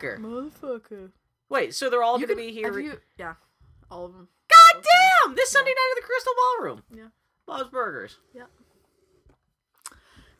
[0.00, 0.18] Motherfucker.
[0.62, 1.10] Motherfucker.
[1.48, 2.78] Wait, so they're all going to be here.
[2.78, 3.34] you- yeah,
[3.90, 4.28] all of them.
[4.48, 5.34] God damn!
[5.34, 6.82] This Sunday night at the Crystal Ballroom.
[6.94, 7.04] Yeah.
[7.46, 8.16] Bob's Burgers.
[8.34, 8.42] Yeah.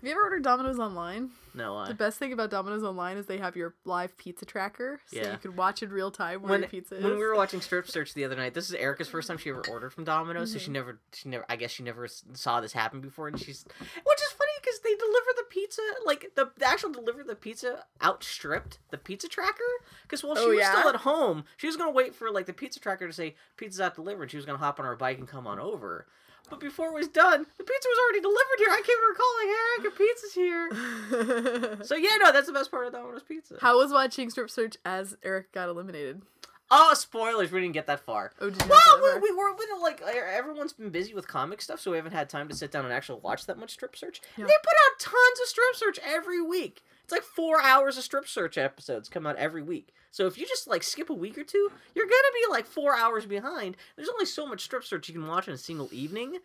[0.01, 1.31] Have you ever ordered Domino's online?
[1.55, 1.89] No, I.
[1.89, 5.33] The best thing about Domino's online is they have your live pizza tracker, so Yeah.
[5.33, 7.03] you can watch in real time where when, your pizza is.
[7.05, 9.49] when we were watching Strip Search the other night, this is Erica's first time she
[9.51, 10.75] ever ordered from Domino's, so she Mhm.
[10.75, 14.33] never, she never, I guess she never saw this happen before, and she's, which is
[14.67, 19.29] because they deliver the pizza, like the, the actual deliver the pizza outstripped the pizza
[19.29, 19.63] tracker,
[20.03, 20.77] because while she Oh, was yeah?
[20.79, 23.81] still at home, she was gonna wait for like the pizza tracker to say pizza's
[23.81, 26.07] out delivered, she was gonna hop on her bike and come on over.
[26.49, 28.69] But before it was done, the pizza was already delivered here.
[28.71, 31.77] I came her calling, Erica, pizza's here.
[31.87, 33.57] So yeah, no, that's the best part of that one was Pizza.
[33.61, 36.23] How was watching Strip Search as Eric got eliminated?
[36.71, 37.53] Oh, spoilers!
[37.53, 38.33] We didn't get that far.
[38.41, 41.63] Oh, did you Well, we, we were we don't, like everyone's been busy with comic
[41.63, 43.97] stuff, so we haven't had time to sit down and actually watch that much strip
[43.97, 44.21] search.
[44.37, 44.47] Yeah.
[44.47, 46.83] They put out tons of strip search every week.
[47.05, 49.95] It's like four hours of strip search episodes come out every week.
[50.11, 52.97] So if you just like skip a week or two, you're gonna be like four
[52.97, 53.77] hours behind.
[53.95, 56.39] There's only so much strip search you can watch in a single evening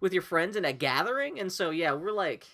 [0.00, 2.46] with your friends in a gathering, and so yeah, we're like,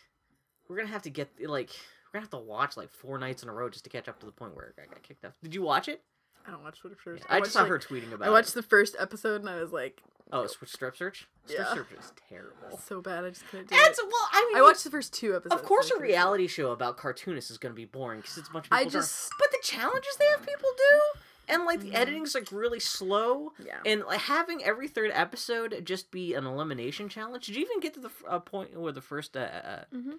[0.68, 1.70] we're gonna have to get like.
[2.12, 4.20] We're gonna have to watch like four nights in a row just to catch up
[4.20, 5.32] to the point where I got kicked off.
[5.42, 6.00] Did you watch it?
[6.46, 7.22] I don't watch Strip Search.
[7.28, 8.28] I, watched, just saw like- her tweeting about it.
[8.28, 8.32] I it.
[8.32, 11.28] watched the first episode and I was like, Oh, Switch Strip Search?
[11.46, 11.74] Strip Yeah.
[11.74, 12.78] Search is terrible.
[12.78, 13.24] so bad.
[13.24, 14.04] I just couldn't do It's it.
[14.06, 15.60] well, I mean, I watched the first two episodes.
[15.60, 16.02] Of course, a I it.
[16.02, 18.86] reality show about cartoonists is going to be boring because it's a bunch of people.
[18.86, 21.00] I just- but the challenges they have people do,
[21.48, 21.94] and like the Mhm.
[21.94, 23.78] editing's like really slow, Yeah.
[23.86, 27.46] and like having every third episode just be an elimination challenge.
[27.46, 29.36] Did you even get to the uh, point where the first?
[29.36, 30.18] Uh, uh, Mhm.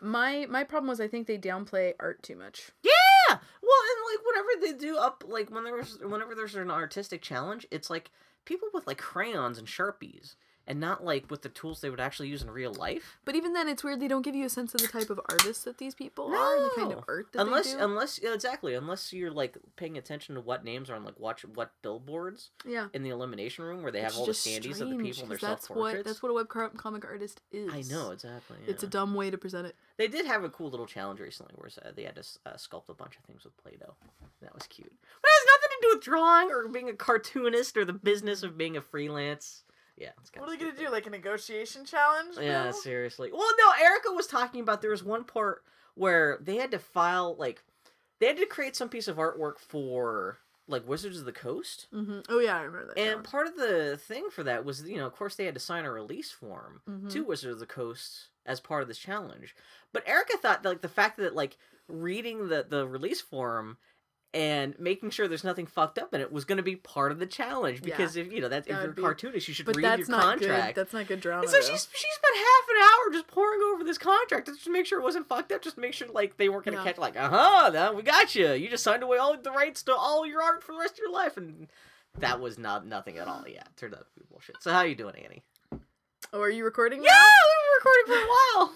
[0.00, 2.70] My my problem was I think they downplay art too much.
[2.82, 2.92] yeah,
[3.28, 7.66] well, and like whenever they do up, like when there's whenever there's an artistic challenge,
[7.70, 8.10] it's like
[8.44, 10.34] people with like crayons and sharpies,
[10.68, 13.18] and not like with the tools they would actually use in real life.
[13.24, 15.18] But even then, it's weird they don't give you a sense of the type of
[15.28, 17.84] artists that these people are and the kind of art that unless they do.
[17.84, 21.44] unless yeah, exactly unless you're like paying attention to what names are on like watch
[21.54, 22.88] what billboards yeah.
[22.92, 25.38] in the elimination room where they have all the standees of the people and their
[25.38, 26.06] self that's what portraits.
[26.06, 27.72] that's what a web comic artist is.
[27.72, 28.58] I know exactly.
[28.66, 29.74] It's a dumb way to present it.
[29.96, 32.90] They did have a cool little challenge recently where uh, they had to uh, sculpt
[32.90, 33.94] a bunch of things with Play-Doh.
[34.42, 34.92] That was cute.
[34.92, 38.42] But it has nothing to do with drawing or being a cartoonist or the business
[38.42, 39.64] of being a freelance.
[40.00, 40.90] Yeah, it's kinda stupid.
[40.90, 42.36] Like a negotiation challenge?
[42.40, 43.30] Yeah, seriously.
[43.32, 45.64] Well, no, Erica was talking about there was one part
[45.94, 47.62] where they had to file like
[48.20, 50.38] they had to create some piece of artwork for
[50.68, 51.86] like Wizards of the Coast.
[51.92, 52.20] Mm-hmm.
[52.28, 52.98] Oh yeah, I remember that.
[53.00, 55.60] And part of the thing for that was, you know, of course they had to
[55.60, 57.10] sign a release form Mhm.
[57.10, 59.54] to Wizards of the Coast as part of this challenge.
[59.92, 61.56] But Erica thought that, like the fact that like
[61.88, 63.78] reading the the release form
[64.34, 67.18] and making sure there's nothing fucked up in it was going to be part of
[67.18, 67.96] the challenge Yeah.
[67.96, 70.08] because if you know that if you're be- cartoonist you should but read that's your
[70.10, 70.74] not contract.
[70.74, 70.80] good.
[70.82, 71.42] That's not good drama.
[71.42, 71.66] And so though.
[71.66, 75.00] she's she spent half an hour just poring over this contract just to make sure
[75.00, 76.84] it wasn't fucked up, just to make sure like they weren't gonna Yeah.
[76.84, 78.52] catch like, uh huh, now we got you.
[78.52, 80.98] You just signed away all the rights to all your art for the rest of
[80.98, 81.68] your life, and
[82.18, 83.44] that was not nothing at all.
[83.48, 84.56] Yeah, turned out to be bullshit.
[84.62, 85.42] So how are you doing, Annie?
[86.34, 87.02] Oh, are you recording?
[87.02, 88.72] Yeah, we've been recording for a while.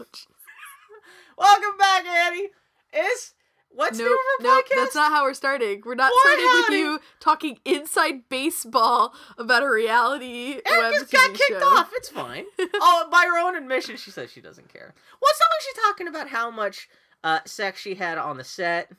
[1.38, 2.48] Welcome back, Annie.
[2.92, 3.34] It's
[3.78, 4.76] what's No, new for no, podcast?
[4.76, 5.82] that's not how we're starting.
[5.84, 11.12] We're not Boy, starting with you talking inside baseball about a reality web Erica's TV
[11.12, 11.66] got kicked show.
[11.66, 11.90] off.
[11.94, 12.44] It's fine.
[12.74, 14.94] oh, by her own admission, she says she doesn't care.
[15.20, 16.88] Well, it's not like she's talking about how much
[17.24, 18.90] uh, sex she had on the set,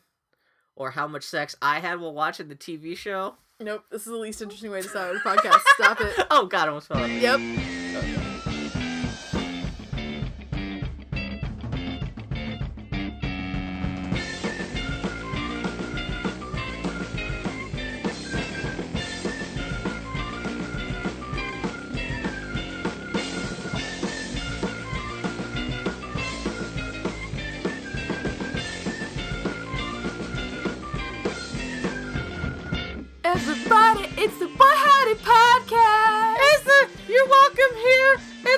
[0.75, 3.35] or how much sex I had while watching the TV show.
[3.59, 5.59] Nope, this is the least interesting way to start a podcast.
[5.75, 6.13] Stop it.
[6.31, 6.97] Oh God, I almost fell.
[6.97, 7.09] out.
[7.09, 7.88] Yep.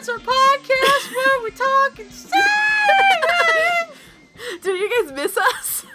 [0.01, 2.31] It's our podcast where we talk and sing.
[4.63, 5.85] Did you guys miss us?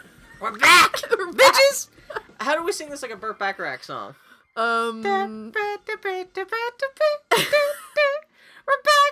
[0.40, 1.52] We're back, We're back.
[1.54, 1.88] bitches.
[2.38, 4.14] How do we sing this like a Burt Bacharach song?
[4.54, 5.12] Um, We're
[5.50, 5.56] back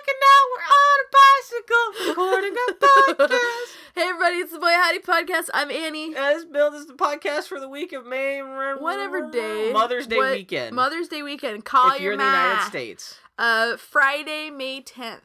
[0.07, 3.69] and now we're on a bicycle recording a podcast.
[3.95, 5.49] hey everybody, it's the Boy Howdy Podcast.
[5.53, 6.13] I'm Annie.
[6.13, 8.39] Yeah, this build is the podcast for the week of May.
[8.39, 9.71] Whatever day.
[9.73, 10.73] Mother's Day what- weekend.
[10.73, 11.65] Mother's Day weekend.
[11.65, 12.23] Call if your you're in the.
[12.25, 13.19] United States.
[13.37, 15.21] Uh, Friday, May 10th.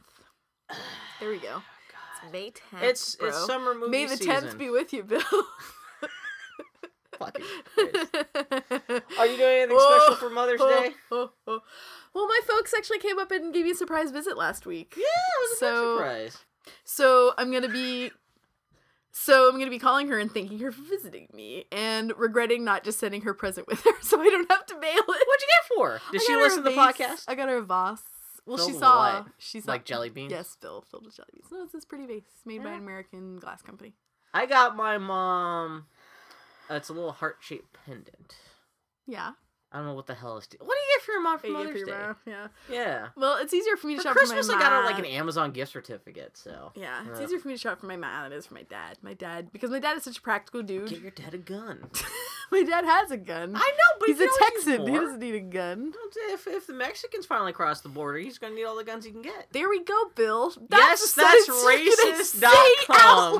[1.20, 1.62] There we go.
[2.22, 2.82] It's May 10th.
[2.82, 3.28] It's bro.
[3.28, 4.32] it's summer movie May the season.
[4.44, 5.20] 10th be with you, Bill.
[7.18, 7.96] Fucking Christ.
[9.18, 10.90] Are you doing anything special for Mother's Day?
[12.12, 14.94] Well, my folks actually came up and gave me a surprise visit last week.
[14.96, 16.38] Yeah, it was a So- big surprise.
[16.84, 18.10] So I'm gonna be
[19.12, 22.84] So I'm gonna be calling her and thanking her for visiting me, and regretting not
[22.84, 25.06] just sending her present with her, so I don't have to mail it.
[25.06, 26.00] What'd you get for?
[26.12, 26.96] Did I she got her listen to the vase.
[26.96, 27.24] podcast?
[27.28, 28.02] I got her a vase.
[28.46, 29.22] Well, she with saw.
[29.22, 29.26] what?
[29.38, 30.30] She saw Like jelly beans?
[30.32, 31.46] Yes, Bill filled with jelly beans.
[31.52, 33.94] No, it's this pretty vase made by an American glass company.
[34.32, 35.86] I got my mom.
[36.70, 38.36] Uh, it's a little heart shaped pendant.
[39.06, 39.32] Yeah.
[39.72, 40.49] I don't know what the hell is.
[40.58, 41.93] What do you get for your mom for you Mother's for Day?
[41.93, 42.46] mom, Yeah.
[42.70, 43.08] Yeah.
[43.17, 44.62] Well, it's easier for me to For shop Christmas, for my mom.
[44.62, 46.37] Christmas, I got her like an Amazon gift certificate.
[46.37, 48.46] So Yeah, it's Uh, easier for me to shop for my mom than it is
[48.46, 48.99] for my dad.
[49.02, 50.88] My dad, because my dad is such a practical dude.
[50.88, 51.88] get your dad a gun.
[52.50, 53.55] my dad has a gun.
[53.55, 54.87] I know, but He's he a Texan.
[54.88, 55.93] He doesn't need a gun.
[56.31, 59.12] If, if the Mexicans finally cross the border, he's gonna need all the guns he
[59.12, 59.46] can get.
[59.52, 60.52] There we go, Bill.
[60.70, 62.99] Yes, that's sentence you're racist say dot com.
[62.99, 63.38] out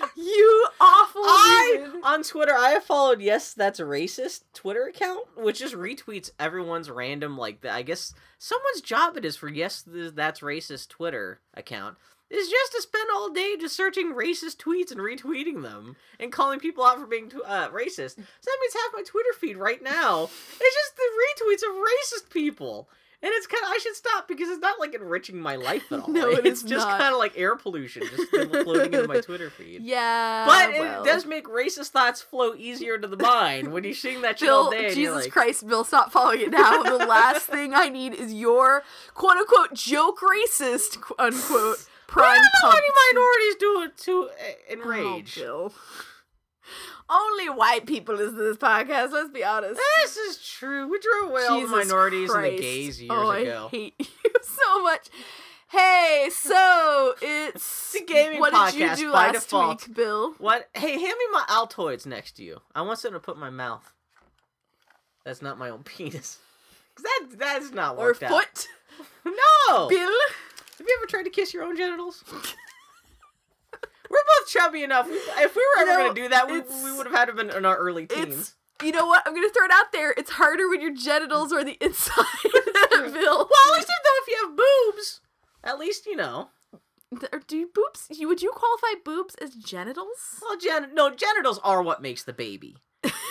[0.00, 0.10] loud.
[0.16, 1.20] you awful.
[1.22, 6.30] I on Twitter, I have followed yes, that's a racist Twitter account, which just retweets
[6.38, 11.40] everyone's random like I guess someone's job it is for yes, th- that's racist Twitter
[11.54, 11.96] account
[12.30, 16.58] is just to spend all day just searching racist tweets and retweeting them and calling
[16.58, 18.16] people out for being uh, racist.
[18.16, 22.30] So that means half my Twitter feed right now is just the retweets of racist
[22.30, 22.88] people.
[23.24, 26.00] And it's kind of I should stop because it's not like enriching my life at
[26.02, 26.10] all.
[26.10, 29.80] No, it it's just kind of like air pollution, just floating into my Twitter feed.
[29.82, 31.02] Yeah, But well.
[31.02, 34.50] it does make racist thoughts flow easier to the mind when you're seeing that shit
[34.50, 34.94] all day.
[34.94, 36.82] Jesus like, Christ, Bill, stop following it now.
[36.82, 38.82] the last thing I need is your
[39.14, 44.28] quote unquote joke racist qu- unquote I prime don't know any minorities do it to
[44.28, 45.38] uh, enrage.
[45.40, 45.74] Oh, Bill.
[47.08, 49.12] Only white people listen to this podcast.
[49.12, 49.80] Let's be honest.
[50.02, 50.88] this is true.
[50.88, 53.66] We drove away all the minorities and the gays years oh, ago.
[53.72, 55.08] I hate you so much.
[55.70, 59.88] Hey, so it's The gaming what did you do by last default.
[59.88, 60.32] week, Bill?
[60.38, 60.68] What?
[60.74, 62.60] Hey, hand me my Altoids next to you.
[62.74, 63.92] I want something to put in my mouth.
[65.24, 66.38] That's not my own penis.
[67.02, 68.30] That that's not Or worked out.
[68.30, 68.68] foot,
[69.24, 69.88] No.
[69.88, 69.98] Bill?
[70.78, 72.22] Have you ever tried to kiss your own genitals?
[74.10, 75.06] We're both chubby enough.
[75.08, 77.24] If we were ever You know, going to do that, we, we would have had
[77.26, 78.54] to been in our early teens.
[78.82, 79.22] You know what?
[79.24, 80.12] I'm gonna throw it out there.
[80.16, 83.12] It's harder when your genitals are the inside, Bill.
[83.12, 85.20] Well, at least though, if you have boobs,
[85.62, 86.48] at least you know.
[87.46, 88.08] Do you boobs?
[88.10, 90.40] You would you qualify boobs as genitals?
[90.42, 92.76] Well, gen- no, genitals are what makes the baby.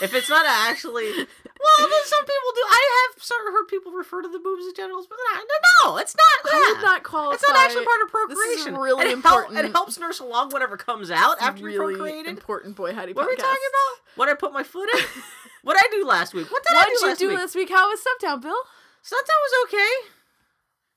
[0.02, 1.28] If it's not actually,
[1.64, 2.64] well, then some people do.
[2.70, 2.82] I
[3.16, 5.58] have sort of heard people refer to the boobs as genitals, but I, no,
[5.92, 6.54] no, it's not.
[6.54, 6.74] I that.
[6.76, 7.36] would not qualify.
[7.36, 8.82] It's not actually part of This is procreation.
[8.82, 9.60] really it help- important.
[9.66, 12.28] it helps nurse along whatever comes out after you really procreated.
[12.30, 14.18] important boy howdy What are we talking about?
[14.18, 15.02] What I put my foot in?
[15.64, 16.52] what I do last week?
[16.52, 17.38] What did What I did do you last do week?
[17.38, 17.70] last week?
[17.70, 18.62] How was Stumptown, Bill?
[19.02, 19.92] Sometimes was okay.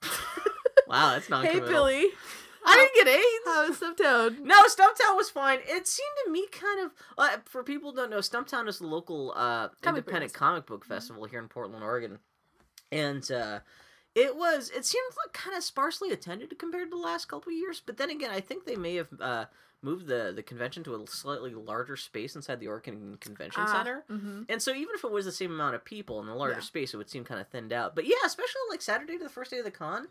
[0.88, 1.52] wow, that's not good.
[1.54, 2.06] hey, Billy.
[2.66, 3.06] I didn't get
[3.68, 4.40] was Stumptown?
[4.44, 5.58] No, Stumptown was fine.
[5.66, 8.86] It seemed to me kind of uh, for people who don't know, Stumptown is the
[8.86, 10.46] local uh, book independent festival.
[10.48, 12.18] comic book festival here in Portland, Oregon,
[12.92, 13.60] and uh,
[14.14, 17.56] it was it seemed like kind of sparsely attended compared to the last couple of
[17.58, 17.82] years.
[17.84, 19.44] But then again, I think they may have uh,
[19.82, 24.04] moved the the convention to a slightly larger space inside the Oregon Convention Ah, Center.
[24.10, 24.42] Mm-hmm.
[24.48, 26.60] And so even if it was the same amount of people in a larger Yeah.
[26.60, 27.94] space, it would seem kind of thinned out.
[27.94, 30.08] But yeah, especially like Saturday to the first day of the con,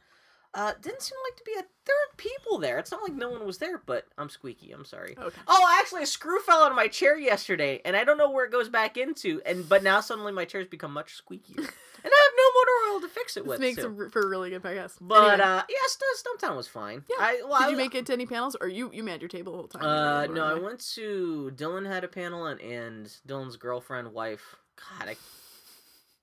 [0.56, 2.80] uh, didn't seem like to be a there were people there.
[2.80, 4.72] It's not like no one was there, but I'm squeaky.
[4.72, 5.16] I'm sorry.
[5.18, 5.42] Okay.
[5.48, 8.46] Oh, actually, a screw fell out of my chair yesterday, and I don't know where
[8.46, 9.42] it goes back into.
[9.46, 11.66] And but now suddenly my chair's become much squeakier, and
[12.06, 13.60] I have no motor oil to fix it This with.
[13.60, 14.02] makes too.
[14.02, 14.94] it for a really good podcast.
[15.02, 17.04] But Anyway, uh, yeah, St- Stumptown was fine.
[17.10, 17.18] Yeah.
[17.20, 19.30] I, well, did I- you make it to any panels, or you you manned your
[19.30, 19.84] table the whole time?
[19.86, 24.56] uh, no, I went to Dylan had a panel and, and Dylan's girlfriend, wife.
[25.00, 25.16] God, I,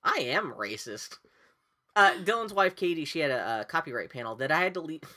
[0.03, 1.19] I am racist.
[1.95, 5.03] Uh, Dylan's wife, Katie, she had a, a copyright panel that I had to leave.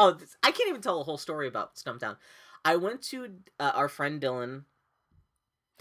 [0.00, 2.18] Oh, this, I can't even tell the whole story about Stumptown.
[2.64, 4.62] I went to uh, our friend Dylan,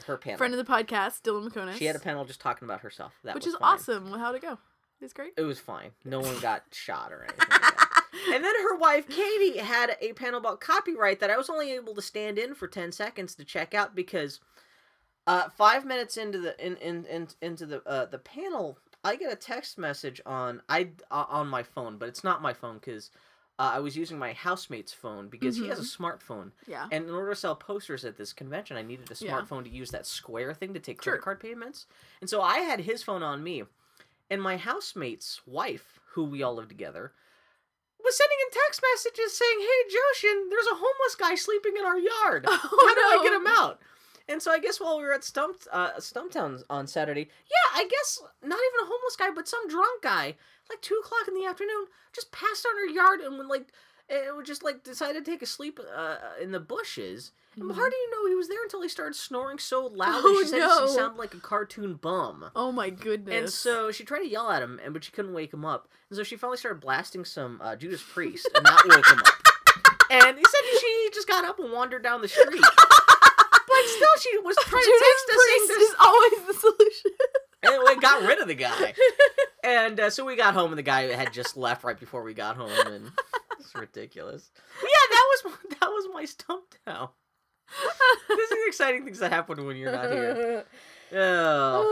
[0.08, 0.40] her panel.
[0.40, 1.76] friend of the podcast, Dylan Meconis.
[1.76, 3.14] she had a panel just talking about herself.
[3.24, 3.74] That which is fine.
[3.76, 4.10] awesome.
[4.10, 4.54] Well, how'd it go?
[4.54, 5.34] It was great.
[5.38, 5.92] It was fine.
[6.04, 7.48] No one got shot or anything.
[7.48, 7.74] Like.
[8.34, 11.94] And then her wife Katie had a panel about copyright that I was only able
[11.94, 14.40] to stand in for ten seconds to check out because
[15.28, 19.32] uh, five minutes into the in, in, in into the uh, the panel, I get
[19.32, 23.10] a text message on I uh, on my phone, but it's not my phone because
[23.58, 26.88] uh, I was using my housemate's phone because he has a smartphone, Yeah.
[26.92, 29.32] and in order to sell posters at this convention, I needed a Yeah.
[29.42, 31.22] smartphone to use that Square thing to take credit Sure.
[31.24, 31.88] card payments,
[32.22, 33.64] and so I had his phone on me,
[34.30, 37.14] and my housemate's wife, who we all live together,
[38.04, 41.98] was sending him text messages saying, "Hey, Joshin, there's a homeless guy sleeping in our
[41.98, 42.46] yard.
[42.48, 43.82] Oh, How do I get him out?"
[44.30, 47.88] And so I guess while we were at Stump uh, Stumptown on Saturday, yeah, I
[47.90, 50.36] guess not even a homeless guy, but some drunk guy,
[50.70, 53.68] like two o'clock in the afternoon, just passed on our yard and would like,
[54.10, 57.32] it would just like decided to take a sleep uh, in the bushes.
[57.56, 57.76] And Mhm.
[57.76, 60.50] how do you know he was there until he started snoring so loud Oh, she
[60.50, 60.86] said no.
[60.88, 62.52] he sounded like a cartoon bum.
[62.56, 63.34] Oh my goodness.
[63.36, 65.88] And so she tried to yell at him, and but she couldn't wake him up.
[66.10, 69.34] And so she finally started blasting some uh, Judas Priest, and that woke him up.
[70.12, 72.62] and he said she just got up and wandered down the street.
[73.88, 77.12] but still, she was trying to text us saying Priest this is always the solution.
[77.64, 78.94] and we got rid of the guy.
[79.64, 82.34] And uh, so we got home, and the guy had just left right before we
[82.34, 83.12] got home, and
[83.60, 84.50] it's ridiculous.
[84.80, 87.10] But yeah, that was that was my stump down.
[88.30, 90.64] This is exciting things that happen when you're not here.
[91.14, 91.84] Oh,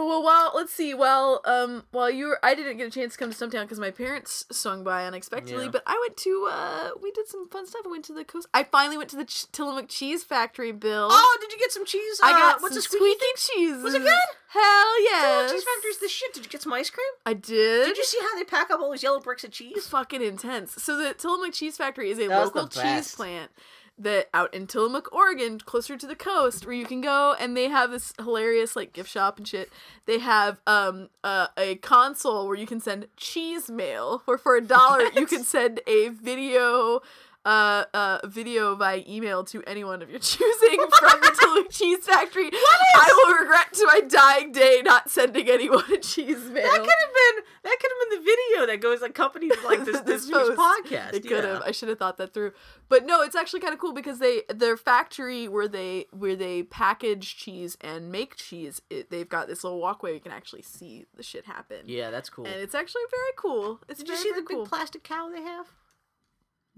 [0.00, 0.94] Oh well, while let's see.
[0.94, 3.80] Well, um, while you were, I didn't get a chance to come to Stumptown because
[3.80, 5.64] my parents swung by unexpectedly.
[5.64, 5.70] Yeah.
[5.70, 7.82] But I went to, uh, we did some fun stuff.
[7.84, 8.46] I went to the coast.
[8.54, 11.08] I finally went to the Ch- Tillamook Cheese Factory, Bill.
[11.10, 12.20] oh, did you get some cheese?
[12.22, 13.24] I uh, got what's some a squeaky?
[13.36, 13.82] cheese.
[13.82, 14.12] Was it good?
[14.48, 15.20] Hell yeah!
[15.20, 16.32] Tillamook Cheese Factory's the shit.
[16.34, 17.06] Did you get some ice cream?
[17.26, 17.86] I did.
[17.86, 19.86] Did you see how they pack up all those yellow bricks of cheese?
[19.88, 20.82] fucking intense.
[20.82, 23.50] So the Tillamook Cheese Factory is a That local cheese plant
[23.98, 27.68] that out in Tillamook, Oregon, closer to the coast, where you can go and they
[27.68, 29.70] have this hilarious like gift shop and shit.
[30.06, 34.60] They have um uh, a console where you can send cheese mail, where for a
[34.60, 37.00] dollar you can send a video.
[37.44, 42.50] Uh, uh, video by email to anyone of your choosing from the Tillamook Cheese Factory.
[42.52, 46.64] I will regret to my dying day not sending anyone a cheese mail.
[46.64, 50.00] That could have been that could have been the video that goes accompanied like this
[50.00, 51.12] this, This podcast.
[51.12, 51.62] They could have.
[51.62, 52.52] I should have thought that through.
[52.88, 56.64] But no, it's actually kind of cool because they their factory where they where they
[56.64, 58.82] package cheese and make cheese.
[58.90, 61.78] It, they've got this little walkway you can actually see the shit happen.
[61.86, 62.46] Yeah, that's cool.
[62.46, 63.80] and it's actually very cool.
[63.88, 64.66] It's Did you very, see the very big cool.
[64.66, 65.68] plastic cow they have?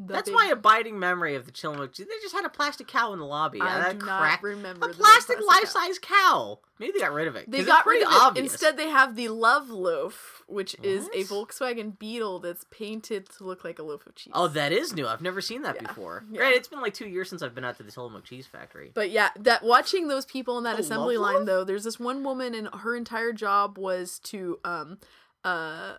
[0.02, 1.94] The That's big- my abiding memory of the Tillamook.
[1.94, 3.60] They just had a plastic cow in the lobby.
[3.60, 6.58] I that do not remember A the plastic plastic life-size cow.
[6.78, 7.50] Maybe they got rid of it.
[7.50, 8.14] They got rid of it.
[8.18, 8.52] obvious.
[8.52, 13.62] Instead, they have the Love Loaf, which is a Volkswagen Beetle that's painted to look
[13.62, 14.32] like a loaf of cheese.
[14.34, 15.06] Oh, that is new.
[15.06, 15.88] I've never seen that Yeah.
[15.88, 16.24] before.
[16.30, 16.38] Yeah.
[16.38, 16.54] Great.
[16.56, 18.92] It's been like two years since I've been out to the Tillamook Cheese Factory.
[18.94, 21.46] But yeah, that watching those people in that A assembly line loaf?
[21.46, 24.96] though, there's this one woman and her entire job was to um
[25.44, 25.96] uh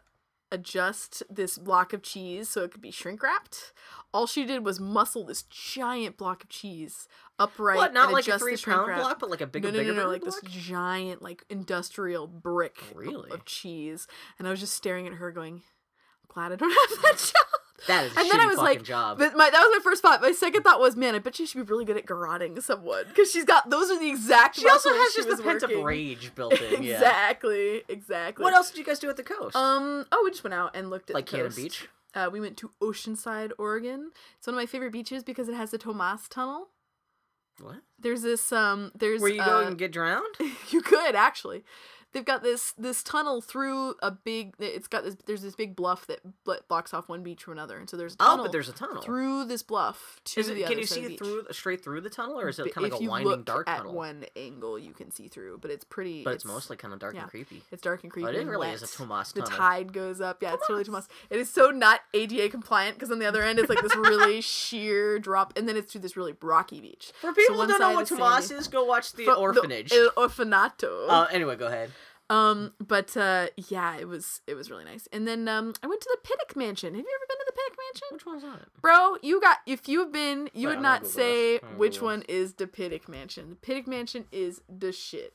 [0.52, 3.72] adjust this block of cheese so it could be shrink wrapped.
[4.14, 7.08] All she did was muscle this giant block of cheese
[7.40, 7.78] upright.
[7.78, 7.94] what?
[7.94, 9.00] Not like a three pound wrap.
[9.00, 12.28] block, but like a bigger, no, no, bigger, no, no, like this giant, like industrial
[12.28, 13.32] brick of- Really?
[13.32, 14.08] of, cheese.
[14.38, 17.51] And I was just staring at her, going, "I'm glad I don't have that job."
[17.88, 19.18] That is a and then I was fucking like, job.
[19.18, 20.22] But my that was my first thought.
[20.22, 23.06] My second thought was, man, I bet she should be really good at garroting someone
[23.08, 24.58] because she's got those are the exact.
[24.58, 26.84] she also has she just the pent up rage built in.
[26.84, 26.96] Yeah.
[26.96, 28.44] exactly, exactly.
[28.44, 29.56] What else did you guys do at the coast?
[29.56, 30.06] Um.
[30.12, 31.54] Oh, we just went out and looked at like the Cannon.
[31.56, 31.88] Beach?
[32.14, 34.12] Uh, we went to Oceanside, Oregon.
[34.38, 36.68] It's one of my favorite beaches because it has the Tomas Tunnel.
[37.60, 37.82] What?
[38.00, 38.92] There's this um.
[38.96, 40.36] There's Where you uh, go and get drowned?
[40.70, 41.64] you could actually.
[42.14, 44.54] They've got this this tunnel through a big.
[44.60, 45.16] It's got this.
[45.26, 46.20] There's this big bluff that
[46.68, 49.02] blocks off one beach from another, and so there's a Oh, but there's a tunnel.
[49.02, 52.10] through this bluff to the it, other can you see the through straight through the
[52.10, 53.94] tunnel, or is it kind of like a winding dark at tunnel?
[53.94, 56.24] one angle, you can see through, but it's pretty.
[56.24, 57.22] but it's, mostly kind of dark yeah.
[57.22, 57.64] and creepy.
[57.72, 58.28] It's dark and creepy.
[58.28, 58.74] Oh, it wet.
[58.74, 59.50] is a Tomas tunnel.
[59.50, 60.42] The tide goes up.
[60.42, 61.08] Yeah, it's totally Tomas.
[61.30, 64.42] It is so not ADA compliant because on the other end it's like this really
[64.42, 67.14] sheer drop, and then it's to this really rocky beach.
[67.22, 69.94] For people one who don't know what Tomas is, go watch the orphanage.
[69.94, 71.10] El Orfanato.
[71.10, 71.92] uh, anyway, go ahead.
[72.32, 75.06] Um, but uh, yeah, it was it was really nice.
[75.12, 76.96] And then um, I went to the Pittock Mansion.
[76.96, 78.08] Have you ever been to the Pittock Mansion?
[78.12, 78.82] Which one's that?
[78.82, 81.64] Bro, you got if you've been, you Wait, would I'm not say this.
[81.64, 83.50] I'm gonna which one is the Pittock Mansion.
[83.50, 85.34] The Pittock Mansion is the shit.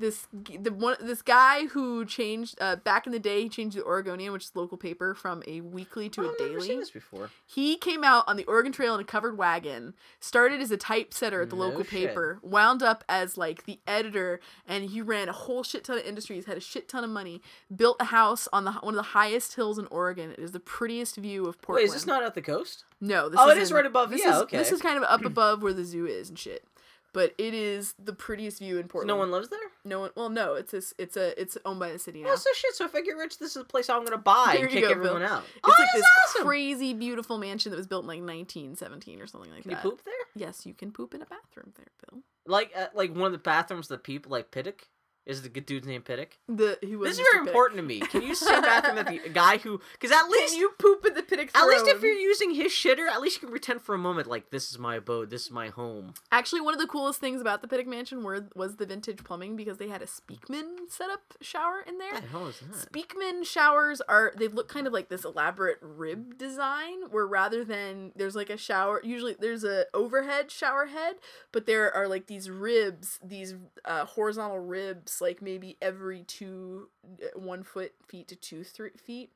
[0.00, 3.84] This the one this guy who changed uh, back in the day he changed the
[3.84, 6.66] Oregonian, which is local paper, from a weekly to Oh, a I've never daily.
[6.68, 7.28] seen this before.
[7.46, 11.42] He came out on the Oregon Trail in a covered wagon, started as a typesetter
[11.42, 11.90] at the No local shit.
[11.90, 16.04] paper, wound up as like the editor, and he ran a whole shit ton of
[16.06, 17.42] industries, had a shit ton of money,
[17.76, 20.30] built a house on the one of the highest hills in Oregon.
[20.32, 21.82] It is the prettiest view of Portland.
[21.82, 22.84] Wait, is this not at the coast?
[23.02, 24.56] No, this Oh, is it is in- right above- This yeah, is, okay.
[24.56, 26.64] This is kind of up above where the zoo is and shit.
[27.12, 29.08] But it is the prettiest view in Portland.
[29.08, 29.58] No one lives there.
[29.84, 30.10] No one.
[30.14, 30.54] Well, no.
[30.54, 31.40] It's a, It's a.
[31.40, 32.30] It's owned by the city now.
[32.32, 32.74] Oh, so shit.
[32.74, 34.80] So if I get rich, this is a place I'm gonna buy There and you
[34.80, 35.30] kick go, everyone Bill.
[35.30, 35.44] out.
[35.44, 36.46] It's oh, like this awesome.
[36.46, 39.82] crazy, beautiful mansion that was built in like 1917 or something like Can you that.
[39.82, 40.14] poop there?
[40.34, 42.20] Yes, you can poop in a bathroom there, Bill.
[42.46, 44.88] Like, uh, like one of the bathrooms that people like Pittock.
[45.26, 46.38] Is the good dude's name Pittock?
[46.48, 47.10] The he was.
[47.10, 48.00] This is very important to me.
[48.00, 49.80] Can you say bathroom that the guy who?
[49.92, 52.72] Because at least Can you poop in the Pittock At least if you're using his
[52.72, 55.42] shitter, at least you can pretend for a moment like this is my abode, this
[55.42, 56.14] is my home.
[56.32, 59.56] Actually, one of the coolest things about the Pittock Mansion were, was the vintage plumbing
[59.56, 62.14] because they had a Speakman setup shower in there.
[62.14, 62.90] What the hell is that?
[62.92, 68.12] Speakman showers are they look kind of like this elaborate rib design where rather than
[68.16, 71.16] there's like a shower usually there's a overhead shower head
[71.52, 76.88] but there are like these ribs these uh, horizontal ribs like maybe every two
[77.22, 79.30] uh, one foot feet to two three feet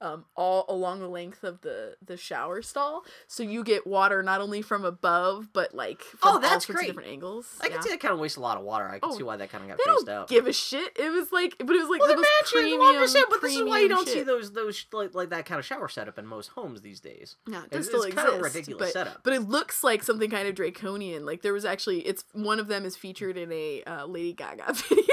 [0.00, 4.40] um, all along the length of the the shower stall, so you get water not
[4.40, 6.86] only from above but like from Oh, all that's sorts of great.
[6.88, 7.56] different angles.
[7.60, 8.86] I can see that kind of wastes a lot of water.
[8.88, 10.28] I can Oh, see why that kind of got They phased don't out.
[10.28, 10.96] give a shit.
[10.98, 12.80] It was like, but it was like well, the most premium.
[13.00, 15.58] just saying, but this is why you don't see those those like, like that kind
[15.58, 17.36] of shower setup in most homes these days.
[17.48, 19.24] Yeah, it It's- still it's kind of a ridiculous but, setup.
[19.24, 21.26] But it looks like something kind of draconian.
[21.26, 24.72] Like there was actually, it's one of them is featured in a uh, Lady Gaga
[24.88, 25.04] video.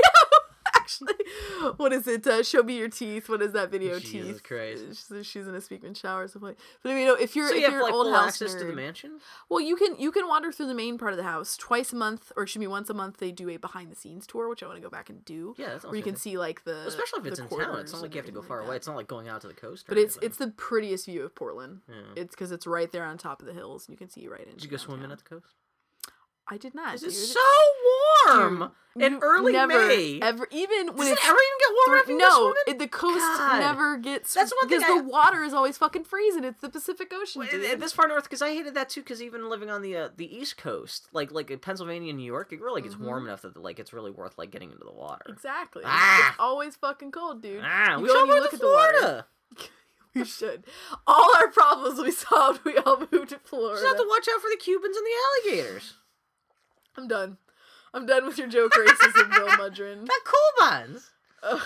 [0.86, 1.14] Actually,
[1.78, 2.26] what is it?
[2.28, 3.28] Uh, Show me your teeth.
[3.28, 4.00] What is that video?
[4.00, 4.44] Jesus teeth.
[4.44, 5.10] Christ.
[5.10, 6.56] She's, she's in a Speakman shower or something.
[6.84, 8.54] But I mean, you know, if you're So if you you're like old house access
[8.56, 9.20] to the mansion.
[9.50, 11.96] well, you can you can wander through the main part of the house twice a
[11.96, 13.18] month, or excuse me, once a month.
[13.18, 15.56] They do a behind the scenes tour, which I want to go back and do.
[15.58, 17.80] Yeah, that's where you can see like the especially if it's in town.
[17.80, 18.76] It's not like you have to go far like away.
[18.78, 19.86] It's not like going out to the coast.
[19.88, 20.28] But it's anything.
[20.28, 21.82] it's the prettiest view of Portland.
[21.90, 21.96] Yeah.
[22.24, 24.42] It's because it's right there on top of the hills, and you can see right
[24.42, 24.54] into.
[24.54, 25.48] Did you go swimming at the coast?
[26.48, 26.94] I did not.
[26.96, 27.12] It's dude.
[27.14, 27.40] so
[28.28, 30.20] warm in early never, May.
[30.22, 33.18] Ever, even when Does it ever even get warm you go no, it, the coast
[33.20, 33.60] God.
[33.60, 34.34] never gets.
[34.34, 36.44] That's one thing because the water is always fucking freezing.
[36.44, 37.40] It's the Pacific Ocean.
[37.42, 39.02] Well, it- This far north, because I hated that too.
[39.02, 42.26] Because even living on the uh, the East Coast, like like in Pennsylvania and New
[42.26, 43.28] York, it really gets warm Mhm.
[43.28, 45.26] enough that like it's really worth like getting into the water.
[45.28, 45.82] exactly.
[45.86, 46.30] Ah.
[46.30, 47.64] It's always fucking cold, dude.
[47.66, 48.98] Ah, You we should look to at the water.
[49.00, 49.26] Florida.
[50.16, 50.64] We should.
[51.06, 52.64] All our problems be solved.
[52.64, 53.82] We all moved to Florida.
[53.82, 55.96] Just have to watch out for the Cubans and the alligators.
[56.98, 57.38] I'm done.
[57.94, 60.06] I'm done with your joke racism, Bill Mudron.
[60.06, 61.12] That Cubans.
[61.44, 61.62] Ugh.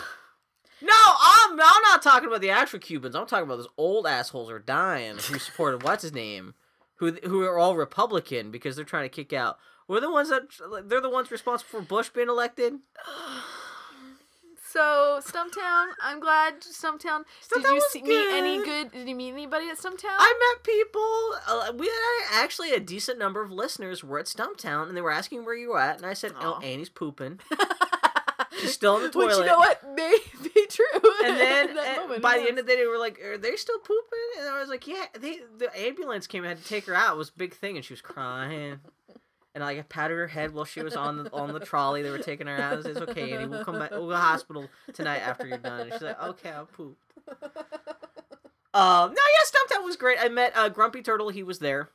[0.81, 3.15] No, I'm, I'm not talking about the actual Cubans.
[3.15, 6.53] I'm talking about those old assholes who are dying who supported what's his name,
[6.95, 9.57] who who are all Republican because they're trying to kick out.
[9.88, 10.43] We're the ones that
[10.88, 12.75] they're the ones responsible for Bush being elected.
[14.71, 17.23] So Stumptown, I'm glad Stumptown.
[17.49, 18.91] did Stumptown you was see, meet any good.
[18.91, 20.15] Did you meet anybody at Stumptown?
[20.19, 21.35] I met people.
[21.47, 25.11] Uh, we had actually a decent number of listeners were at Stumptown, and they were
[25.11, 27.39] asking where you were at, and I said, "Oh, Annie's pooping.
[28.60, 30.86] She's still in the toilet." Which you know what may be true.
[31.25, 33.39] And then that uh, moment, by the end of the day, they were like, "Are
[33.39, 36.69] they still pooping?" And I was like, "Yeah." They the ambulance came and had to
[36.69, 37.15] take her out.
[37.15, 38.82] It was a big thing, and she was crying.
[39.55, 42.01] And like, I patted her head while she was on the on the trolley.
[42.03, 42.77] They were taking her out.
[42.77, 43.47] I said, "It's okay, Annie.
[43.47, 43.91] We'll come back.
[43.91, 46.97] We'll go to the hospital tonight after you're done." And she's like, "Okay, I'll poop."
[48.71, 50.19] Um, no, yeah, Stumptown was great.
[50.21, 51.29] I met uh, Grumpy Turtle.
[51.29, 51.89] He was there.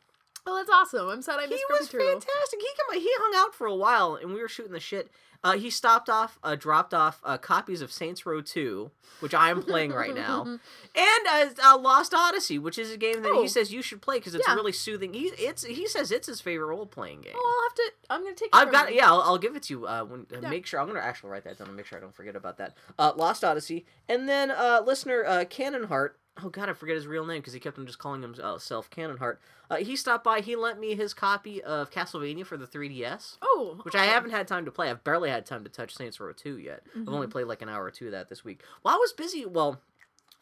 [0.46, 1.08] Oh, that's awesome.
[1.08, 2.20] I'm sad I He missed was Grumpy Turtle.
[2.20, 2.60] fantastic.
[2.60, 5.10] He come, he hung out for a while, and we were shooting the shit.
[5.42, 9.50] Uh, he stopped off, uh, dropped off uh, copies of Saints Row 2, which I
[9.50, 10.42] am playing right now,
[10.94, 13.42] and uh, uh, Lost Odyssey, which is a game that Oh.
[13.42, 14.54] he says you should play because it's Yeah.
[14.54, 15.12] really soothing.
[15.12, 17.34] He it's he says it's his favorite role playing game.
[17.36, 17.92] Oh, I'll have to.
[18.08, 18.46] I'm gonna take.
[18.48, 18.96] it I've got you.
[18.96, 19.10] yeah.
[19.10, 19.86] I'll, I'll give it to you.
[19.86, 20.48] Uh, when, Yeah.
[20.48, 22.56] make sure I'm gonna actually write that down and make sure I don't forget about
[22.56, 22.74] that.
[22.98, 26.18] Uh, Lost Odyssey, and then uh, listener uh, Cannon Heart.
[26.42, 29.18] Oh God, I forget his real name because he kept on just calling himself Cannon
[29.18, 29.40] Heart.
[29.70, 30.40] Uh, he stopped by.
[30.40, 34.48] He lent me his copy of Castlevania for the 3DS, Oh, which I haven't had
[34.48, 34.90] time to play.
[34.90, 36.82] I've barely had time to touch Saints Row 2 yet.
[36.96, 37.30] I've only Mhm.
[37.30, 38.62] played like an hour or two of that this week.
[38.82, 39.46] Well, I was busy.
[39.46, 39.80] Well,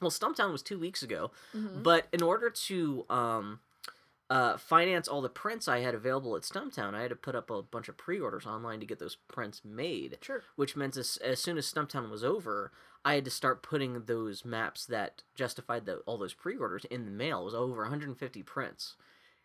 [0.00, 1.82] well, Stumptown was two weeks ago, Mhm.
[1.82, 3.60] but in order to um,
[4.30, 7.50] uh, finance all the prints I had available at Stumptown, I had to put up
[7.50, 10.16] a bunch of pre-orders online to get those prints made.
[10.22, 10.42] Sure.
[10.56, 12.72] Which meant as, as soon as Stumptown was over,
[13.04, 17.10] I had to start putting those maps that justified the, all those pre-orders in the
[17.10, 17.42] mail.
[17.42, 18.94] It was over 150 prints.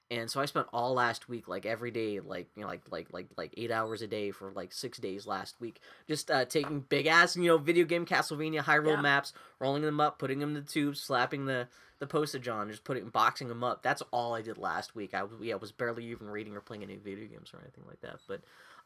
[0.09, 3.07] And so I spent all last week, like every day, like you know, like like
[3.11, 6.79] like like eight hours a day for like six days last week, just uh, taking
[6.79, 9.01] big ass, you know, video game Castlevania Hyrule Yeah.
[9.01, 11.67] maps, rolling them up, putting them in the tubes, slapping the
[11.99, 13.83] the postage on, just putting boxing them up.
[13.83, 15.13] That's all I did last week.
[15.13, 18.19] I yeah, was barely even reading or playing any video games or anything like that.
[18.27, 18.41] But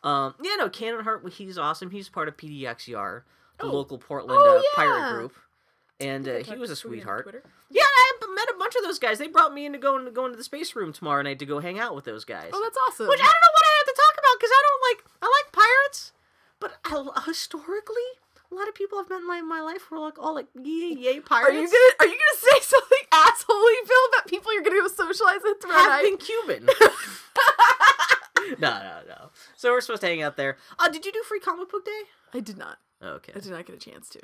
[0.08, 1.92] um, yeah, no, Cannon Heart, he's awesome.
[1.92, 3.22] He's part of PDXR,
[3.58, 3.72] the Oh.
[3.72, 5.34] local Portland Oh, uh, pirate group,
[6.00, 7.46] and uh, he was a to Twitter on sweetheart.
[7.70, 9.18] Yeah, I met a bunch of those guys.
[9.20, 11.46] They brought me in to go and go into the space room tomorrow night to
[11.46, 12.50] go hang out with those guys.
[12.54, 13.08] Oh, that's awesome.
[13.08, 15.26] Which I don't know what I have to talk about because I don't like I
[15.28, 16.12] like pirates,
[16.60, 18.10] but I, historically,
[18.52, 20.94] a lot of people I've met in my, my life were like all like yay
[20.98, 21.50] yay pirates.
[21.50, 24.88] Are you gonna Are you gonna say something assholey, Phil, about people you're gonna go
[24.88, 26.04] socialize with tomorrow have night?
[26.04, 26.66] been Cuban?
[28.60, 29.30] no, no, no.
[29.56, 30.58] So we're supposed to hang out there.
[30.80, 32.02] Uh, did you do free comic book day?
[32.34, 32.80] I did not.
[33.04, 33.34] Okay.
[33.36, 34.20] I did not get a chance to.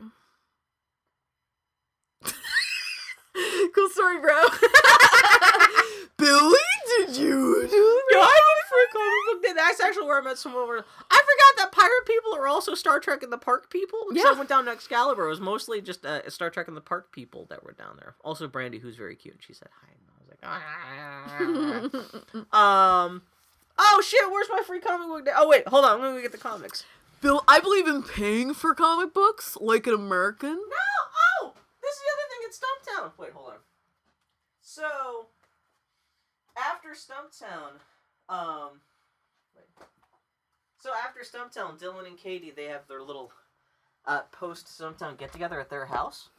[3.74, 4.44] cool story, bro.
[6.18, 6.58] Billy,
[6.98, 9.54] did you do No, I did free comic book day.
[9.56, 10.68] That's actually where I met someone.
[10.68, 14.00] Where I forgot that pirate people are also Star Trek in the Park people.
[14.12, 14.24] Yeah.
[14.28, 15.26] I went down to Excalibur.
[15.26, 18.16] It was mostly just uh, Star Trek in the Park people that were down there.
[18.24, 19.38] Also Brandy, who's very cute.
[19.40, 19.90] She said hi.
[19.92, 23.04] And I was like, ah.
[23.06, 23.22] um.
[23.80, 24.32] Oh shit!
[24.32, 25.32] Where's my free comic book day?
[25.36, 25.92] Oh wait, hold on.
[25.92, 26.84] I'm gonna go get the comics.
[27.20, 30.56] Bill, I believe in paying for comic books like an American.
[30.56, 31.42] No!
[31.42, 31.54] Oh!
[31.82, 33.20] This is the other thing at Stumptown.
[33.20, 33.58] Wait, hold on.
[34.62, 35.28] So,
[36.56, 37.80] after Stumptown,
[38.30, 38.82] um,
[39.56, 39.66] wait.
[40.80, 43.32] So after Stumptown, Dylan and Katie, they have their little
[44.06, 46.30] uh, post Stumptown get together at their house.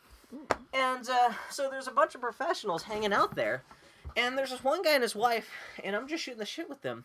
[0.72, 3.62] And uh, so there's a bunch of professionals hanging out there,
[4.16, 5.50] and there's this one guy and his wife,
[5.82, 7.04] and I'm just shooting the shit with them.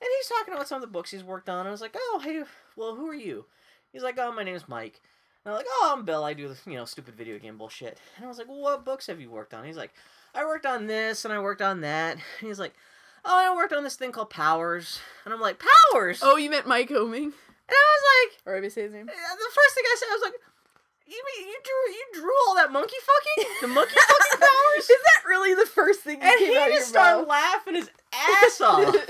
[0.00, 1.60] And he's talking about some of the books he's worked on.
[1.60, 2.42] And I was like, oh, hey,
[2.76, 3.46] well, who are you?
[3.92, 5.00] He's like, oh, my name's Mike.
[5.44, 6.24] And I'm like, oh, I'm Bill.
[6.24, 7.98] I do this, you know, stupid video game bullshit.
[8.16, 9.64] And I was like, well, what books have you worked on?
[9.64, 9.92] He's like,
[10.34, 12.16] I worked on this and I worked on that.
[12.40, 12.74] And he's like,
[13.24, 15.00] oh, I worked on this thing called Powers.
[15.24, 16.20] And I'm like, Powers?
[16.22, 17.32] Oh, you meant Mike Oeming?
[17.66, 19.08] And I was like, Or I say his name?
[19.08, 20.40] uh, the first thing I said, I was like,
[21.06, 24.84] you mean you drew you drew all that monkey fucking the monkey fucking powers?
[24.84, 27.28] Is that really the first thing And he just started mouth?
[27.28, 28.94] laughing his ass off.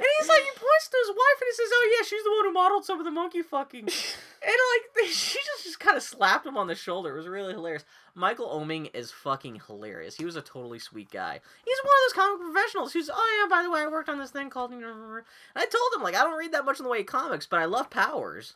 [0.00, 2.30] And he's like, he points to his wife and he says, "Oh yeah, she's the
[2.30, 3.88] one who modeled some of the monkey fucking."
[4.42, 4.54] And
[4.96, 7.12] like, she just just kind of slapped him on the shoulder.
[7.14, 7.84] It was really hilarious.
[8.14, 10.16] Michael Oeming is fucking hilarious.
[10.16, 11.40] He was a totally sweet guy.
[11.62, 14.18] He's one of those comic professionals who's, "Oh yeah, by the way, I worked on
[14.18, 16.90] this thing called." And I told him like, I don't read that much in the
[16.90, 18.54] way of comics, but I love Powers,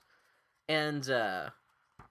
[0.70, 1.50] and uh,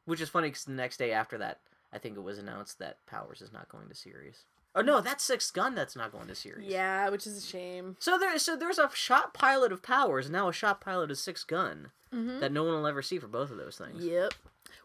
[0.05, 1.59] which is funny because the next day after that,
[1.91, 4.45] I think it was announced that Powers is not going to series.
[4.75, 6.67] Oh no, that's Sixth Gun that's not going to series.
[6.71, 7.95] yeah, which is a shame.
[7.99, 11.17] So there, so there's a shot pilot of Powers, and now a shot pilot of
[11.17, 12.41] Six Gun Mm-hmm.
[12.41, 14.03] that no one will ever see for both of those things.
[14.05, 14.35] Yep.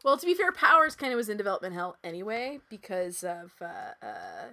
[0.02, 3.66] Well, to be fair, Powers kind of was in development hell anyway because of uh,
[4.02, 4.44] uh,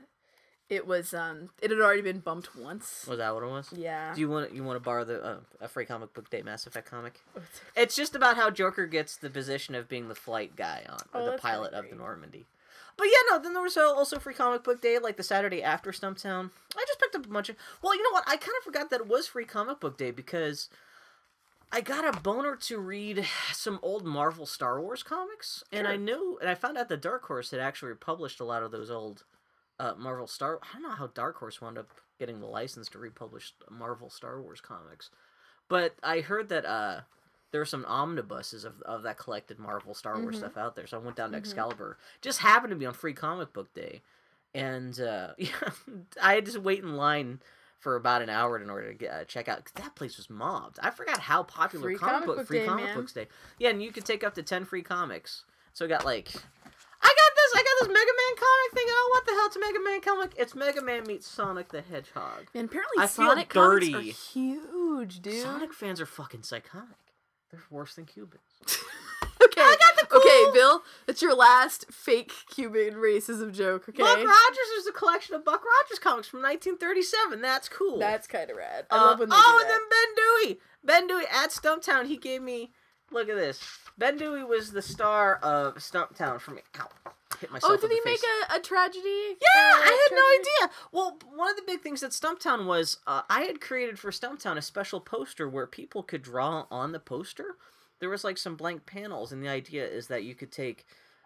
[0.69, 3.05] it was um it had already been bumped once.
[3.07, 3.71] Was that what it was?
[3.75, 4.13] Yeah.
[4.13, 6.65] Do you want you want to borrow the uh, a free comic book day Mass
[6.65, 7.21] Effect comic?
[7.37, 7.41] Oh,
[7.75, 11.21] It's just about how Joker gets the position of being the flight guy on, or
[11.21, 11.95] Oh, the pilot kinda the.
[11.95, 12.45] Normandy.
[12.97, 13.39] But yeah, no.
[13.43, 16.51] Then there was also free comic book day, like the Saturday after Stumptown.
[16.77, 17.57] I just picked up a bunch of.
[17.81, 18.23] Well, you know what?
[18.25, 20.69] I kind of forgot that it was free comic book day because
[21.71, 26.37] I got a boner to read some old Marvel Star Wars comics, and I knew,
[26.39, 29.23] and I found out that Dark Horse had actually republished a lot of those old
[29.79, 30.59] uh, Marvel Star.
[30.63, 34.41] I don't know how Dark Horse wound up getting the license to republish Marvel Star
[34.41, 35.09] Wars comics,
[35.67, 37.01] but I heard that uh,
[37.51, 40.39] there were some omnibuses of, of that collected Marvel Star Wars Mhm.
[40.39, 40.87] stuff out there.
[40.87, 41.41] So I went down to Mhm.
[41.41, 41.97] Excalibur.
[42.21, 44.01] Just happened to be on Free Comic Book Day,
[44.53, 45.51] and uh, yeah,
[46.21, 47.41] I had to wait in line
[47.79, 50.27] for about an hour in order to get, uh, check out 'cause that place was
[50.29, 50.79] mobbed.
[50.81, 52.95] I forgot how popular Free comic, Comic book Book Free Day, Comic man.
[52.97, 53.27] Books Day.
[53.59, 55.43] Yeah, and you could take up to ten free comics.
[55.73, 56.29] So I got like.
[57.01, 57.31] I got.
[57.55, 58.85] I got this Mega Man comic thing.
[58.89, 59.45] Oh, what the hell?
[59.47, 60.31] It's a Mega Man comic.
[60.37, 62.47] It's Mega Man meets Sonic the Hedgehog.
[62.53, 64.09] And apparently I feel Sonic comics dirty.
[64.09, 65.41] are huge, dude.
[65.41, 66.97] Sonic fans are fucking psychotic.
[67.51, 68.41] They're worse than Cubans.
[69.41, 69.61] okay.
[69.61, 74.01] I got the cool- Okay, Bill, that's your last fake Cuban racism joke, okay?
[74.03, 77.41] Buck Rogers is a collection of Buck Rogers comics from 1937.
[77.41, 77.99] That's cool.
[77.99, 78.85] That's kind of rad.
[78.91, 80.59] I Uh, love when they oh, and then Ben Dewey.
[80.83, 82.07] Ben Dewey at Stumptown.
[82.07, 82.71] He gave me.
[83.11, 83.61] Look at this.
[83.97, 86.61] Ben Dewey was the star of Stumptown for me.
[86.79, 86.89] Ow.
[87.39, 87.73] Hit myself.
[87.73, 88.19] Oh, did he make
[88.49, 89.37] a, a tragedy?
[89.41, 90.75] Yeah, uh, I had no idea.
[90.91, 94.57] Well, one of the big things at Stumptown was uh, I had created for Stumptown
[94.57, 97.55] a special poster where people could draw on the poster.
[97.99, 100.85] There was like some blank panels, and the idea is that you could take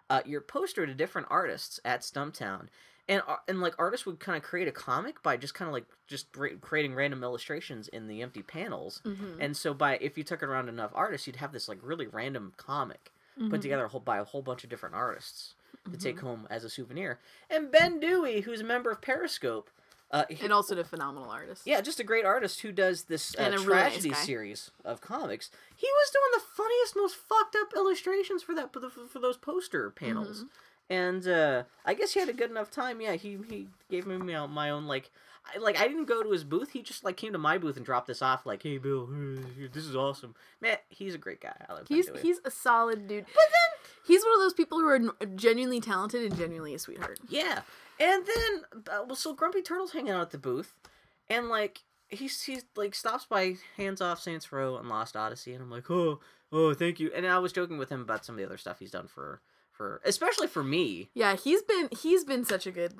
[0.10, 2.68] uh, your poster to different artists at Stumptown,
[3.08, 5.86] and and like artists would kind of create a comic by just kind of like
[6.08, 9.02] just ra- creating random illustrations in the empty panels.
[9.06, 9.38] Mhm.
[9.40, 12.08] And so by if you took it around enough artists, you'd have this like really
[12.08, 13.62] random comic put Mhm.
[13.62, 15.54] together a whole by a whole bunch of different artists
[15.86, 16.00] to Mm-hmm.
[16.00, 17.20] take home as a souvenir.
[17.50, 19.70] And Ben Dewey, who's a member of Periscope,
[20.12, 21.64] uh, he- And also a phenomenal artist.
[21.66, 24.72] yeah, just a great artist who does this uh, And a really nice tragedy series
[24.84, 25.52] of comics.
[25.76, 29.90] He was doing the funniest, most fucked up illustrations for that for, for those poster
[29.92, 30.40] panels.
[30.40, 30.48] Mm-hmm.
[30.92, 33.00] And uh, I guess he had a good enough time.
[33.02, 35.12] Yeah, he he gave me my own, my own like.
[35.56, 36.72] I, like I didn't go to his booth.
[36.72, 38.46] He just like came to my booth and dropped this off.
[38.46, 39.08] Like, hey Bill,
[39.74, 40.34] this is awesome.
[40.62, 41.54] Man, he's a great guy.
[41.70, 43.26] I Ben He's he's a solid dude.
[43.26, 43.69] But then
[44.10, 45.00] he's one of those people who are
[45.36, 47.20] genuinely talented and genuinely a sweetheart.
[47.30, 47.62] Yeah,
[48.00, 50.74] and then uh, so Grumpy Turtle's hanging out at the booth,
[51.30, 55.62] and like he's he's like stops by Hands Off Saints Row and Lost Odyssey, and
[55.62, 56.20] I'm like, oh,
[56.52, 57.12] oh, thank you.
[57.16, 59.42] And I was joking with him about some of the other stuff he's done for
[59.80, 61.10] for especially for me.
[61.14, 62.94] Yeah, he's been he's been such a good.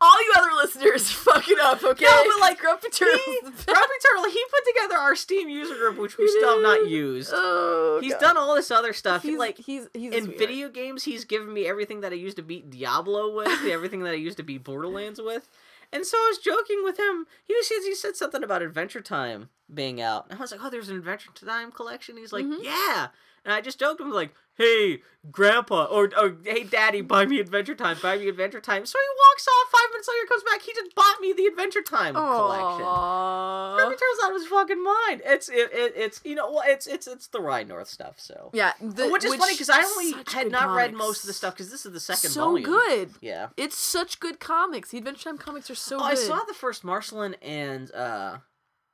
[0.00, 2.04] All you other listeners, fuck it up, okay?
[2.04, 3.40] No, but, like, Grumpy Turtle's He.
[3.40, 7.30] Grumpy Turtle, he put together our Steam user group, which we still have not used.
[7.32, 8.20] Oh, He's God.
[8.20, 9.22] done all this other stuff.
[9.22, 12.42] He's like he's he's in video games, he's given me everything that I used to
[12.42, 15.48] beat Diablo with, everything that I used to beat Borderlands with.
[15.92, 17.26] And so I was joking with him.
[17.46, 20.26] He was he said something about Adventure Time being out.
[20.30, 22.62] And I was like, "Oh, there's an Adventure Time collection." He's like, Mhm.
[22.64, 23.08] "Yeah."
[23.44, 27.74] And I just joked him like, "Hey, Grandpa," or, or "Hey, Daddy, buy me Adventure
[27.74, 29.70] Time, buy me Adventure Time." So he walks off.
[29.70, 30.62] Five minutes later, comes back.
[30.62, 32.86] He just bought me the Adventure Time collection.
[32.86, 33.76] Aww.
[33.76, 35.22] Grumpy Turtle's out of his fucking mind.
[35.24, 38.14] It's it, it it's you know well it's it's it's the Ryan North stuff.
[38.18, 41.32] So Yeah, the, which is funny because I only had not read most of the
[41.32, 42.66] stuff because this is the second so volume.
[42.66, 43.10] good.
[43.20, 43.48] Yeah.
[43.56, 44.90] It's such good comics.
[44.90, 46.12] The Adventure Time comics are so oh, good.
[46.12, 48.38] I saw the first Marceline and uh,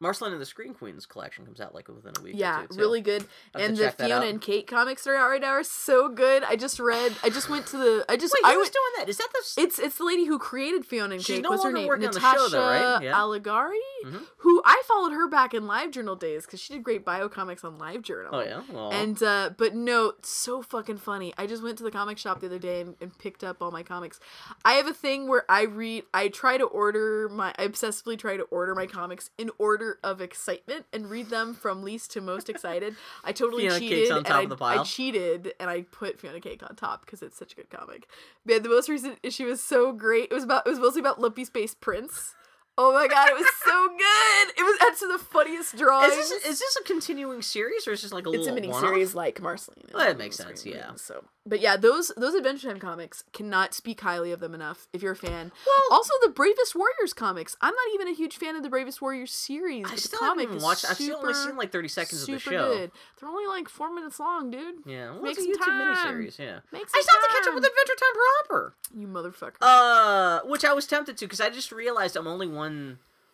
[0.01, 2.35] Marceline and the Screen Queens collection comes out like within a week.
[2.35, 3.25] or Yeah, two, really good.
[3.55, 6.45] And the Fiona and Cake comics that are out right now are so good.
[6.45, 7.13] I just read.
[7.25, 8.05] I just went to the.
[8.09, 8.35] I just.
[8.35, 8.73] Wait, I who's went.
[8.75, 9.09] doing that?
[9.09, 9.63] Is that the?
[9.63, 11.43] It's it's the lady who created Fiona and She's Cake.
[11.45, 11.87] no What's her name?
[11.87, 13.03] working on the Natasha show, though, right?
[13.03, 13.17] Yeah.
[13.19, 14.27] Allegri, Mhm.
[14.39, 17.65] who I followed her back in Live Journal days because she did great bio comics
[17.65, 18.29] on LiveJournal.
[18.33, 18.91] Oh yeah.
[19.01, 21.33] And uh but no, so fucking funny.
[21.39, 23.71] I just went to the comic shop the other day and, and picked up all
[23.71, 24.21] my comics.
[24.65, 28.37] I have a thing where I read I try to order my I obsessively try
[28.37, 32.49] to order my comics in order of excitement and read them from least to most
[32.49, 32.97] excited.
[33.25, 36.63] I totally Fiona cheated and I, of the I cheated and I put Fiona Cake
[36.63, 38.09] on top because it's such a good comic.
[38.45, 40.29] Man, the most recent issue was so great.
[40.31, 42.35] It was about it was mostly about Lumpy Space Prince.
[42.79, 44.55] Oh my god, it was so good!
[44.59, 46.13] It was of the funniest drawings.
[46.15, 48.69] is this is this a continuing series or is this like a It's a mini
[48.69, 48.83] one-off?
[48.89, 49.85] series like Marceline.
[49.93, 50.93] Well, that makes sense, yeah.
[50.97, 54.89] So, but yeah, those those Adventure Time comics cannot speak highly of them enough.
[54.93, 57.57] If you're a fan, Well- also the Bravest Warriors comics.
[57.61, 59.87] I'm not even a huge fan of the Bravest Warriors series.
[59.91, 60.85] I still comic haven't watched.
[60.89, 62.51] I've still only seen like thirty seconds of the show.
[62.75, 62.91] good.
[63.21, 64.77] They're only like four minutes long, dude.
[64.87, 65.95] Yeah, well, Make it's a YouTube time.
[65.97, 66.39] miniseries.
[66.39, 68.75] Yeah, Make I still have to catch up with Adventure Time proper.
[68.97, 69.57] You motherfucker.
[69.61, 72.66] Uh, which I was tempted to because I just realized I'm only one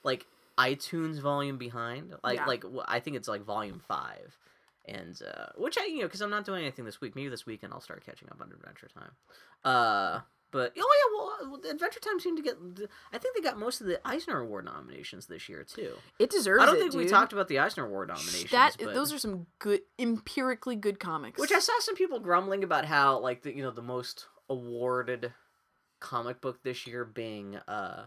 [0.05, 0.27] like
[0.59, 2.15] iTunes volume behind.
[2.23, 2.47] Like, Yeah.
[2.47, 4.37] like I think it's like volume five,
[4.85, 7.15] and uh, which I you know because I'm not doing anything this week.
[7.17, 9.13] Maybe this weekend I'll start catching up on Adventure Time.
[9.65, 12.57] Uh, but oh yeah, well, uh, Adventure Time seemed to get.
[13.13, 15.95] I think they got most of the Eisner Award nominations this year too.
[16.19, 18.51] it deserves I don't it, think we talked about the Eisner Award nominations.
[18.51, 18.77] that.
[18.79, 18.95] but...
[18.95, 21.41] Those are some good, empirically good comics.
[21.41, 25.33] Which I saw some people grumbling about how like the you know the most awarded
[26.01, 28.07] comic book this year being uh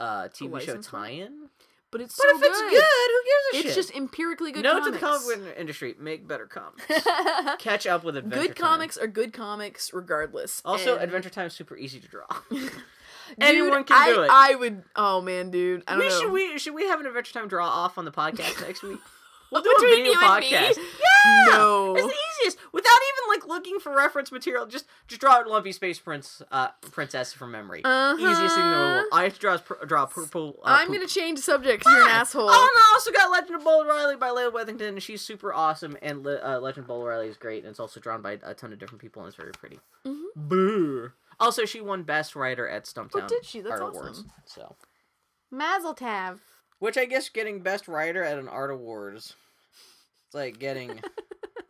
[0.00, 1.48] uh TV show tie-in.
[1.90, 2.70] but it's But so if it's good.
[2.70, 3.74] good, who gives a It's shit?
[3.74, 4.62] just empirically good.
[4.64, 5.24] No Note to the comics.
[5.30, 6.84] comic book industry: make better comics.
[7.58, 8.66] Catch up with Adventure good Time.
[8.66, 10.62] comics are good comics regardless.
[10.64, 12.26] Also, And- Adventure Time is super easy to draw.
[12.50, 12.72] Dude,
[13.48, 14.28] anyone can I, do it.
[14.32, 14.82] I would.
[14.96, 15.84] Oh man, dude.
[15.86, 16.18] I don't we know.
[16.20, 18.98] should we should we have an Adventure Time draw off on the podcast next week?
[19.52, 20.50] We'll do Between a video you and me?
[20.50, 20.76] podcast.
[20.76, 21.94] Yeah, No.
[21.96, 24.66] it's the easiest without even like looking for reference material.
[24.66, 27.80] Just just draw a lumpy space prince uh princess from memory.
[27.80, 29.06] Easiest thing in the world.
[29.10, 29.16] Uh-huh.
[29.18, 30.60] I have to draw draw purple.
[30.62, 30.96] Uh, I'm poop.
[30.96, 31.84] gonna change subject.
[31.84, 32.48] You're an asshole.
[32.48, 34.98] Oh, and I also got Legend of Bold Riley by Leila Weathington.
[35.00, 37.98] She's super awesome, and Le- uh, Legend of Bold Riley is great, and it's also
[38.00, 39.80] drawn by a ton of different people, and it's very pretty.
[40.06, 40.22] Mhm.
[40.36, 41.12] Boo.
[41.40, 43.60] Also, she won Best Writer at Stumptown Oh, did she?
[43.62, 44.18] That's Art Awards.
[44.20, 44.32] awesome.
[44.44, 44.76] So,
[45.50, 46.38] Mazel tov.
[46.80, 49.36] Which I guess getting Best Writer at an art awards,
[50.26, 51.00] it's like getting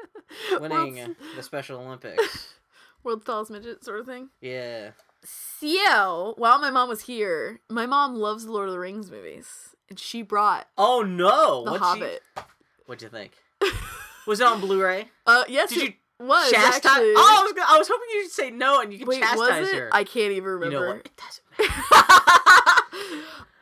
[0.60, 2.54] winning World's, the Special Olympics.
[3.04, 4.30] world's tallest midget sort of thing.
[4.40, 4.92] Yeah.
[5.22, 9.74] So, while my mom was here, my mom loves the Lord of the Rings movies,
[9.90, 11.64] and she brought Oh no!
[11.64, 12.22] The What'd Hobbit.
[12.38, 12.44] She...
[12.86, 13.32] What'd you think?
[14.26, 15.08] was it on Blu-ray?
[15.26, 16.76] Uh, yes, Did it you was chastise?
[16.86, 17.12] actually.
[17.16, 19.70] Oh, I was, gonna, I was hoping you'd say no, and you could Wait, chastise
[19.72, 19.90] her.
[19.92, 20.80] I can't even you remember.
[20.80, 21.06] know what?
[21.06, 21.44] It doesn't.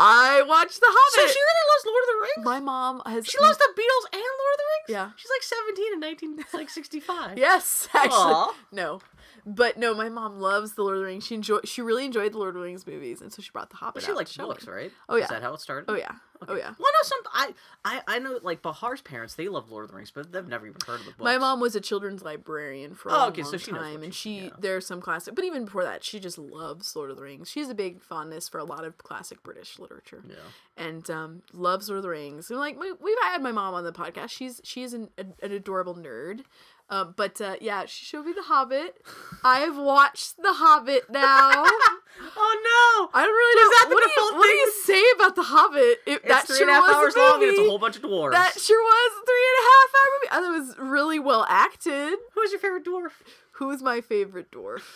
[0.00, 1.14] I watched The Hobbit.
[1.14, 2.44] So she really loves Lord of the Rings.
[2.44, 3.26] my mom has.
[3.26, 4.88] She loves the Beatles and Lord of the Rings.
[4.88, 5.10] Yeah.
[5.16, 7.36] she's like seventeen in nineteen like sixty five.
[7.36, 8.12] Yes, actually.
[8.16, 8.54] Aw.
[8.70, 9.00] No.
[9.46, 11.26] But no, my mom loves the Lord of the Rings.
[11.26, 13.70] She enjoy she really enjoyed the Lord of the Rings movies, and so she brought
[13.70, 13.94] the Hobbit.
[13.94, 14.90] But she out likes books, right?
[15.08, 15.24] Oh, yeah.
[15.24, 15.90] Is that how it started?
[15.90, 16.12] Oh yeah.
[16.46, 16.72] Oh yeah.
[16.78, 19.96] Well, no, some I, I I know like Bahar's parents they love Lord of the
[19.96, 21.24] Rings, but they've never even heard of the books.
[21.24, 24.42] My mom was a children's librarian for a Oh, long, so she time, and she-
[24.44, 24.50] yeah.
[24.56, 27.50] there's some classic, but even before that, she just loves Lord of the Rings.
[27.50, 30.36] She has a big fondness for a lot of classic British literature, Yeah.
[30.76, 32.50] and um, loves Lord of the Rings.
[32.50, 34.30] And like we, we've had my mom on the podcast.
[34.30, 36.42] She's she is an, an adorable nerd.
[36.90, 38.96] Um, but uh, yeah, she showed me The Hobbit.
[39.44, 41.64] I have watched The Hobbit now.
[42.20, 43.10] Oh no!
[43.14, 43.78] I don't really Was know.
[43.78, 45.98] that what, do you, what do you say about The Hobbit?
[46.04, 46.12] It!
[46.18, 47.94] It's that three sure and a half hours a long, and it's a whole bunch
[47.94, 48.32] of dwarves.
[48.32, 50.28] That sure was a three and a half hour movie.
[50.32, 52.18] I thought it was really well acted.
[52.34, 53.12] Who's your favorite dwarf?
[53.52, 54.82] Who's my favorite dwarf?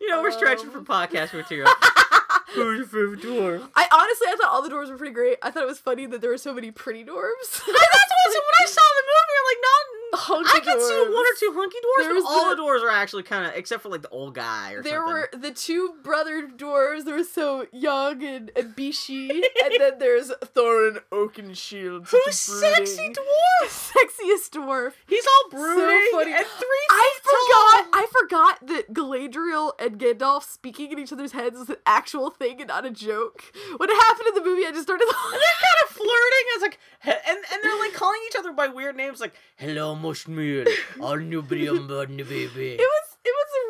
[0.00, 0.86] You know, we're stretching for Um.
[0.86, 1.68] podcast material.
[2.54, 3.68] Who's your favorite dwarf?
[3.76, 5.38] I honestly, I thought all the dwarves were pretty great.
[5.42, 7.52] I thought it was funny that there were so many pretty dwarves.
[7.52, 7.68] That's what.
[7.68, 9.94] When I saw the movie, like, not.
[10.10, 12.88] Hunky I can see one or two hunky dwarves, but all the- the dwarves are
[12.88, 15.12] actually kind of, except for like the old guy or There something.
[15.12, 17.04] were the two brother dwarves.
[17.04, 22.08] They were so young and, and beashy, and then there's Thorin Oakenshield.
[22.08, 23.68] Who's sexy dwarf?
[23.68, 24.92] Sexiest dwarf.
[25.06, 26.32] He's all brooding funny.
[26.32, 27.84] and three I forgot.
[27.84, 28.00] tall.
[28.00, 32.60] I forgot that Galadriel and Gandalf speaking in each other's heads was an actual thing
[32.60, 33.42] and not a joke.
[33.76, 35.04] When it happened in the movie, I just started.
[35.06, 36.44] And they're kind of flirting.
[36.54, 40.66] It's like, and and they're like calling each other by weird names, like "Hello, Mushmir,
[41.02, 43.06] our new baby." It was.
[43.24, 43.64] It was a.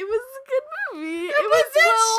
[0.00, 1.26] It was a good movie.
[1.26, 2.14] It was then well.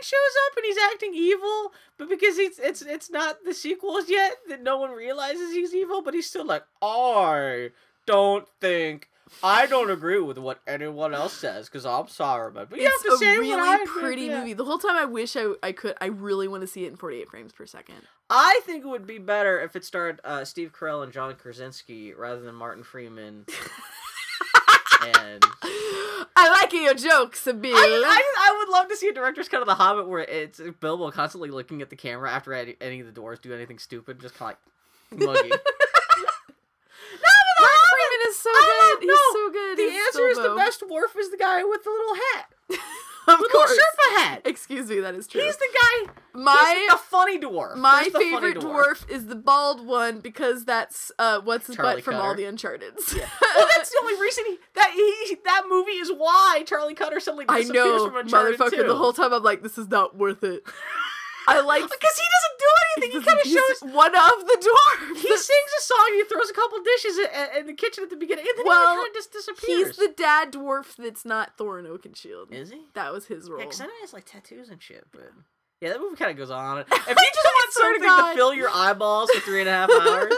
[0.00, 4.36] Shows up and he's acting evil, but because he's it's it's not the sequels yet,
[4.48, 7.72] that no one realizes he's evil, but he's still like, I
[8.06, 9.07] don't think
[9.42, 13.18] I don't agree with what anyone else says because I'm sorry, but, you it's have
[13.18, 14.40] to a really I think, pretty yeah.
[14.40, 14.52] movie.
[14.52, 15.94] The whole time I wish I, I could.
[16.00, 17.96] I really want to see it in 48 frames per second.
[18.30, 22.12] I think it would be better if it starred uh, Steve Carell and John Krasinski
[22.12, 23.46] rather than Martin Freeman.
[25.02, 25.44] and
[26.36, 27.74] I like your jokes, Bill.
[27.74, 30.60] I, I, I would love to see a director's cut of The Hobbit where it's
[30.80, 34.20] Bilbo constantly looking at the camera after any, any of the doors do anything stupid,
[34.20, 34.56] just kind
[35.12, 35.52] of like muggy.
[38.38, 39.00] Martin Freeman is so I good.
[39.02, 39.32] He's know.
[39.32, 39.78] so good.
[39.78, 42.46] the He's answer is the best dwarf is the guy with the little hat,
[43.28, 43.72] Of the course.
[43.72, 44.42] Sherpa hat.
[44.46, 45.42] Excuse me, that is true.
[45.42, 45.68] He's the
[46.06, 46.12] guy.
[46.32, 47.76] my the funny dwarf.
[47.76, 49.08] my the favorite dwarf.
[49.10, 53.14] is the bald one because that's uh what's his Charlie butt from all the Uncharted's.
[53.14, 57.44] Well, that's the only reason he, that he that movie is why Charlie Cutter suddenly
[57.50, 58.76] I disappears know, from Uncharted motherfucker.
[58.76, 58.82] 2.
[58.84, 60.62] The whole time I'm like, this is not worth it.
[61.48, 63.10] I like because he doesn't do anything.
[63.20, 63.94] He kind of shows.
[63.94, 65.16] one of the dwarves.
[65.16, 66.08] He sings a song.
[66.12, 67.28] He throws a couple dishes in,
[67.60, 69.86] in the kitchen at the beginning, and then Well, he kind of just disappears.
[69.88, 72.52] He's the dad dwarf that's not Thorin Oakenshield.
[72.52, 72.86] Is he?
[72.94, 73.58] That was his role.
[73.58, 75.32] Yeah, because I know he has like tattoos and shit, but
[75.80, 76.78] yeah, that movie kind of goes on.
[76.88, 79.72] If you just oh want to something to fill your eyeballs for three and a
[79.72, 80.34] half hours,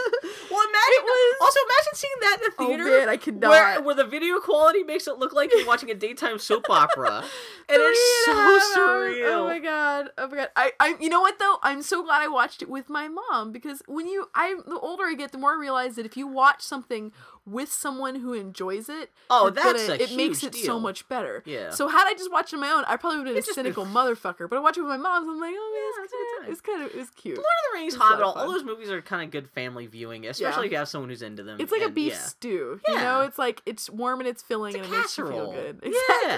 [0.51, 1.03] well, imagine.
[1.03, 2.83] was- Also, imagine seeing that in the oh theater.
[2.85, 3.49] man, I could not.
[3.49, 7.23] Where, where the video quality makes it look like you're watching a daytime soap opera,
[7.69, 9.27] and it's so surreal.
[9.33, 10.09] Oh my god!
[10.17, 10.49] Oh my god!
[10.55, 11.57] I, I, you know what though?
[11.63, 15.05] I'm so glad I watched it with my mom because when you, I, the older
[15.05, 17.11] I get, the more I realize that if you watch something
[17.45, 21.09] with someone who enjoys it, Oh, that's gonna- a it makes it huge so much
[21.09, 21.41] better.
[21.45, 21.71] Yeah.
[21.71, 23.39] So had I just watched it on my own, I probably would have been a
[23.39, 24.47] It's just been- cynical motherfucker.
[24.49, 26.43] But I watched it with my mom, so I'm like, oh Yeah, it's a good
[26.45, 26.51] time.
[26.51, 27.37] it's kind of, it's kind of, it cute.
[27.37, 29.49] Lord of the Rings, It's a Hobbit, all, all those movies are kind of good
[29.49, 30.65] family viewing, especially Yeah.
[30.65, 31.57] if you have someone who's into them.
[31.59, 32.19] It's like a and- beef yeah.
[32.19, 32.79] stew.
[32.87, 35.51] You know, it's like it's warm and it's filling It's and it makes you feel
[35.51, 35.79] good.
[35.83, 35.91] Yeah.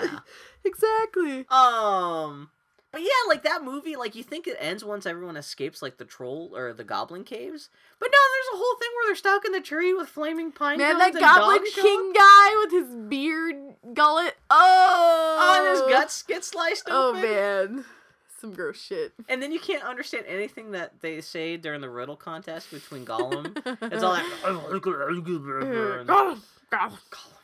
[0.04, 0.20] Exactly.
[0.66, 1.46] exactly.
[1.50, 2.50] Um,
[2.94, 6.06] but yeah, like that movie, like you think it ends once everyone escapes like the
[6.06, 9.52] troll or the goblin caves, but no, there's a whole thing where they're stuck in
[9.52, 13.56] the tree with flaming pine Man, that Goblin King guy with his beard
[13.94, 14.38] gullet.
[14.50, 17.22] Oh, Oh, and his guts get sliced Oh open.
[17.24, 17.86] man,
[18.40, 19.12] some gross shit.
[19.28, 23.58] And then you can't understand anything that they say during the riddle contest between Gollum.
[23.92, 24.26] it's all that.
[24.46, 26.40] Oh, Gollum,
[27.10, 27.43] Gollum.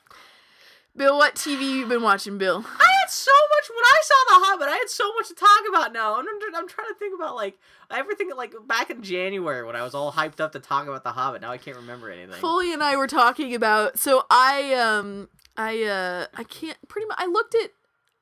[1.00, 2.58] Bill, what TV you been watching, Bill?
[2.58, 4.68] I had so much when I saw The Hobbit.
[4.68, 7.58] I had so much to talk about now, I'm, I'm trying to think about like
[7.90, 11.14] everything like back in January when I was all hyped up to talk about The
[11.14, 11.42] Hobbit.
[11.42, 12.36] Now I can't remember anything.
[12.42, 13.98] Foley and I were talking about.
[13.98, 17.18] So I um I uh I can't pretty much.
[17.18, 17.72] I looked at.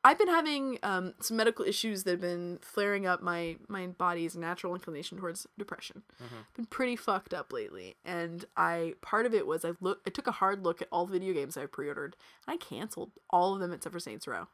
[0.08, 4.36] I've been having um some medical issues that have been flaring up my my body's
[4.36, 6.04] natural inclination towards depression.
[6.24, 6.46] Mhm.
[6.56, 10.28] Been pretty fucked up lately, and I part of it was I look I took
[10.28, 12.15] a hard look at all the video games I pre-ordered,
[12.48, 14.48] and I canceled all of them except for Saints Row,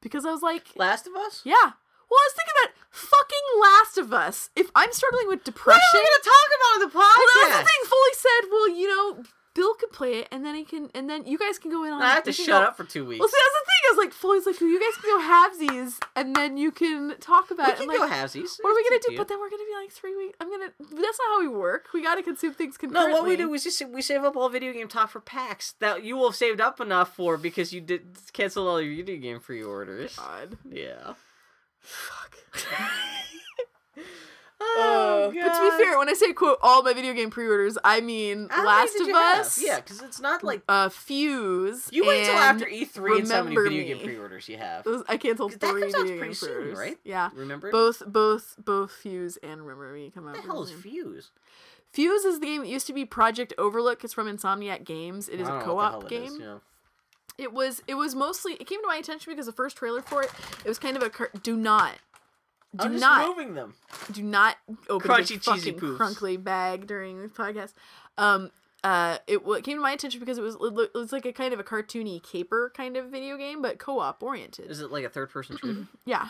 [0.00, 1.42] because I was like, Last of Us.
[1.44, 1.72] yeah.
[2.10, 4.50] Well, I was thinking about fucking Last of Us.
[4.56, 7.18] If I'm struggling with depression, what are we gonna talk about on the podcast?
[7.18, 7.82] well, that was the thing.
[7.86, 9.22] Foley said, "Well, you know,
[9.54, 11.92] Bill can play it, and then he can, and then you guys can go in
[11.92, 13.18] on." I have to shut go- up for two weeks.
[13.18, 13.80] Well, see, that's the thing.
[13.80, 17.16] I was like, Foley's like, well, "You guys can go halvesies, and then you can
[17.18, 18.58] talk about we it." can I'm go like, halvesies.
[18.60, 19.16] what are we gonna do?
[19.16, 20.36] But then we're gonna be like three weeks.
[20.40, 20.70] I'm gonna.
[20.78, 21.88] That's not how we work.
[21.92, 24.72] We gotta consume things No, what we do is just we save up all video
[24.72, 28.02] game talk for packs that you will have saved up enough for because you did
[28.32, 30.16] cancel all your video game pre-orders.
[30.16, 30.58] God.
[30.70, 31.14] Yeah.
[31.80, 32.36] Fuck.
[34.62, 37.78] Oh, Uh, but to be fair, when I say quote all my video game pre-orders,
[37.82, 39.40] I mean How Last of you have?
[39.40, 39.62] Us.
[39.62, 41.88] Yeah, because it's not like Uh, Fuse.
[41.90, 44.04] you wait until and after E3 and see how many Remember video game Me.
[44.04, 44.84] pre-orders you have.
[44.84, 46.78] Those, I canceled 'Cause that three comes out video pretty game soon, pre-orders.
[46.78, 46.98] right?
[47.04, 47.30] Yeah.
[47.34, 47.70] Remember?
[47.70, 50.34] Both, both, both Fuse and Remember Me come out.
[50.34, 50.82] What the hell is soon.
[50.82, 51.30] Fuse?
[51.92, 54.04] Fuse is the game that used to be Project Overlook.
[54.04, 55.28] It's from Insomniac Games.
[55.28, 56.22] It is I a don't know what the co-op game.
[56.34, 56.58] is, yeah.
[57.38, 57.82] It was.
[57.88, 58.52] It was mostly.
[58.54, 60.30] It came to my attention because the first trailer for it.
[60.64, 61.08] It was kind of a.
[61.08, 61.94] Car- do not.
[62.76, 63.26] Do I'm just not.
[63.28, 63.74] moving them.
[64.12, 64.56] Do not
[64.88, 65.98] open Crunchy, the cheesy fucking poofs.
[65.98, 67.72] crunkly bag during the podcast.
[68.16, 68.50] Um.
[68.84, 69.18] Uh.
[69.26, 70.54] It, well, it came to my attention because it was.
[70.54, 74.22] It was like a kind of a cartoony caper kind of video game, but co-op
[74.22, 74.70] oriented.
[74.70, 75.86] Is it like a third-person shooter?
[76.04, 76.28] Yeah.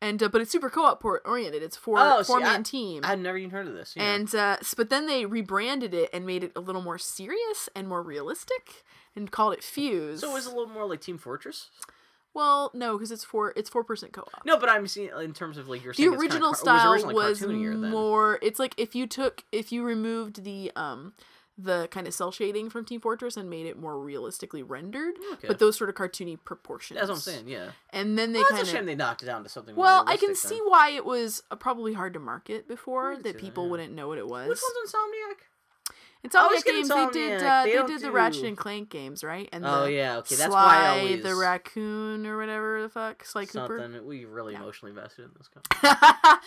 [0.00, 1.62] And uh, but it's super co-op oriented.
[1.62, 3.04] It's four Oh, see, four man I- team.
[3.04, 3.94] I had never even heard of this.
[3.96, 4.14] yeah.
[4.14, 7.86] And uh, but then they rebranded it and made it a little more serious and
[7.88, 10.20] more realistic and called it Fuse.
[10.20, 11.68] so it was a little more like Team Fortress.
[12.34, 14.44] Well, no, because it's four it's four percent co-op.
[14.44, 16.58] No, but I'm seeing in terms of like you're The saying it's kinda original car-
[16.60, 17.90] style was, was then.
[17.90, 18.38] more.
[18.42, 21.12] It's like if you took if you removed the um
[21.58, 25.46] the kind of cell shading from Team Fortress and made it more realistically rendered, Okay.
[25.48, 26.98] but those sort of cartoony proportions.
[26.98, 27.46] That's what I'm saying.
[27.46, 27.72] Yeah.
[27.90, 29.74] And then they Well, kind that's a shame of they knocked it down to something.
[29.76, 30.70] more well, I can realistic see then.
[30.70, 33.70] why it was uh, probably hard to market before that see that, people yeah.
[33.70, 34.48] wouldn't know what it was.
[34.48, 35.44] Which one's Insomniac?
[36.26, 39.48] Insomniac games they did uh, They they, did the do- Ratchet and Clank games, right?
[39.52, 42.88] And Oh the yeah, okay, that's Sly why I always the raccoon or whatever the
[42.88, 43.78] fuck, Sly Cooper.
[43.80, 44.60] something we really Yeah.
[44.60, 46.38] emotionally invested in this company.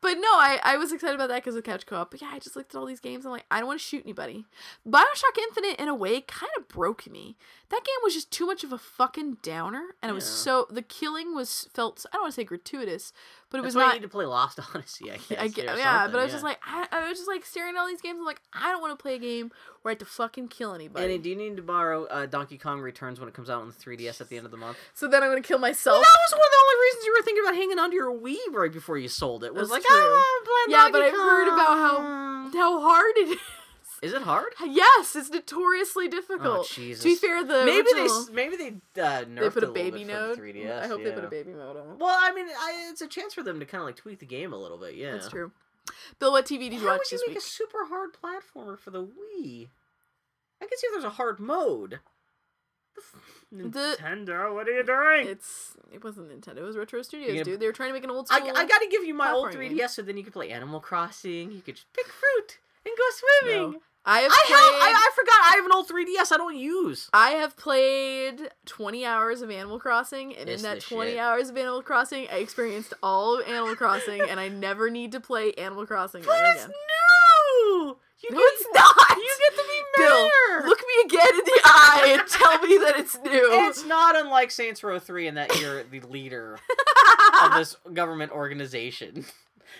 [0.00, 2.10] but no, I, I was excited about that because of couch co-op.
[2.10, 3.26] But yeah, I just looked at all these games.
[3.26, 4.46] I'm like, I don't want to shoot anybody.
[4.86, 7.36] Bioshock Infinite, in a way, kind of broke me.
[7.68, 10.80] That game was just too much of a fucking downer, and it was so the
[10.80, 12.06] killing was felt.
[12.10, 13.12] I don't want to say gratuitous,
[13.50, 13.94] but it was not.
[13.94, 15.10] you need to play Lost Odyssey.
[15.10, 15.68] I guess.
[15.68, 16.34] I yeah, but I was yeah.
[16.34, 18.18] just like, I, I was just like staring at all these games.
[18.18, 19.50] I'm like, I don't want to play a game
[19.82, 21.14] where I have to fucking kill anybody.
[21.14, 23.68] And do you need to borrow uh, Donkey Kong Returns when it comes out on
[23.68, 24.76] the 3DS at the end of the month?
[24.94, 26.02] so then I'm gonna kill Well, myself.
[26.02, 28.36] that was one of the only reasons you were thinking about hanging onto your Wii
[28.52, 29.54] right before you sold it.
[29.54, 29.96] Was That's like, true.
[29.96, 33.38] oh, I'm Yeah, playing but Donkey I've heard about how- How hard it is.
[34.00, 34.52] Is it hard?
[34.64, 36.68] Yes, it's notoriously Oh difficult.
[36.68, 37.02] Jesus!
[37.02, 38.68] to be fair, the maybe original, they maybe they
[39.02, 40.38] uh, nerfed they put it a baby mode.
[40.38, 40.82] 3DS.
[40.82, 41.98] I hope they put a baby mode on.
[41.98, 44.26] Well, I mean, I, it's a chance for them to kind of like tweak the
[44.26, 44.94] game a little bit.
[44.94, 45.50] Yeah, That's true.
[46.20, 47.38] Bill, what TV did you How watch would you this make week?
[47.38, 49.68] a super hard platformer for the Wii?
[50.60, 52.00] I can see if there's a hard mode.
[53.50, 55.26] The- Nintendo, what are you doing?
[55.28, 56.58] It's it wasn't Nintendo.
[56.58, 57.60] It was Retro Studios, gonna- dude.
[57.60, 58.52] They were trying to make an old I, school.
[58.54, 61.50] I gotta give you my old 3DS so then you could play Animal Crossing.
[61.52, 63.04] You could just pick fruit and go
[63.46, 63.72] swimming.
[63.72, 63.80] No.
[64.04, 64.56] I have I, played.
[64.56, 67.10] have, I, I forgot I have an old 3DS I don't use.
[67.12, 71.18] I have played 20 hours of Animal Crossing, and Missed in that 20 shit.
[71.20, 75.20] hours of Animal Crossing, I experienced all of Animal Crossing, and I never need to
[75.20, 76.32] play Animal Crossing again.
[76.34, 76.74] But ever it's again.
[76.74, 77.96] new!
[78.20, 79.16] You No, get, it's not!
[79.16, 80.68] You get to be Bill, mayor!
[80.68, 83.48] look me again in the eye and tell me that it's new.
[83.68, 86.58] It's not unlike Saints Row 3 in that you're the leader
[87.44, 89.24] of this government organization.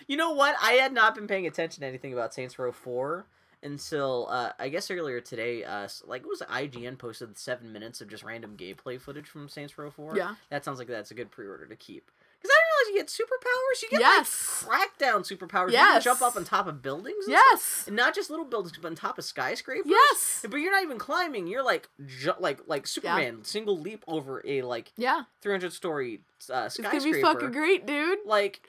[0.07, 0.55] You know what?
[0.63, 3.25] I had not been paying attention to anything about Saints Row 4
[3.63, 5.65] until uh, I guess earlier today.
[5.65, 9.77] Uh, like it was IGN posted seven minutes of just random gameplay footage from Saints
[9.79, 10.17] Row 4.
[10.17, 10.35] yeah.
[10.51, 12.11] that sounds like that's a good pre-order to keep.
[12.41, 13.83] Because I didn't realize you get superpowers.
[13.83, 14.65] You get Yes.
[14.69, 15.73] like crackdown superpowers.
[15.73, 17.27] You can jump up on top of buildings.
[17.27, 17.45] And stuff.
[17.51, 17.85] Yes.
[17.89, 19.87] And not just little buildings, but on top of skyscrapers.
[19.91, 20.47] Yes.
[20.49, 21.49] But you're not even climbing.
[21.49, 25.23] You're like, ju- like, like Superman, single leap over a like Yeah.
[25.43, 27.01] 300 story uh, It's skyscraper.
[27.01, 28.21] gonna be fucking great, dude.
[28.25, 28.61] Like,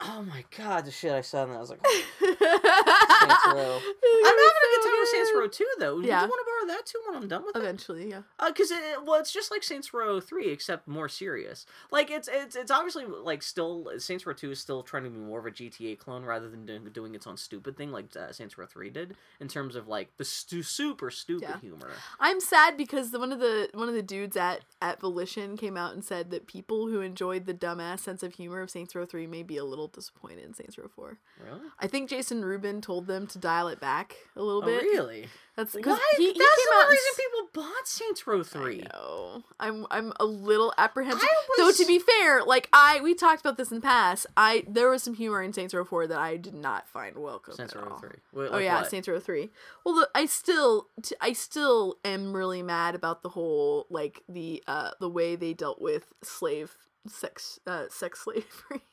[0.00, 1.56] oh my god, the shit I saw in that.
[1.56, 2.40] I was like, Saints
[3.46, 3.78] Row.
[3.80, 6.00] I'm having a good time with Saints Row 2 though.
[6.00, 6.20] Yeah.
[6.20, 7.58] Do you want to borrow that too when I'm done with it?
[7.60, 8.22] Eventually, yeah.
[8.46, 11.66] Because it, well, it's just like Saints Row three, except more serious.
[11.90, 15.18] Like it's it's it's obviously like still Saints Row two is still trying to be
[15.18, 18.32] more of a GTA clone rather than doing, doing its own stupid thing like uh,
[18.32, 21.60] Saints Row three did in terms of like the stu- super stupid Yeah.
[21.60, 21.90] humor.
[22.20, 25.76] I'm sad because the, one of the one of the dudes at at Volition came
[25.76, 29.04] out and said that people who enjoyed the dumbass sense of humor of Saints Row
[29.06, 31.18] 3 may be a little disappointed in Saints Row 4.
[31.44, 31.60] Really?
[31.78, 34.82] I think Jason Rubin told them to dial it back a little Oh, bit.
[34.82, 35.26] really?
[35.56, 36.12] That's because Why?
[36.16, 38.82] he, he That's came the and reason people bought Saints Row three.
[38.84, 39.42] I know.
[39.58, 41.28] I'm I'm a little apprehensive.
[41.28, 44.26] I Though to be fair, like I we talked about this in the past.
[44.36, 47.54] I there was some humor in Saints Row 4 that I did not find welcome.
[47.54, 48.10] Saints Row three.
[48.32, 48.90] Wait, Oh like yeah, what?
[48.90, 49.50] Saints Row three.
[49.84, 54.62] Well, the, I still, t- I still am really mad about the whole like the
[54.68, 56.76] uh the way they dealt with slave
[57.08, 58.84] sex uh sex slavery.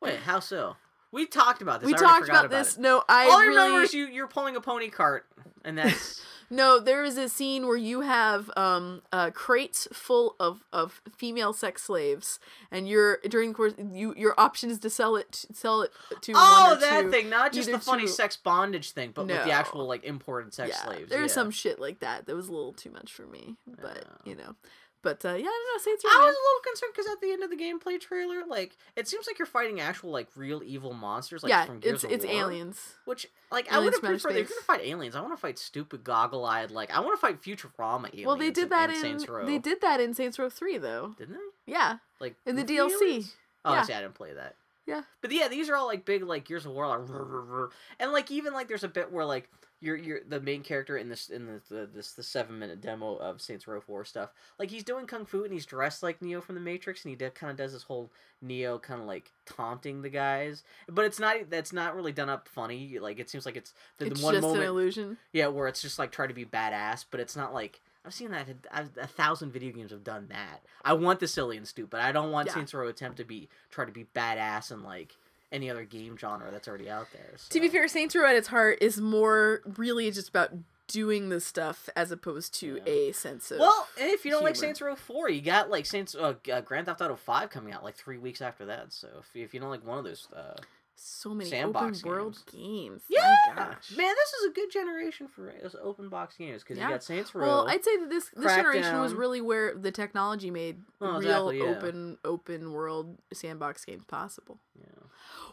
[0.00, 0.76] Wait, how so?
[1.12, 1.88] We talked about this.
[1.88, 2.76] we I talked forgot about this.
[2.76, 2.80] it.
[2.80, 5.26] No, I All I really remember is you you're pulling a pony cart,
[5.64, 6.78] and that's no.
[6.78, 11.82] There is a scene where you have um uh crates full of of female sex
[11.82, 12.38] slaves,
[12.70, 15.90] and you're during the course you your option is to sell it sell it
[16.22, 17.10] to oh one or that two.
[17.10, 20.54] thing, not just the funny to- sex bondage thing, but with the actual like imported
[20.54, 21.10] sex yeah, slaves.
[21.10, 21.34] There's yeah.
[21.34, 24.30] some shit like that that was a little too much for me, but Yeah.
[24.30, 24.54] you know.
[25.02, 25.78] But uh, yeah, I.
[25.80, 26.10] Saints Row.
[26.12, 29.08] I was a little concerned because at the end of the gameplay trailer, like it
[29.08, 32.24] seems like you're fighting actual like real evil monsters, like yeah, from Gears it's it's
[32.26, 32.96] War, aliens.
[33.06, 34.30] Which like I would have preferred.
[34.32, 36.70] if you're gonna fight aliens, I want to fight stupid goggle-eyed.
[36.70, 38.26] Like I want to fight Futurama aliens.
[38.26, 39.46] Well, they did that in, in, Saints Row.
[39.46, 41.14] they did that in Saints Row Three though.
[41.16, 41.72] didn't they?
[41.72, 42.90] Yeah, Like In the DLC.
[43.02, 43.36] aliens?
[43.64, 43.82] Oh, Yeah.
[43.82, 44.56] see, I didn't play that.
[44.86, 45.02] Yeah.
[45.20, 47.70] But yeah, these are all like big like Gears of War, like,
[48.00, 49.48] and like even like there's a bit where like
[49.80, 53.16] you're you're the main character in this in the, the this the seven minute demo
[53.16, 54.30] of Saints Row Four stuff.
[54.58, 57.16] Like he's doing kung fu and he's dressed like Neo from the Matrix, and he
[57.16, 58.10] de- kind of does this whole
[58.42, 60.62] Neo kind of like taunting the guys.
[60.88, 62.98] But it's not that's not really done up funny.
[62.98, 65.16] Like it seems like it's the, the one just moment an illusion.
[65.32, 68.30] yeah, where it's just like try to be badass, but it's not like I've seen
[68.30, 70.62] that a, a thousand video games have done that.
[70.84, 72.00] I want the silly and stupid.
[72.00, 72.54] I don't want Yeah.
[72.54, 75.16] Saints Row attempt to be try to be badass and like
[75.52, 77.32] any other game genre that's already out there.
[77.50, 80.50] To be fair, Saints Row at its heart is more really just about
[80.86, 82.92] doing the stuff as opposed to Yeah.
[82.92, 83.60] a sense of.
[83.60, 84.56] Well, if you don't like.
[84.56, 87.84] Saints Row Four, you got like Saints uh, uh, Grand Theft Auto Five coming out
[87.84, 88.92] like three weeks after that.
[88.92, 90.56] So if, if you don't like one of those, uh,
[91.02, 93.02] so many sandbox open world games.
[93.08, 93.96] yeah, My gosh.
[93.96, 96.84] man, this is a good generation for open box games because Yeah.
[96.88, 97.46] you got Saints Row.
[97.46, 101.48] Well, I'd say that this this generation was really where the technology made Well, real
[101.48, 101.64] exactly, yeah.
[101.64, 104.58] open open world sandbox games possible.
[104.78, 104.86] yeah.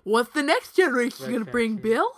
[0.04, 1.78] What's the next generation gonna bring.
[1.78, 2.12] Bill?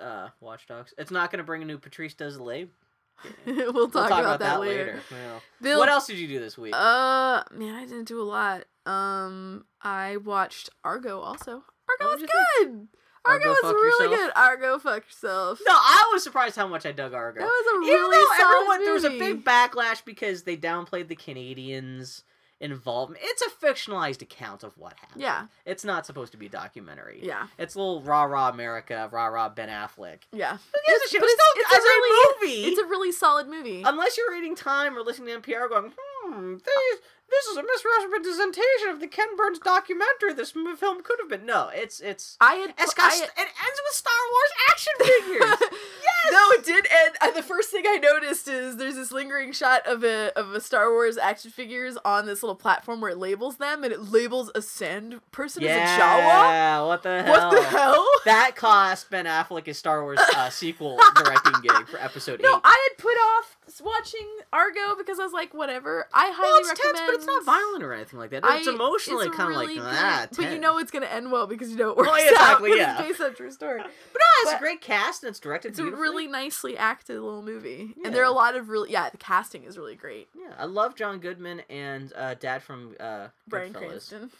[0.00, 0.94] uh, Watch Dogs.
[0.98, 2.70] It's not going to bring a new Patrice Desilets.
[3.46, 5.00] we'll, We'll talk about, that, later.
[5.12, 5.38] Yeah.
[5.62, 6.74] Bill, What else did you do this week?
[6.74, 8.64] Uh, man, I didn't do a lot.
[8.84, 11.62] Um, I watched Argo also.
[11.88, 12.88] Argo was good.
[13.24, 14.34] Argo, Argo was really yourself?
[14.34, 14.40] good.
[14.40, 15.60] Argo, fuck yourself.
[15.66, 17.40] no, I was surprised how much I dug Argo.
[17.40, 20.56] That was a Even really though solid everyone there was a big backlash because they
[20.56, 22.22] downplayed the Canadians'
[22.60, 23.20] involvement.
[23.24, 25.20] It's a fictionalized account of what happened.
[25.22, 27.20] Yeah, It's not supposed to be a documentary.
[27.22, 30.20] yeah, It's a little rah rah America, rah rah Ben Affleck.
[30.32, 30.52] yeah.
[30.56, 31.20] Who gives a shit?
[31.20, 32.64] but It's it's- it's a a really- movie.
[32.70, 33.82] It's a really solid movie.
[33.84, 38.88] Unless you're reading Time or listening to NPR going, hmm, this, this is a misrepresentation
[38.90, 41.46] of the Ken Burns documentary this film could have been.
[41.46, 42.74] No, it's it's I had.
[42.78, 45.70] it's got I st- it ends with Star Wars action figures.
[46.02, 46.32] yes.
[46.32, 47.16] No, it did end.
[47.22, 50.60] And the first thing I noticed is there's this lingering shot of a of a
[50.60, 54.50] Star Wars action figures on this little platform where it labels them, and it labels
[54.54, 55.98] a sand person as a Jawa.
[56.00, 57.32] Yeah, what the hell?
[57.50, 58.06] What the hell?
[58.24, 62.60] That cost Ben Affleck his Star Wars uh, sequel directing gig for episode No, eight.
[62.64, 66.06] I had put off watching Argo because I was like, whatever.
[66.12, 66.96] I highly well, it's recommend.
[66.96, 68.44] tense, but it's not violent or anything like that.
[68.44, 71.46] I- It's emotionally kind of really like ah, But you know it's gonna end well
[71.46, 72.76] because you know it works Well, exactly, out.
[72.78, 72.98] yeah.
[72.98, 73.80] It's based on true story.
[73.80, 73.86] But
[74.20, 77.94] no, it's a great cast and it's directed It's a really nicely acted little movie,
[77.96, 78.06] Yeah.
[78.06, 79.10] and there are a lot of really yeah.
[79.10, 80.28] The casting is really great.
[80.34, 83.78] Yeah, I love John Goodman and uh, Dad from uh, Bryan Goodfellas.
[83.88, 84.30] Cranston.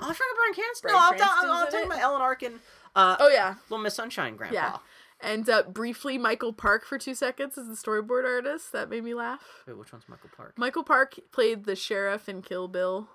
[0.00, 0.90] Oh, I forgot Bryan Cranston.
[0.92, 1.86] No, I'm, ta- Cranston's I'm in talking it.
[1.86, 2.52] about Alan Arkin,
[2.96, 4.54] uh, Oh yeah, Little Miss Sunshine Grandpa.
[4.54, 4.76] Yeah.
[5.24, 8.72] And uh, briefly Michael Parks for two seconds as the storyboard artist.
[8.72, 9.42] That made me laugh.
[9.66, 10.58] Wait, which one's Michael Parks?
[10.58, 13.08] Michael Parks played the sheriff in Kill Bill.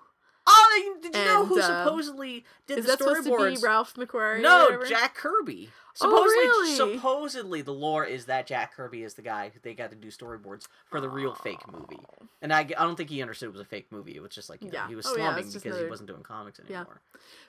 [0.46, 3.60] Oh, did you know who uh, supposedly did Is the that supposed to storyboards?
[3.60, 4.42] be Ralph McQuarrie?
[4.42, 4.86] no, whatever?
[4.86, 5.70] Jack Kirby.
[6.00, 6.96] Oh, Supposedly, really?
[6.98, 10.08] supposedly, the lore is that Jack Kirby is the guy who they got to do
[10.08, 11.98] storyboards for the real fake movie.
[12.00, 12.26] Oh.
[12.42, 14.14] And I, I don't think he understood it was a fake movie.
[14.14, 14.88] It was just like you know, Yeah.
[14.88, 16.76] he was Oh, yeah, slumming it's just because he wasn't doing comics Yeah.
[16.78, 17.00] anymore.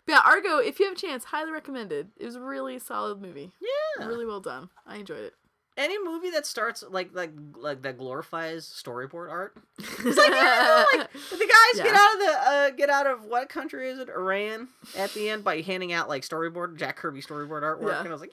[0.05, 0.57] But yeah, Argo.
[0.57, 2.09] If you have a chance, highly recommended.
[2.17, 3.51] It was a really solid movie.
[3.99, 4.05] Yeah.
[4.07, 4.69] Really well done.
[4.87, 5.33] I enjoyed it.
[5.81, 9.53] Any movie that starts like like like that glorifies storyboard art.
[9.79, 11.37] it's like, yeah, like, The
[11.75, 14.09] guys get out of the uh, get out of what country is it?
[14.09, 14.67] Iran
[14.97, 17.99] at the end by handing out like storyboard Jack Kirby storyboard artwork, Yeah.
[17.99, 18.31] and I was like,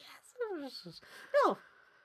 [0.62, 1.00] yes,
[1.46, 1.58] no.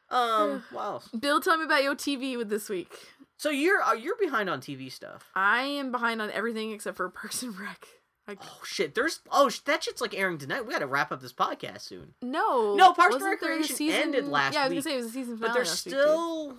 [0.09, 1.01] Um, wow.
[1.19, 2.93] Bill, tell me about your TV with this week.
[3.37, 5.29] So you're uh, you're behind on TV stuff.
[5.35, 7.85] I am behind on everything except for Parks and Rec.
[8.27, 8.95] Oh shit!
[8.95, 10.65] There's oh sh- that shit's like airing tonight.
[10.65, 12.13] We got to wrap up this podcast soon.
[12.21, 14.83] no, No, Parks and wasn't there a Recreation ended last Yeah, I was week, gonna
[14.83, 15.57] say it was a season But finale.
[15.57, 16.57] there's last week, still.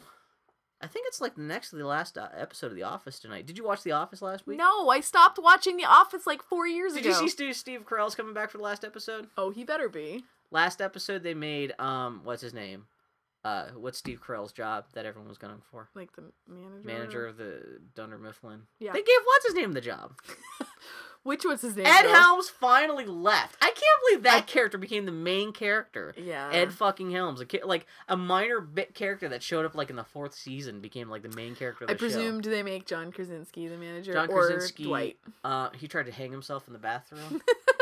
[0.83, 3.47] I think it's like next to the last uh, episode of The Office tonight.
[3.47, 4.59] Did you watch The Office last week?
[4.59, 7.15] No, I stopped watching The Office like four years Did ago.
[7.15, 9.29] Did you see Steve, Steve Carell's coming back for the last episode?
[9.39, 10.25] Oh, he better be.
[10.51, 12.85] Last episode they made um what's his name?
[13.45, 15.89] Uh what's Steve Carell's job that everyone was gunning for?
[15.95, 16.83] Like the manager.
[16.85, 18.63] Manager of the Dunder Mifflin.
[18.79, 18.93] Yeah.
[18.93, 20.15] They gave what's his name the job.
[21.25, 21.87] Which was his name?
[21.87, 22.13] Ed Bill?
[22.15, 23.57] Helms finally left.
[23.63, 26.15] I can't believe that I- character became the main character.
[26.19, 26.51] Yeah.
[26.53, 29.97] Ed fucking Helms, a ki- like a minor bit character that showed up like in
[29.97, 32.85] the fourth season, became like the main character of I the presume do they make
[32.87, 35.17] John Krasinski the manager John or Krasinski, Dwight?
[35.43, 37.41] Uh, he tried to hang himself in the bathroom.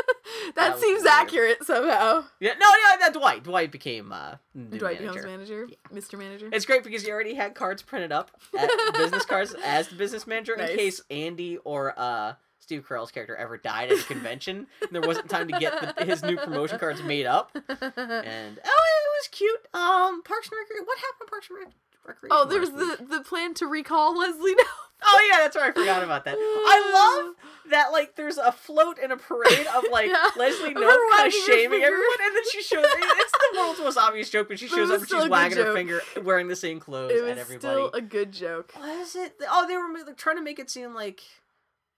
[0.55, 1.13] that, seems weird.
[1.13, 2.23] accurate somehow.
[2.39, 3.43] yeah, no, no, that Dwight.
[3.43, 5.21] Dwight became uh, new Dwight manager.
[5.23, 6.17] becomes manager, Mr.
[6.19, 6.49] Manager.
[6.51, 10.25] It's great because he already had cards printed up, at business cards as the business
[10.27, 10.69] manager Nice.
[10.71, 14.67] in case Andy or uh, Steve Carell's character ever died at a convention.
[14.81, 17.51] and there wasn't time to get the, his new promotion cards made up.
[17.69, 19.67] And oh, it was cute.
[19.73, 20.85] Um, Parks and Recreation.
[20.85, 21.73] What happened to Parks and Rec-
[22.05, 22.29] Recreation?
[22.31, 24.63] oh, there's the the plan to recall Leslie now.
[25.05, 25.65] Oh yeah, that's right.
[25.69, 26.35] I forgot about that.
[26.39, 27.35] I love
[27.71, 27.91] that.
[27.91, 30.29] Like, there's a float in a parade of like Yeah.
[30.37, 32.85] Leslie her kind of shaming everyone, and then she shows.
[32.87, 35.99] It's the world's most obvious joke, but she shows up and she's wagging her finger,
[36.23, 37.57] wearing the same clothes It at was everybody.
[37.59, 38.71] still a good joke.
[38.79, 39.33] Was it?
[39.49, 41.19] Oh, they were like, trying to make it seem like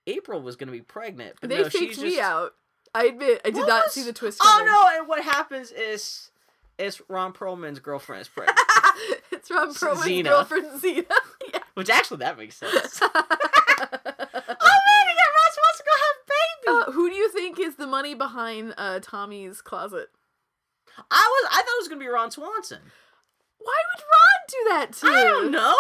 [0.08, 2.22] April was going to be pregnant, but They no, faked she's me just...
[2.24, 2.56] out.
[2.96, 4.40] I admit, I did What not was- see the twist.
[4.42, 4.66] Oh coming.
[4.74, 4.98] no!
[5.00, 6.32] And what happens is,
[6.80, 8.58] is Ron Perlman's girlfriend is pregnant,
[9.50, 10.24] it's Ron Perlman's Xena.
[10.24, 11.06] girlfriend Xena.
[11.54, 11.60] yeah.
[11.76, 12.74] which actually that makes sense.
[13.02, 16.68] oh man, again, Ross wants to go have baby.
[16.68, 20.08] Uh, who do you think is the money behind uh, Tommy's closet?
[20.98, 21.02] I
[21.44, 22.80] was, I thought it was going to be Ron Swanson.
[23.60, 25.08] Why would Ron do that too?
[25.08, 25.76] I don't know.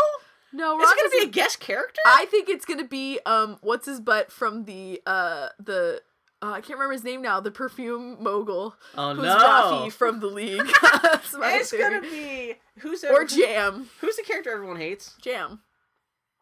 [0.53, 2.01] No, Ron Is it going to be a guest character?
[2.05, 6.01] I think it's gonna be um, what's his butt from the uh the.
[6.45, 7.39] Uh, I can't remember his name now.
[7.39, 9.35] The perfume mogul, oh who's no!
[9.35, 10.61] Rafi from the League.
[11.37, 11.81] It's theory.
[11.81, 13.89] gonna be who's or every- Jam.
[13.99, 15.15] Who's the character everyone hates?
[15.21, 15.61] Jam.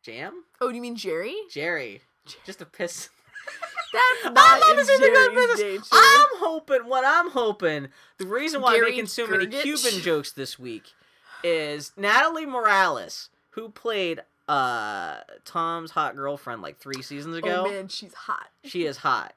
[0.04, 0.44] Jam?
[0.60, 1.36] Oh, do you mean Jerry?
[1.50, 2.02] Jerry.
[2.46, 3.10] Just a piss.
[3.94, 5.90] That's I'm not not in Jerry's business.
[5.92, 7.88] I'm hoping what I'm hoping.
[8.18, 10.92] The reason why I'm Gary making so many Cuban jokes this week
[11.44, 17.64] is Natalie Morales, who played uh Tom's hot girlfriend like three seasons ago.
[17.68, 18.50] Oh man, she's hot.
[18.66, 19.34] She is hot.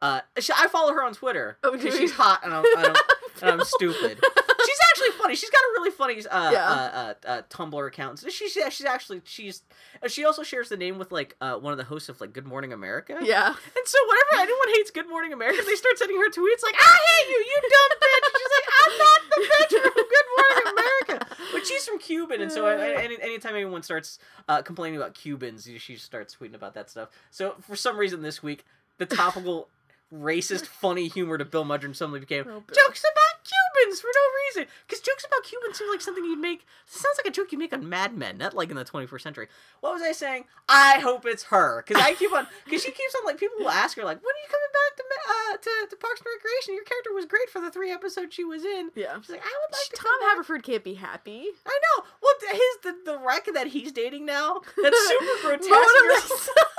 [0.00, 2.94] Uh, she, I follow her on Twitter Oh, because she's hot and I'm, I'm,
[3.42, 4.20] and I'm stupid.
[4.64, 5.34] She's actually funny.
[5.34, 6.64] She's got a really funny uh, Yeah.
[6.70, 8.20] uh, uh, uh, Tumblr account.
[8.20, 9.62] So She's yeah, she's actually she's
[10.00, 12.32] uh, she also shares the name with like uh, one of the hosts of like
[12.32, 13.18] Good Morning America.
[13.22, 13.48] Yeah.
[13.48, 16.98] And so whenever anyone hates Good Morning America, they start sending her tweets like, "I
[17.08, 20.72] hate you, you dumb bitch." And she's like, "I'm not the bitch from Good Morning
[20.78, 24.18] America," but she's from Cuban, and so I, I- any, anytime anyone starts
[24.48, 27.08] uh, complaining about Cubans, she starts tweeting about that stuff.
[27.32, 28.64] So for some reason this week,
[28.98, 29.68] the topical
[30.12, 34.72] racist, funny humor to Bill Mudron suddenly became Oh, jokes about Cubans for no reason.
[34.86, 36.60] Because jokes about Cubans seem like something you'd make.
[36.62, 39.20] It sounds like a joke you'd make on Mad Men, not like in the 21st
[39.20, 39.48] century.
[39.80, 40.44] What was I saying?
[40.68, 41.84] I hope it's her.
[41.86, 42.46] Because I keep on.
[42.64, 44.96] Because she keeps on, like, people will ask her, like, when are you coming back
[44.96, 46.74] to, uh, to, to Parks and Recreation?
[46.74, 48.90] Your character was great for the three episodes she was in.
[48.94, 49.20] Yeah.
[49.20, 50.30] She's like, I would like to Tom.
[50.30, 51.48] Haverford can't be happy.
[51.66, 52.04] I know.
[52.22, 56.48] Well, his the, the wreck that he's dating now, that's super grotesque.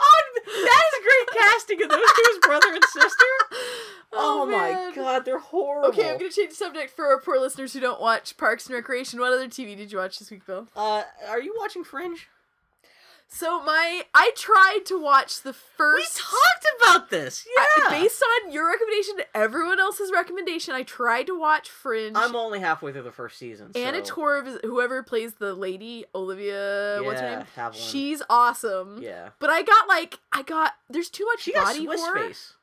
[0.01, 3.25] Oh, that is great casting of those two as brother and sister.
[4.11, 5.89] Oh, my god, they're horrible.
[5.89, 8.73] Okay, I'm gonna change the subject for our poor listeners who don't watch Parks and
[8.73, 9.19] Recreation.
[9.19, 10.67] What other TV did you watch this week, Bill?
[10.75, 12.27] Uh, are you watching Fringe?
[13.31, 16.15] So my, I tried to watch the first.
[16.17, 17.45] We talked about this.
[17.57, 18.01] I- Yeah.
[18.01, 22.17] based on your recommendation everyone else's recommendation, I tried to watch Fringe.
[22.17, 23.71] I'm only halfway through the first season.
[23.75, 27.45] Anna so- Torv, is whoever plays the lady, Olivia, what's her Yeah, name?
[27.55, 27.91] Haviland.
[27.91, 29.01] She's awesome.
[29.01, 29.29] Yeah.
[29.37, 32.19] But I got like, I got, there's too much She got body Swiss horror.
[32.27, 32.53] face.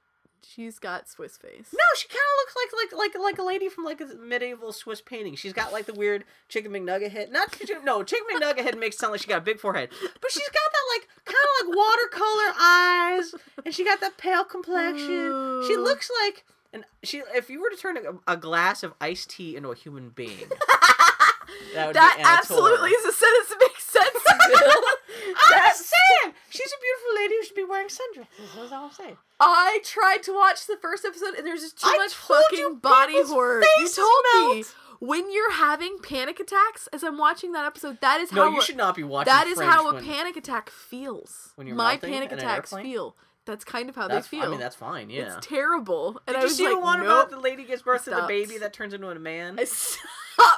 [0.48, 1.72] She's got Swiss face.
[1.72, 4.72] No, she kind of looks like like like like a lady from like a medieval
[4.72, 5.34] Swiss painting.
[5.34, 7.32] She's got like the weird chicken McNugget head.
[7.32, 10.30] Not no chicken McNugget head makes it sound like she got a big forehead, but
[10.30, 13.34] she's got that like kind of like watercolor eyes,
[13.64, 15.64] and she got that pale complexion.
[15.66, 19.30] She looks like and she if you were to turn a, a glass of iced
[19.30, 20.48] tea into a human being,
[21.74, 24.82] that would That absolutely is a sentence that makes sense, Bill.
[25.28, 28.54] I'm just saying, she's a beautiful lady who should be wearing sundresses.
[28.56, 29.16] That's all I'm saying.
[29.40, 33.12] I tried to watch the first episode and there's just too I much fucking body
[33.12, 33.62] people's horror.
[33.78, 34.64] You faces told me
[35.00, 38.60] when you're having panic attacks as I'm watching that episode, that is No, how you
[38.60, 39.30] a- should not be watching.
[39.32, 41.52] that is Fringe how a when- panic attack feels.
[41.56, 43.14] when you're My panic in an attacks feel.
[43.46, 44.46] That's kind of how That's, they feel.
[44.46, 45.08] I mean, that's fine.
[45.08, 45.36] Yeah.
[45.36, 46.20] It's terrible.
[46.26, 47.06] And Did I you was see like, the one nope.
[47.06, 49.58] about the lady gives birth to the baby that turns into a man?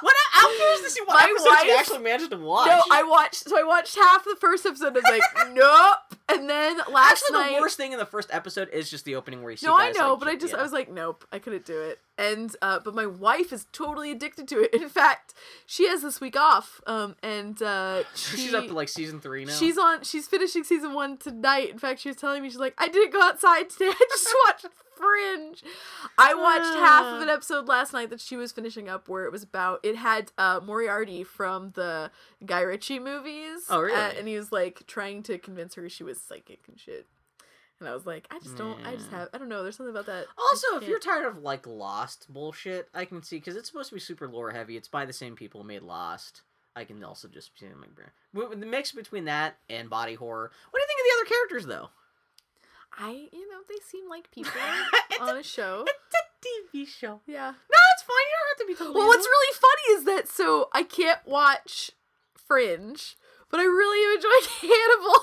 [0.01, 0.13] What?
[0.35, 2.67] I'm curious to see what My episodes you wife- actually managed to watch.
[2.67, 3.47] No, I watched.
[3.47, 4.97] So I watched half the first episode.
[4.97, 6.19] and I was like, nope.
[6.27, 9.15] And then last actually night, the worst thing in the first episode is just the
[9.15, 9.67] opening where you see.
[9.67, 10.59] No, I know, like, but I just yeah.
[10.59, 11.99] I was like, nope, I couldn't do it.
[12.19, 14.73] And uh, but my wife is totally addicted to it.
[14.73, 15.33] In fact,
[15.65, 16.81] she has this week off.
[16.85, 19.53] Um, and uh, she, she's up to like season three now.
[19.53, 20.03] she's on.
[20.03, 21.69] She's finishing season one tonight.
[21.69, 23.89] In fact, she was telling me she's like, I didn't go outside today.
[23.89, 24.65] I just watched
[24.97, 25.63] Fringe.
[26.17, 29.31] I watched half of an episode last night that she was finishing up, where it
[29.31, 29.79] was about.
[29.83, 32.11] It had uh, Moriarty from the
[32.45, 33.61] Guy Ritchie movies.
[33.69, 33.95] Oh, really?
[33.95, 37.07] uh, and he was like trying to convince her she was psychic and shit.
[37.79, 38.85] And I was like, I just don't.
[38.85, 39.13] I just mm.
[39.13, 39.29] have.
[39.33, 39.63] I don't know.
[39.63, 40.25] There's something about that.
[40.37, 43.95] Also, if you're tired of like Lost bullshit, I can see because it's supposed to
[43.95, 44.75] be super lore heavy.
[44.75, 46.41] It's by the same people who made Lost.
[46.75, 48.11] I can also just see them like brand.
[48.33, 50.51] With- The mix between that and body horror.
[50.69, 51.89] What do you think of the other characters though?
[52.97, 54.51] I, you know, they seem like people
[55.21, 55.85] on a show.
[55.87, 57.21] It's a TV show.
[57.27, 57.51] Yeah.
[57.51, 58.15] No, it's fine.
[58.17, 58.95] You don't have to be totally.
[58.97, 61.91] Well, what's really funny is that so I can't watch
[62.35, 63.15] Fringe,
[63.49, 65.19] but I really am enjoying Hannibal.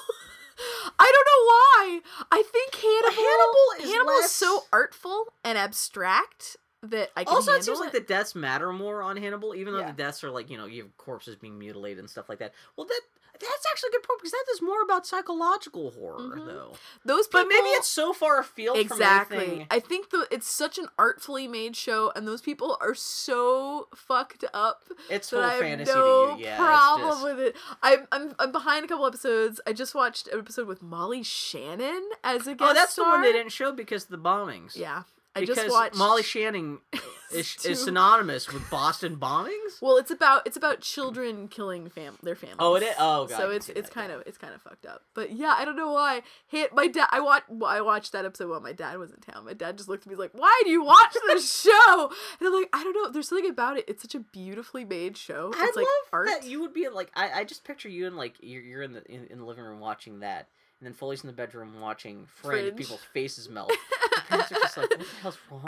[0.99, 2.01] I don't know why.
[2.33, 3.23] I think Hannibal.
[3.23, 7.27] Hannibal is Hannibal is so artful and abstract that I it.
[7.27, 9.91] can Also, it seems like the deaths matter more on Hannibal, even though Yeah.
[9.91, 12.53] the deaths are like you know you have corpses being mutilated and stuff like that.
[12.77, 13.01] Well, that
[13.41, 16.47] that's actually a good point because that is more about psychological horror Mhm.
[16.47, 16.73] though.
[17.05, 17.43] those people.
[17.43, 19.67] But maybe it's so far afield exactly.
[19.71, 24.45] I think the it's such an artfully made show, and those people are so fucked
[24.55, 26.45] up It's that full I have fantasy no to you.
[26.47, 27.25] Yeah, problem just...
[27.25, 27.57] with it.
[27.83, 29.61] I'm, I'm I'm behind a couple episodes.
[29.67, 33.23] I just watched an episode with Molly Shannon as a guest Oh, that's the one
[33.23, 34.77] they didn't show because of the bombings.
[34.77, 35.03] Yeah,
[35.37, 36.79] I because just watched Molly Shannon
[37.33, 39.81] is, is synonymous with Boston bombings.
[39.83, 42.57] Well, it's about it's about children killing fam their families.
[42.61, 42.95] Oh, it is?
[42.99, 45.03] Oh, God, So it's it's that, kind of it's kind of fucked up.
[45.15, 46.23] But yeah, I don't know why.
[46.47, 47.09] Hit my dad.
[47.11, 49.45] I watched I watched that episode while my dad was in town.
[49.45, 52.11] My dad just looked at me like, "Why do you watch this show?"
[52.41, 53.11] And I'm like, "I don't know.
[53.11, 53.85] There's something about it.
[53.89, 55.53] It's such a beautifully made show.
[55.55, 58.07] I It's like love art." that you would be like I, I just picture you
[58.07, 60.49] in like you're, you're in the in, in the living room watching that,
[60.81, 62.63] and then Foley's in the bedroom watching Fringe.
[62.63, 62.77] Fringe.
[62.77, 63.73] People's faces melt.
[64.29, 65.63] Parents are just like, what the hell's wrong?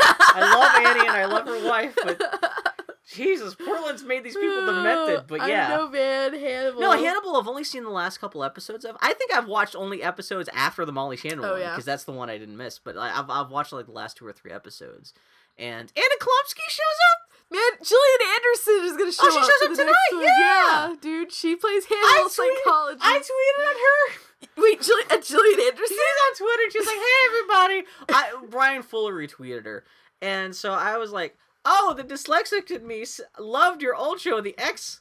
[0.00, 2.20] I love Annie and I love her wife, but
[3.12, 5.26] Jesus, Portland's made these people demented.
[5.28, 5.68] But I yeah.
[5.68, 6.34] know, man.
[6.34, 6.80] Hannibal.
[6.80, 7.36] No, Hannibal.
[7.36, 8.96] I've only seen the last couple episodes of.
[9.00, 11.70] I think I've watched only episodes after the Molly Shannon Oh, one yeah.
[11.70, 12.78] because that's the one I didn't miss.
[12.78, 15.14] But I, I've I've watched like the last two or three episodes,
[15.56, 17.25] and Anna Chlumsky shows up.
[17.50, 19.44] Man, Gillian Anderson is gonna show she up.
[19.44, 20.22] shows for up tonight, one.
[20.24, 20.94] yeah.
[21.00, 23.00] dude, she plays Hannibal tweeted- psychology.
[23.02, 24.52] I tweeted at her.
[24.62, 25.96] Wait, Jill- uh, Gillian Anderson?
[25.96, 26.70] She's on Twitter.
[26.72, 29.84] She's like, "Hey, everybody!" I, Bryan Fuller retweeted her,
[30.20, 33.04] and so I was like, "Oh, the dyslexic in me
[33.38, 35.00] loved your old show, the X,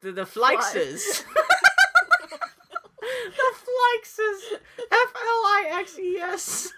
[0.00, 1.24] the the Flixes."
[3.00, 6.72] the Flixes, F L I X E S.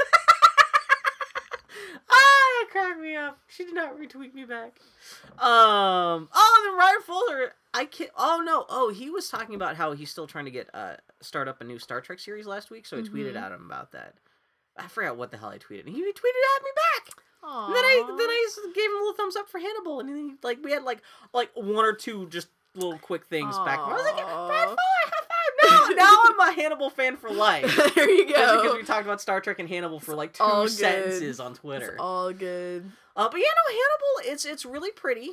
[2.11, 3.39] Ah, that cracked me up.
[3.49, 4.79] She did not retweet me back.
[5.39, 6.29] Um.
[6.33, 7.53] Oh, then Bryan Fuller.
[7.73, 8.11] I can't.
[8.17, 8.67] Oh no.
[8.69, 11.65] Oh, he was talking about how he's still trying to get uh start up a
[11.65, 12.87] new Star Trek series last week.
[12.87, 13.43] So I tweeted Mhm.
[13.43, 14.15] at him about that.
[14.77, 15.89] I forgot what the hell I tweeted.
[15.89, 17.15] He tweeted at me back.
[17.45, 17.67] Aww.
[17.67, 20.17] And then I then I gave him a little thumbs up for Hannibal, and then
[20.17, 21.03] he, like we had like
[21.33, 23.79] like one or two just little quick things back.
[23.79, 24.49] I was like, Aw.
[24.65, 24.77] Fuller!
[26.05, 27.77] Now, I'm a Hannibal fan for life.
[27.95, 31.41] there you Just because we talked about Star Trek and Hannibal for like two sentences
[31.41, 31.93] on Twitter.
[31.93, 32.91] It's all good.
[33.17, 34.33] Uh, but yeah, no, Hannibal.
[34.33, 35.31] It's it's really pretty.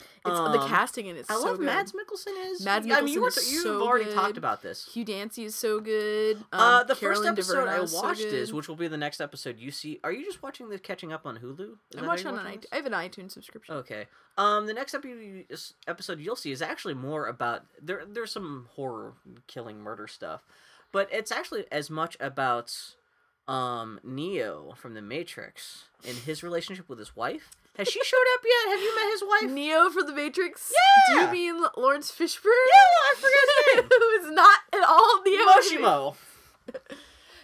[0.00, 0.30] It's the
[0.60, 1.66] Um, casting and it's I so love good.
[1.66, 2.64] Mads Mikkelsen is.
[2.64, 4.14] Mads I mean, you Mikkelsen were you've so already good.
[4.14, 4.88] talked about this.
[4.92, 6.38] Hugh Dancy is so good.
[6.38, 8.96] Um, uh, the Caroline first episode I Dhavernas so watched is, which will be the
[8.96, 9.58] next episode.
[9.58, 11.60] You see, are you just watching the catching up on Hulu?
[11.60, 12.68] Is I'm watching on an watching this?
[12.72, 13.76] I have an iTunes subscription.
[13.76, 14.06] Okay.
[14.36, 14.96] Um, the next
[15.86, 18.02] episode you'll see is actually more about there.
[18.08, 19.12] There's some horror,
[19.46, 20.42] killing, murder stuff,
[20.90, 22.74] but it's actually as much about
[23.46, 27.50] um Neo from the Matrix and his relationship with his wife.
[27.76, 28.72] Has she showed up yet?
[28.72, 29.50] Have you met his wife?
[29.50, 30.72] Neo from the Matrix.
[30.72, 31.14] Yeah!
[31.14, 32.44] Do you mean Laurence Fishburne?
[32.70, 33.90] Yeah, I forget his name.
[33.98, 35.44] Who is not at all Neo.
[35.44, 36.16] Moshimo.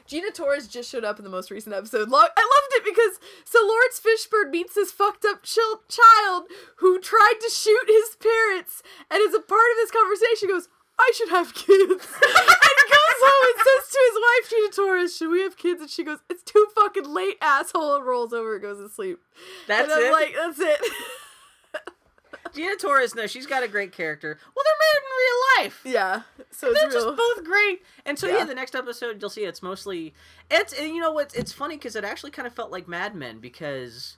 [0.06, 2.08] Gina Torres just showed up in the most recent episode.
[2.08, 6.44] I loved it because so Laurence Fishburne meets this fucked up chil- child
[6.76, 10.68] who tried to shoot his parents, and as a part of this conversation, goes,
[10.98, 12.89] "I should have kids," and
[13.22, 16.42] and says to his wife, Gina Torres, "Should we have kids?" And she goes, "It's
[16.42, 19.20] too fucking late, asshole," and rolls over and goes to sleep.
[19.66, 20.12] That's and I'm it.
[20.12, 20.80] like, "That's it."
[22.54, 24.38] Gina Torres, no, she's got a great character.
[24.56, 25.80] Well, they're married in real life.
[25.84, 27.04] yeah, so it's They're real.
[27.14, 27.82] just both great.
[28.04, 28.38] And so yeah.
[28.38, 28.44] Yeah.
[28.44, 30.14] the next episode you'll see it's mostly
[30.50, 33.14] it's and you know what it's funny because it actually kind of felt like Mad
[33.14, 34.16] Men because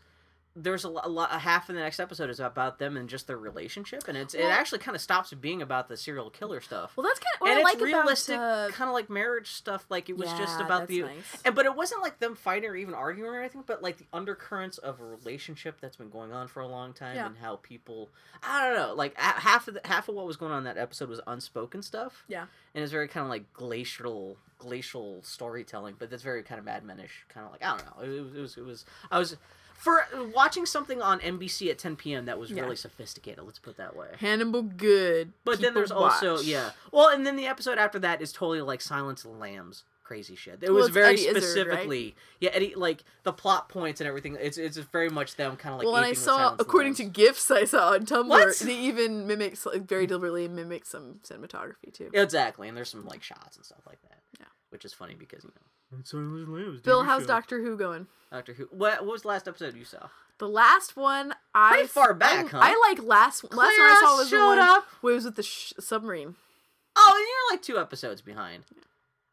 [0.55, 3.09] there's a lot, a lot a half in the next episode is about them and
[3.09, 6.61] just their relationship and it's it actually kind of stops being about the serial killer
[6.61, 6.92] stuff.
[6.96, 8.38] well, that's kind of and I it's like realistic.
[8.38, 9.86] Uh, kind of like marriage stuff.
[9.88, 11.42] Like it was just about the nice.
[11.44, 14.07] and but it wasn't like them fighting or even arguing or anything, but like the
[14.12, 17.26] undercurrents of a relationship that's been going on for a long time Yeah.
[17.26, 18.11] and how people
[18.42, 20.76] I don't know, like half of the, half of what was going on in that
[20.76, 22.24] episode was unspoken stuff.
[22.28, 22.46] Yeah.
[22.74, 26.84] And it's very kind of like glacial glacial storytelling, but that's very kind of Mad
[26.84, 28.03] Menish, kind of like I don't know.
[28.03, 29.36] It, it was it was I was
[29.82, 32.26] for watching something on NBC at 10 p.m.
[32.26, 32.62] that was Yeah.
[32.62, 33.44] really sophisticated.
[33.44, 34.08] Let's put it that way.
[34.18, 35.32] Hannibal good.
[35.44, 36.70] But then Keep a there's also yeah.
[36.92, 40.36] Well, and then the episode after that is totally like Silence of the Lambs, crazy
[40.36, 40.62] shit.
[40.62, 41.42] It Well, was very Eddie Izzard, right?
[41.42, 44.36] specifically yeah, Eddie like the plot points and everything.
[44.40, 45.86] It's it's very much them kind of like.
[45.86, 48.56] well, and I saw, Silence of the according to gifs I saw on Tumblr, What?
[48.60, 52.10] they even mimics like very deliberately mimic some cinematography too.
[52.14, 54.18] exactly, and there's some like shots and stuff like that.
[54.38, 54.46] Yeah.
[54.70, 55.66] which is funny because you know.
[55.99, 56.80] It's Silence of the Lambs.
[56.80, 57.28] Bill, how's show.
[57.28, 58.07] Doctor Who going?
[58.30, 58.64] Doctor Who?
[58.70, 60.09] What what was the last episode you saw?
[60.38, 62.59] The last one, I Pretty far back, I, huh?
[62.62, 64.84] I like last last one I saw was the showed one up.
[65.01, 66.34] where it was with the sh- submarine.
[66.97, 68.64] Oh, and you're like two episodes behind.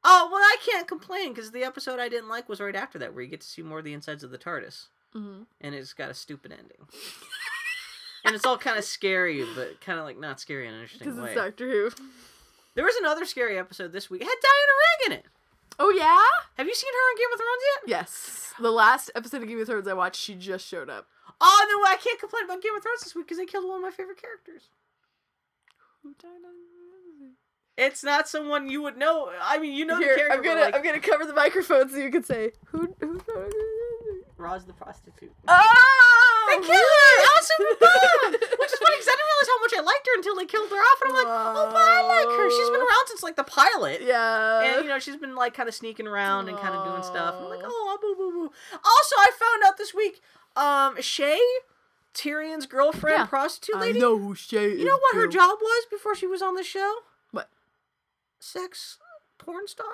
[0.03, 3.13] Oh well, I can't complain because the episode I didn't like was right after that,
[3.13, 4.87] where you get to see more of the insides of the TARDIS.
[5.15, 5.41] Mm-hmm.
[5.61, 6.87] and it's got a stupid ending.
[8.23, 11.09] and it's all kind of scary, but kind of like not scary in an interesting
[11.15, 11.89] Because it's Doctor Who.
[12.75, 14.21] There was another scary episode this week.
[14.21, 15.25] It had Diana Rigg in it.
[15.79, 16.19] Oh yeah.
[16.57, 17.89] Have you seen her on Game of Thrones yet?
[17.99, 18.53] Yes.
[18.59, 21.07] The last episode of Game of Thrones I watched, she just showed up.
[21.39, 23.77] Oh no, I can't complain about Game of Thrones this week because they killed one
[23.77, 24.63] of my favorite characters.
[26.03, 27.33] Who died on
[27.77, 29.31] It's not someone you would know.
[29.41, 30.37] I mean, you know Here, the character.
[30.37, 33.21] I'm gonna but, like, I'm gonna cover the microphone so you can say who who.
[34.37, 35.31] Roz the prostitute.
[35.47, 36.45] Oh!
[36.49, 37.23] They killed her!
[37.37, 38.49] Awesome
[39.49, 41.81] how much I liked her until they killed her off, and I'm like, oh, but
[41.81, 42.49] I like her.
[42.49, 44.01] She's been around since like the pilot.
[44.01, 44.61] Yeah.
[44.75, 47.35] and you know she's been like kind of sneaking around and kind of doing stuff.
[47.37, 48.51] I'm like, oh, boo, boo, boo.
[48.73, 50.21] Also, I found out this week,
[50.55, 51.37] um, Shae,
[52.13, 53.25] Tyrion's girlfriend, Yeah.
[53.25, 53.99] prostitute I lady.
[53.99, 56.95] know who Shae You know what her job was before she was on the show?
[57.31, 57.49] What?
[58.39, 58.97] Sex
[59.37, 59.85] porn star.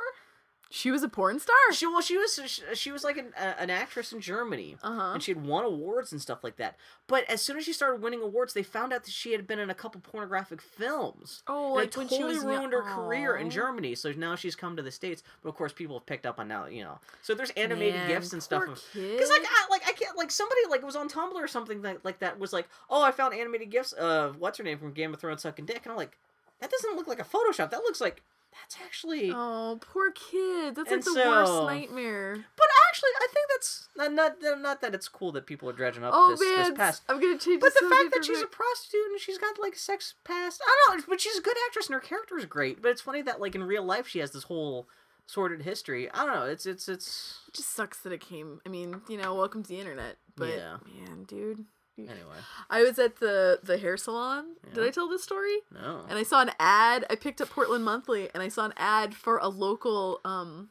[0.69, 1.55] She was a porn star.
[1.71, 4.77] She well, she was she, she was like an, uh, an actress in Germany.
[4.83, 5.11] Uh huh.
[5.13, 6.75] And she had won awards and stuff like that.
[7.07, 9.59] But as soon as she started winning awards, they found out that she had been
[9.59, 11.43] in a couple pornographic films.
[11.47, 13.95] Oh, And like it when totally she was ruined her career in Germany.
[13.95, 16.47] So now she's come to the states, but of course people have picked up on
[16.47, 16.65] now.
[16.65, 18.63] You know, so there's animated Man, gifs and stuff.
[18.63, 18.83] poor Of.
[18.93, 21.83] Cause like I like I can't like somebody like it was on Tumblr or something
[21.83, 24.93] that like that was like oh I found animated gifs of what's her name from
[24.93, 26.17] Game of Thrones sucking dick and I'm like
[26.59, 28.23] that doesn't look like a Photoshop that looks like
[28.61, 30.75] that's actually Oh, poor kid.
[30.75, 32.33] That's And like the worst nightmare.
[32.55, 36.03] but actually I think that's not not not that it's cool that people are dredging
[36.03, 37.61] up Oh this, this past I'm gonna change.
[37.61, 40.75] But the fact that she's a prostitute and she's got like a sex past, I
[40.87, 42.81] don't know, but she's a good actress and her character is great.
[42.81, 44.87] But it's funny that like in real life she has this whole
[45.27, 46.09] sordid history.
[46.11, 46.45] I don't know.
[46.45, 48.61] It's it's it's It just sucks that it came.
[48.65, 50.17] I mean, you know, welcome to the internet.
[50.35, 50.77] But Yeah.
[50.85, 51.65] man, dude.
[51.97, 52.35] Anyway.
[52.69, 54.55] I was at the the hair salon.
[54.73, 55.57] Did I tell this story?
[55.73, 56.05] No.
[56.09, 57.05] And I saw an ad.
[57.09, 60.69] I picked up Portland Monthly and I saw an ad for a local um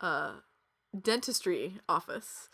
[0.00, 0.32] uh
[0.98, 2.48] dentistry office.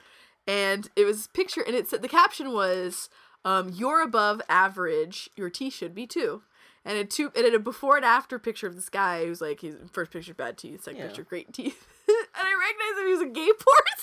[0.46, 3.08] And it was picture and it said the caption was
[3.44, 6.42] um you're above average, your teeth should be too.
[6.84, 9.60] And it two it had a before and after picture of this guy who's like
[9.60, 11.06] his first picture bad teeth, second Yeah.
[11.08, 11.86] picture great teeth.
[12.08, 13.82] and I recognized him he was a gay porn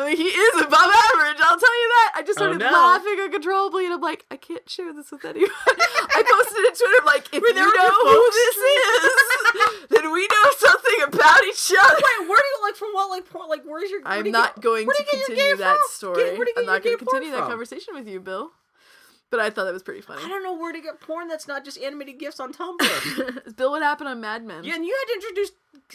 [0.00, 0.06] star.
[0.06, 1.38] I mean, he is above average.
[1.44, 2.12] I'll tell you that.
[2.16, 2.72] I just Oh, started no.
[2.72, 5.50] laughing uncontrollably, and I'm like, I can't share this with anyone.
[5.68, 10.26] I posted it to Twitter, like, if Were you know who this is, then we
[10.26, 11.94] know something about each other.
[11.96, 13.48] Wait, where do you like from what like porn?
[13.48, 14.00] Like where's your?
[14.04, 15.82] I'm not get- going to do you get your continue that from?
[15.90, 16.24] story.
[16.24, 17.48] Get- where do you I'm not going to continue that from?
[17.50, 18.52] conversation with you, Bill.
[19.30, 20.22] But I thought that was pretty funny.
[20.24, 23.56] I don't know where to get porn that's not just animated gifs on Tumblr.
[23.56, 24.64] Bill, what happened on Mad Men?
[24.64, 25.52] yeah, and you had to introduce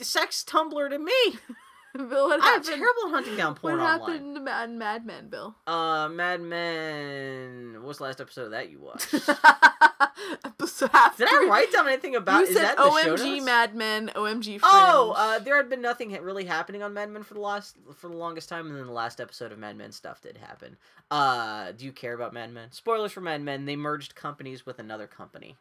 [0.08, 1.14] sex Tumblr to me.
[2.10, 2.66] Bill, what I'm happened?
[2.66, 4.00] terrible hunting down porn what online.
[4.12, 5.56] happened to Mad, Mad Men, Bill?
[5.66, 7.78] Uh, Mad Men.
[7.84, 9.14] What's the last episode of that you watched?
[10.44, 12.40] Episode half Did I write down anything about?
[12.42, 13.44] You is said that the show OMG?
[13.46, 14.62] Mad Men, OMG Fringe.
[14.64, 18.10] Oh, uh, there had been nothing really happening on Mad Men for the last for
[18.10, 20.78] the longest time, and then the last episode of Mad Men stuff did happen.
[21.12, 22.72] Uh, do you care about Mad Men?
[22.72, 25.56] Spoilers for Mad Men: they merged companies with another company.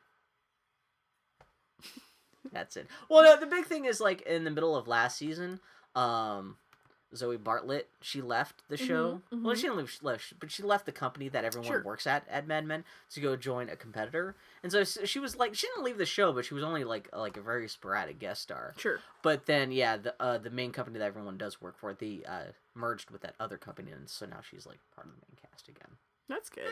[2.53, 2.87] That's it.
[3.09, 5.61] Well, no, the big thing is like in the middle of last season,
[5.95, 6.57] um,
[7.14, 9.22] Zoe Bartlett she left the show.
[9.32, 9.57] Mhm, Well, mhm.
[9.57, 11.82] she didn't leave, she left, but she left the company that everyone Sure.
[11.84, 14.34] works at at Mad Men to go join a competitor.
[14.64, 17.09] And so she was like, she didn't leave the show, but she was only like
[17.14, 18.74] like a very sporadic guest star.
[18.76, 18.99] sure.
[19.22, 22.47] But then, yeah, the uh, the main company that everyone does work for, they uh,
[22.74, 25.68] merged with that other company, and so now she's like part of the main cast
[25.68, 25.97] again.
[26.28, 26.64] That's good.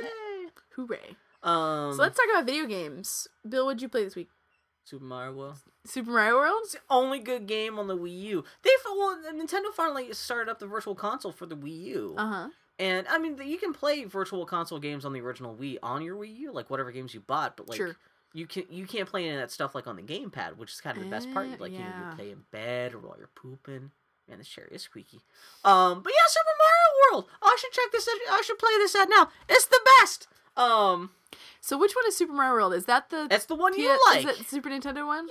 [0.71, 1.15] Hooray.
[1.45, 3.29] Um, so let's talk about video games.
[3.49, 4.31] Bill, what'd you play this week?
[4.85, 5.59] Super Mario World.
[5.85, 6.61] Super Mario World?
[6.65, 8.45] It's the only good game on the Wii U.
[8.63, 12.49] They well, Nintendo finally started up the Virtual Console for the Wii U, Uh huh.
[12.79, 16.17] and I mean, you can play Virtual Console games on the original Wii on your
[16.17, 17.57] Wii U, like whatever games you bought.
[17.57, 17.97] But like, Sure.
[18.33, 20.81] you can you can't play any of that stuff like on the gamepad, which is
[20.81, 21.47] kind of the best part.
[21.47, 23.93] Uh, Like you know, you play in bed or while you're pooping.
[24.29, 25.21] Man, this chair is squeaky.
[25.65, 27.31] Um, but yeah, Super Mario World.
[27.43, 28.07] I should check this.
[28.09, 28.35] out.
[28.39, 29.29] I should play this out now.
[29.49, 30.29] It's the best.
[30.57, 31.11] Um,
[31.61, 32.75] So which one is Super Mario World?
[32.75, 34.27] Is that the it's the one P- you like.
[34.27, 35.29] Is it Super Nintendo one?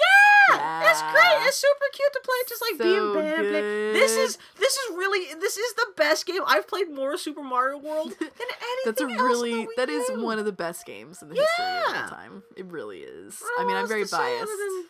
[0.50, 1.48] Yeah, it's great.
[1.48, 2.36] It's super cute to play.
[2.42, 3.36] It's just like So being bad.
[3.40, 3.92] play.
[3.94, 6.42] This is this is really this is the best game.
[6.48, 10.40] I've played more Super Mario World than anything That's a really Wii that is one
[10.40, 12.02] of the best games in the history of Yeah.
[12.04, 12.44] all time.
[12.56, 13.40] It really is.
[13.40, 14.52] don't I mean, I'm very to say other biased.
[14.58, 14.86] than-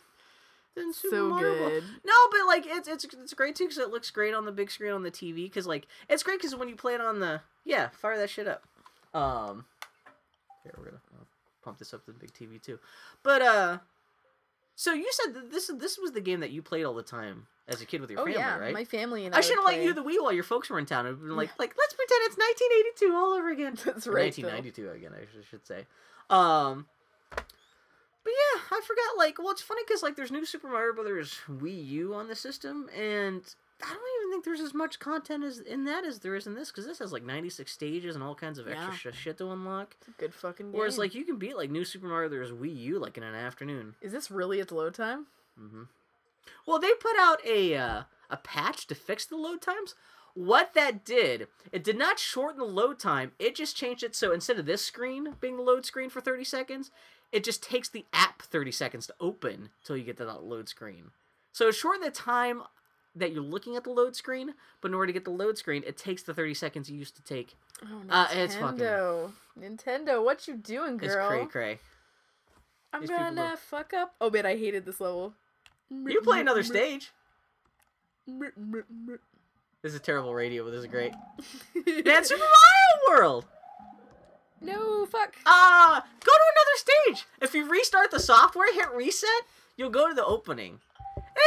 [0.93, 1.71] Super So Mario World.
[1.73, 1.83] good.
[2.05, 4.71] No, but like it's it's it's great too because it looks great on the big
[4.71, 5.35] screen on the TV.
[5.43, 8.47] Because like it's great because when you play it on the yeah, fire that shit
[8.47, 8.63] up.
[9.13, 9.65] Um,
[10.63, 11.23] here we're gonna uh,
[11.63, 12.79] pump this up to the big TV too.
[13.23, 13.77] But uh,
[14.75, 17.47] so you said that this this was the game that you played all the time
[17.67, 18.73] as a kid with your Oh family, yeah, right?
[18.73, 20.79] my family and I I, should have let you the Wii while your folks were
[20.79, 23.73] in town and been like, like let's pretend it's 1982 all over again.
[23.85, 24.49] That's right, Bill.
[24.49, 25.85] 1992 again, I should, should say.
[26.29, 26.87] Um,
[28.23, 29.17] but yeah, I forgot.
[29.17, 32.35] Like, well, it's funny because like there's new Super Mario Brothers Wii U on the
[32.35, 33.41] system, and
[33.83, 36.53] I don't even think there's as much content as in that as there is in
[36.55, 39.11] this because this has like 96 stages and all kinds of extra Yeah.
[39.11, 39.95] sh- shit to unlock.
[39.99, 40.77] It's a good fucking game.
[40.79, 43.35] Whereas like you can beat like new Super Mario Brothers Wii U like in an
[43.35, 43.95] afternoon.
[44.01, 45.27] is this really its load time?
[45.59, 45.83] Mm-hmm.
[46.65, 49.95] Well, they put out a uh, a patch to fix the load times.
[50.33, 53.33] What that did, it did not shorten the load time.
[53.37, 56.45] It just changed it so instead of this screen being the load screen for 30
[56.45, 56.89] seconds,
[57.33, 60.69] it just takes the app 30 seconds to open till you get to that load
[60.69, 61.11] screen.
[61.51, 62.63] So it shortened the time
[63.15, 65.83] that you're looking at the load screen, but in order to get the load screen,
[65.85, 67.55] it takes the 30 seconds you used to take.
[67.83, 69.31] Oh, Uh, it's fucking- Nintendo.
[69.59, 71.09] Nintendo, what you doing, girl?
[71.09, 71.79] It's cray cray.
[72.93, 74.15] I'm These gonna look- fuck up.
[74.21, 75.33] Oh man, I hated this level.
[75.89, 77.11] You play another stage.
[78.27, 81.11] This is a terrible radio, but this is great.
[81.75, 82.43] Man, Super
[83.07, 83.45] Mario World!
[84.61, 85.35] no, fuck.
[85.45, 86.77] Ah, go to another
[87.17, 87.25] stage.
[87.41, 89.29] If you restart the software, hit reset,
[89.75, 90.79] you'll go to the opening.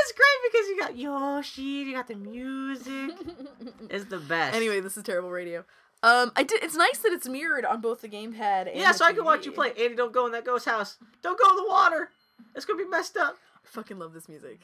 [0.01, 3.11] It's great because you got Yoshi, you got the music.
[3.91, 4.57] It's the best.
[4.57, 5.65] anyway, this is terrible radio.
[6.03, 6.63] Um, I did.
[6.63, 9.25] It's nice that it's mirrored on both the gamepad and yeah, the so I can
[9.25, 9.71] watch you play.
[9.79, 10.99] Andy, don't go in that ghost house.
[11.23, 12.11] Don't go in the water.
[12.55, 13.37] It's gonna be messed up.
[13.65, 14.61] I fucking love this music.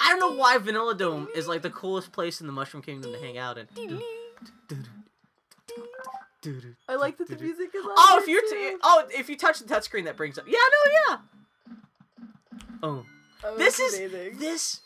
[0.00, 3.12] I don't know why Vanilla Dome is like the coolest place in the Mushroom Kingdom
[3.12, 3.68] to hang out in.
[6.88, 7.84] I like that the music is.
[7.84, 10.44] on Oh, if you're t- oh, if you touch the touchscreen, that brings up.
[10.46, 11.76] Yeah, no, yeah.
[12.82, 13.04] Oh.
[13.44, 14.38] Oh, this is amazing.
[14.38, 14.80] this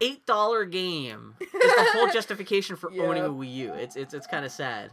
[0.00, 3.72] eight dollar game is the whole justification for owning a Wii U.
[3.74, 4.90] It's it's it's kind of sad.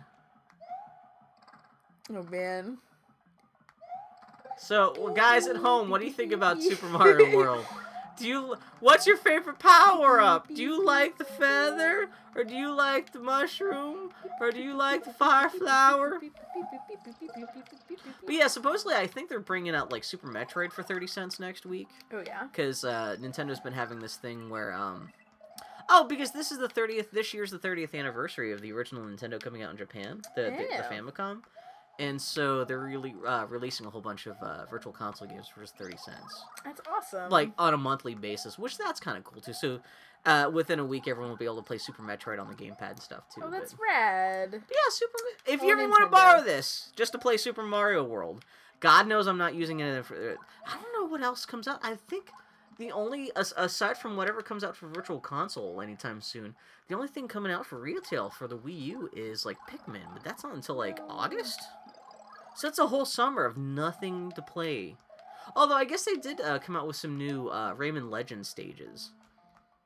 [2.10, 2.78] Oh man.
[4.60, 7.66] So, well, guys at home, what do you think about Super Mario World?
[8.18, 10.48] Do you what's your favorite power up?
[10.48, 14.10] Do you like the feather or do you like the mushroom
[14.40, 16.20] or do you like the fire flower?
[18.26, 21.66] But yeah, supposedly I think they're bringing out like Super Metroid for 30 cents next
[21.66, 22.48] week Oh yeah.
[22.54, 25.10] cuz uh Nintendo's been having this thing where um
[25.90, 29.40] Oh, because this is the 30th this year's the 30th anniversary of the original Nintendo
[29.42, 31.44] coming out in Japan, the the, the Famicom.
[32.00, 35.62] And so they're really uh, releasing a whole bunch of uh, virtual console games for
[35.62, 37.30] just 30 cents That's awesome.
[37.32, 39.54] like on a monthly basis, which that's kind of cool too.
[39.54, 39.80] So
[40.26, 42.92] uh, within a week, everyone will be able to play Super Metroid on the gamepad
[42.92, 43.42] and stuff too.
[43.44, 44.52] oh, that's but, rad.
[44.52, 45.14] but yeah, Super.
[45.18, 45.54] Metroid.
[45.54, 48.46] If Oh, you ever want to borrow this just to play Super Mario World,
[48.80, 50.06] God knows I'm not using it.
[50.06, 50.38] For,
[50.68, 51.80] I don't know what else comes out.
[51.82, 52.30] I think
[52.78, 56.54] the only aside from whatever comes out for Virtual Console anytime soon,
[56.90, 60.24] the only thing coming out for retail for the Wii U is like Pikmin, but
[60.24, 61.60] that's not until like August.
[62.58, 64.96] So it's a whole summer of nothing to play.
[65.56, 69.12] Although I guess they did uh, come out with some new uh, Rayman Legends stages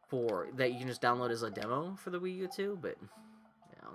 [0.07, 2.79] for that you can just download as a demo for the Wii U too.
[2.81, 2.95] But
[3.73, 3.89] yeah,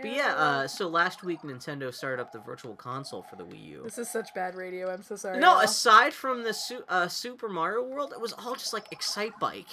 [0.00, 0.34] but yeah.
[0.36, 3.82] Uh, so last week Nintendo started up the Virtual Console for the Wii U.
[3.84, 4.90] This is such bad radio.
[4.90, 5.38] I'm so sorry.
[5.38, 9.38] No, aside from the Su- uh, Super Mario World, it was all just like Excite
[9.38, 9.68] Bike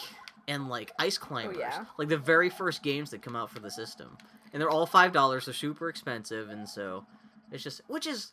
[0.50, 1.56] and like Ice Climbers.
[1.58, 1.86] Oh, yeah.
[1.98, 4.18] Like the very first games that come out for the system.
[4.56, 5.44] And they're all $5.
[5.46, 6.50] They're super expensive.
[6.50, 7.06] And so
[7.52, 8.32] it's just, which is,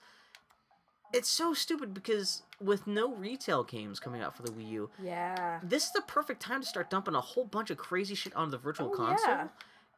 [1.13, 5.59] it's so stupid because with no retail games coming out for the Wii U, yeah.
[5.65, 8.53] this is the perfect time to start dumping a whole bunch of crazy shit onto
[8.53, 9.29] the Virtual Oh, Console.
[9.29, 9.49] yeah.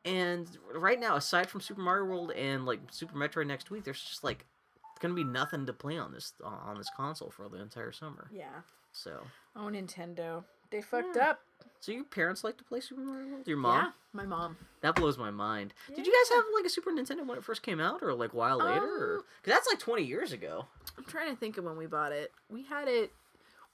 [0.07, 4.03] And right now, aside from Super Mario World and like Super Metroid next week, there's
[4.03, 4.47] just like
[5.01, 8.31] gonna be nothing to play on this on this console for the entire summer.
[8.33, 8.49] Yeah.
[8.93, 9.21] So,
[9.57, 10.43] Oh, Nintendo.
[10.71, 11.31] They fucked Yeah.
[11.33, 11.41] up.
[11.85, 13.47] So your parents like to play Super Mario World?
[13.47, 13.85] Your mom?
[13.85, 13.91] Yeah.
[14.15, 14.57] My mom.
[14.81, 15.75] That blows my mind.
[15.95, 18.33] Did you guys have like a Super Nintendo when it first came out, or like
[18.33, 18.87] a while later?
[18.87, 19.17] Or...
[19.17, 20.65] Um, Cause that's like 20 years ago.
[20.97, 22.33] I'm trying to think of when we bought it.
[22.49, 23.13] We had it.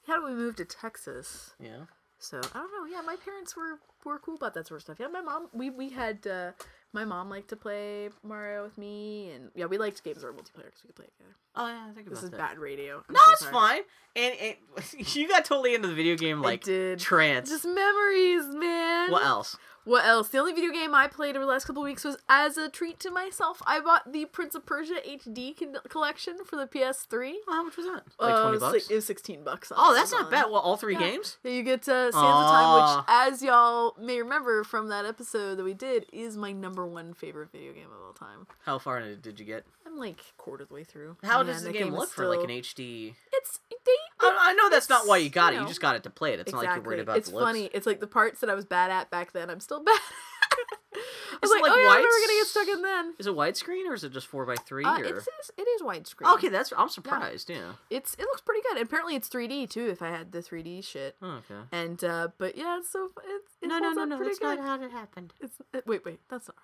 [0.06, 1.54] We had it when we moved to Texas.
[1.62, 1.84] Yeah.
[2.20, 2.86] So I don't know.
[2.90, 4.96] Yeah, my parents were were cool about that sort of stuff.
[5.00, 5.48] Yeah, my mom.
[5.52, 6.26] We we had.
[6.26, 6.52] uh
[6.92, 10.32] my mom liked to play Mario with me, and yeah, we liked games that were
[10.32, 11.36] multiplayer because we could play it together.
[11.54, 12.36] Oh yeah, I think about This is that.
[12.36, 12.96] bad radio.
[13.08, 13.82] I'm No, so it's fine.
[14.16, 14.58] And it,
[15.16, 16.98] you got totally into the video game like did.
[16.98, 17.48] trance.
[17.48, 19.12] Just memories, man.
[19.12, 19.56] What else?
[19.84, 20.28] What else?
[20.28, 23.00] The only video game I played over the last couple weeks was as a treat
[23.00, 23.62] to myself.
[23.66, 27.32] I bought the Prince of Persia HD con- collection for the PS3.
[27.48, 28.02] Oh, how much was that?
[28.18, 28.90] Like Uh, 20 it was bucks?
[28.90, 29.72] it was sixteen bucks.
[29.72, 30.46] on oh, that's not bad.
[30.46, 31.00] Well, all three Yeah.
[31.00, 31.38] games?
[31.42, 35.56] Yeah, you get uh, Sands of Time, which, as y'all may remember from that episode
[35.56, 38.46] that we did, is my number one favorite video game of all time.
[38.64, 39.64] How far into did you get?
[39.86, 41.16] I'm like quarter of the way through.
[41.24, 43.14] How Man, does the that game is look for like an HD?
[43.32, 43.92] It's they.
[44.20, 45.56] I, I know that's not why you it's, got it.
[45.56, 46.40] you You just got it to play it.
[46.40, 47.46] It's not like you're worried about it's the looks.
[47.46, 47.70] funny.
[47.72, 49.48] It's like the parts that I was bad at back then.
[49.50, 49.98] I'm still bad.
[51.32, 53.14] I was like, like oh yeah, never gonna get stuck in then.
[53.18, 54.84] Is it widescreen or is it just four by three?
[54.84, 55.04] Uh, or...
[55.04, 56.34] it's, it's widescreen.
[56.34, 57.48] Okay, that's I'm surprised.
[57.48, 57.72] Yeah.
[57.88, 58.82] It's it looks pretty good.
[58.82, 59.86] Apparently it's 3D too.
[59.88, 61.16] If I had the 3D shit.
[61.22, 61.60] Oh, okay.
[61.72, 64.16] And uh, but yeah, it's so it's it No, no, no, no.
[64.16, 64.58] pretty That's good.
[64.58, 65.32] not how it happened.
[65.40, 66.56] It's uh, wait, wait, that's not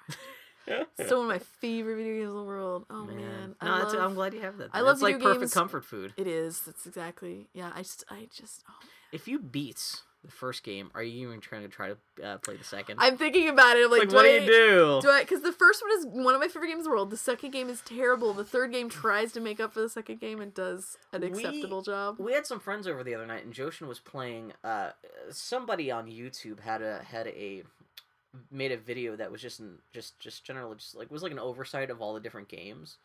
[0.68, 0.86] right.
[1.06, 2.86] Still one of my favorite video games in the world.
[2.90, 4.70] Oh man, Man, I no, love, that's, I'm glad you have that.
[4.72, 4.86] I then.
[4.86, 5.54] love It's like video perfect games.
[5.54, 6.12] comfort food.
[6.16, 6.60] It is.
[6.62, 7.46] That's exactly.
[7.54, 8.64] Yeah, I just, I just.
[8.68, 8.72] Oh.
[9.12, 12.56] If you beat the first game, are you even trying to try to uh, play
[12.56, 12.96] the second?
[13.00, 13.84] I'm thinking about it.
[13.84, 14.98] I'm like, like, do what do you do?
[15.02, 15.20] Do I?
[15.22, 17.10] Because the first one is one of my favorite games in the world.
[17.10, 18.32] The second game is terrible.
[18.34, 21.28] The third game tries to make up for the second game and does an We-
[21.28, 22.16] acceptable job.
[22.18, 24.52] We had some friends over the other night, and Joshin was playing.
[24.62, 24.90] Uh,
[25.30, 27.62] somebody on YouTube had a had a
[28.50, 31.38] made a video that was just in, just just generally just like was like an
[31.38, 32.98] oversight of all the different games.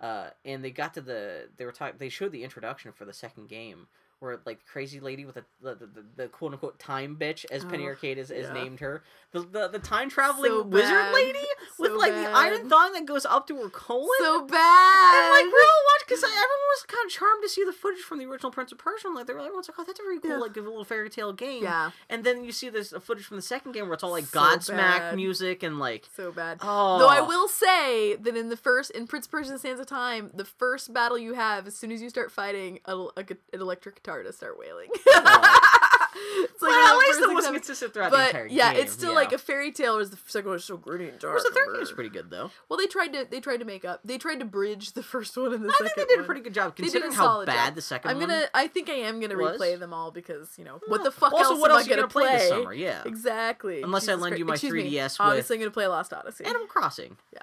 [0.00, 1.96] Uh, and they got to the they were talking.
[1.98, 3.88] They showed the introduction for the second game,
[4.20, 7.84] where like crazy lady with the the, the, the quote unquote time bitch, as Penny
[7.84, 9.02] Oh, Arcade is, is named her,
[9.32, 11.14] the the, the time traveling So wizard bad.
[11.14, 11.46] lady
[11.78, 14.08] with So like the iron thong that goes up to her colon.
[14.18, 15.14] So bad.
[15.14, 18.24] And like watched because everyone was kind of charmed to see the footage from the
[18.26, 19.06] original Prince of Persia.
[19.08, 20.36] and, Like they were everyone's oh, like, oh, that's a very cool, Yeah.
[20.38, 21.62] like a little fairy tale game.
[21.62, 24.24] yeah, And then you see this footage from the second game where it's all like
[24.24, 25.16] So Godsmack bad.
[25.16, 26.58] music and like so bad.
[26.62, 26.98] oh.
[26.98, 27.26] Though I oh.
[27.26, 30.44] will say that in the first, in Prince of Persia: The Sands of Time, the
[30.44, 34.22] first battle you have, as soon as you start fighting, a, a, an electric guitar
[34.22, 34.88] to start wailing.
[35.10, 35.87] Oh.
[36.14, 38.82] it's Well, at the least it wasn't consistent throughout the But entire yeah, game.
[38.82, 39.16] it's still yeah.
[39.16, 39.94] like a fairy tale.
[39.94, 41.32] Whereas the second one was so gritty and dark.
[41.32, 42.50] Whereas the third game was pretty good though.
[42.68, 44.00] Well, they tried to they tried to make up.
[44.04, 46.26] They tried to bridge the first one and the I second think they did a
[46.26, 47.74] pretty good job They did a considering how bad job.
[47.74, 48.28] the 2nd I'm one.
[48.28, 48.42] gonna.
[48.54, 49.58] I think I am gonna was.
[49.60, 51.88] replay them all because you know what the fuck Also, else what am else I
[51.90, 52.72] gonna gonna play play this summer?
[52.74, 53.02] Yeah.
[53.04, 53.82] Exactly.
[53.82, 56.44] Unless I lend you my Excuse 3DS with- Obviously, I'm gonna play Lost Odyssey.
[56.44, 57.16] Animal Crossing.
[57.32, 57.42] Yeah.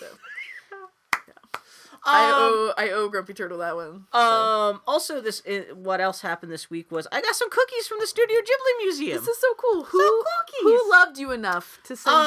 [0.00, 0.06] So
[2.06, 4.06] I owe I owe Grumpy Turtle that one.
[4.12, 4.18] so.
[4.18, 4.80] Um.
[4.86, 8.06] Also, this uh, what else happened this week was I got some cookies from the
[8.06, 9.18] Studio Ghibli Museum.
[9.18, 9.84] This is so cool.
[9.84, 9.98] Who
[10.38, 10.62] cookies.
[10.62, 12.20] who loved you enough to send Uh,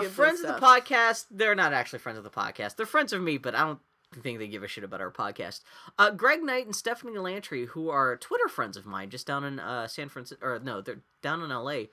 [0.00, 1.26] you Studio Ghibli friends of the podcast.
[1.30, 2.76] They're not actually friends of the podcast.
[2.76, 3.80] They're friends of me, but I don't
[4.22, 5.60] think they give a shit about our podcast.
[5.98, 9.58] Uh, Greg Knight and Stephanie Lantry, who are Twitter friends of mine, just down in
[9.58, 11.88] uh, San Francisco, or no, they're down in L.A.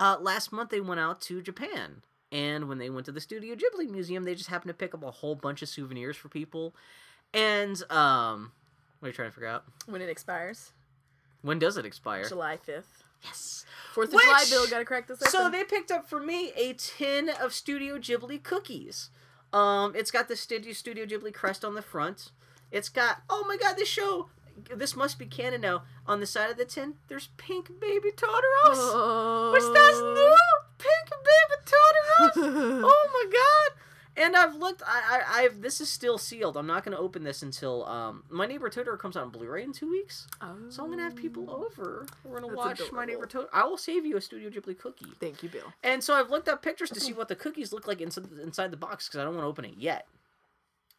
[0.00, 2.02] Uh, last month they went out to Japan,
[2.32, 5.02] and when they went to the Studio Ghibli Museum, they just happened to pick up
[5.02, 6.74] a whole bunch of souvenirs for people.
[7.34, 8.52] And um,
[9.00, 9.64] what are you trying to figure out?
[9.86, 10.72] When it expires,
[11.42, 12.24] When does it expire?
[12.28, 13.04] July fifth.
[13.24, 13.64] Yes.
[13.92, 14.66] Fourth of Which- July, Bill.
[14.68, 15.18] Gotta crack this.
[15.20, 19.10] So they picked up for me a tin of Studio Ghibli cookies.
[19.52, 22.30] Um, it's got the Studio Studio Ghibli crest on the front.
[22.70, 24.28] It's got oh my god, this show.
[24.74, 25.82] This must be canon now.
[26.06, 28.74] On the side of the tin, there's pink baby Totoros.
[28.74, 29.50] Oh.
[29.52, 30.36] Which that's new,
[30.78, 32.82] pink baby Totoros.
[32.84, 33.82] oh my god!
[34.18, 34.82] And I've looked.
[34.84, 35.62] I, I, I've.
[35.62, 36.56] This is still sealed.
[36.56, 39.62] I'm not going to open this until um, my neighbor Totoro comes out on Blu-ray
[39.62, 40.26] in two weeks.
[40.40, 40.56] Oh.
[40.70, 42.06] So I'm gonna have people over.
[42.24, 43.48] We're gonna That's watch my neighbor adorable.
[43.48, 43.60] Totoro.
[43.60, 45.12] I will save you a Studio Ghibli cookie.
[45.20, 45.72] Thank you, Bill.
[45.84, 48.70] And so I've looked up pictures to see what the cookies look like inside, inside
[48.72, 50.06] the box because I don't want to open it yet.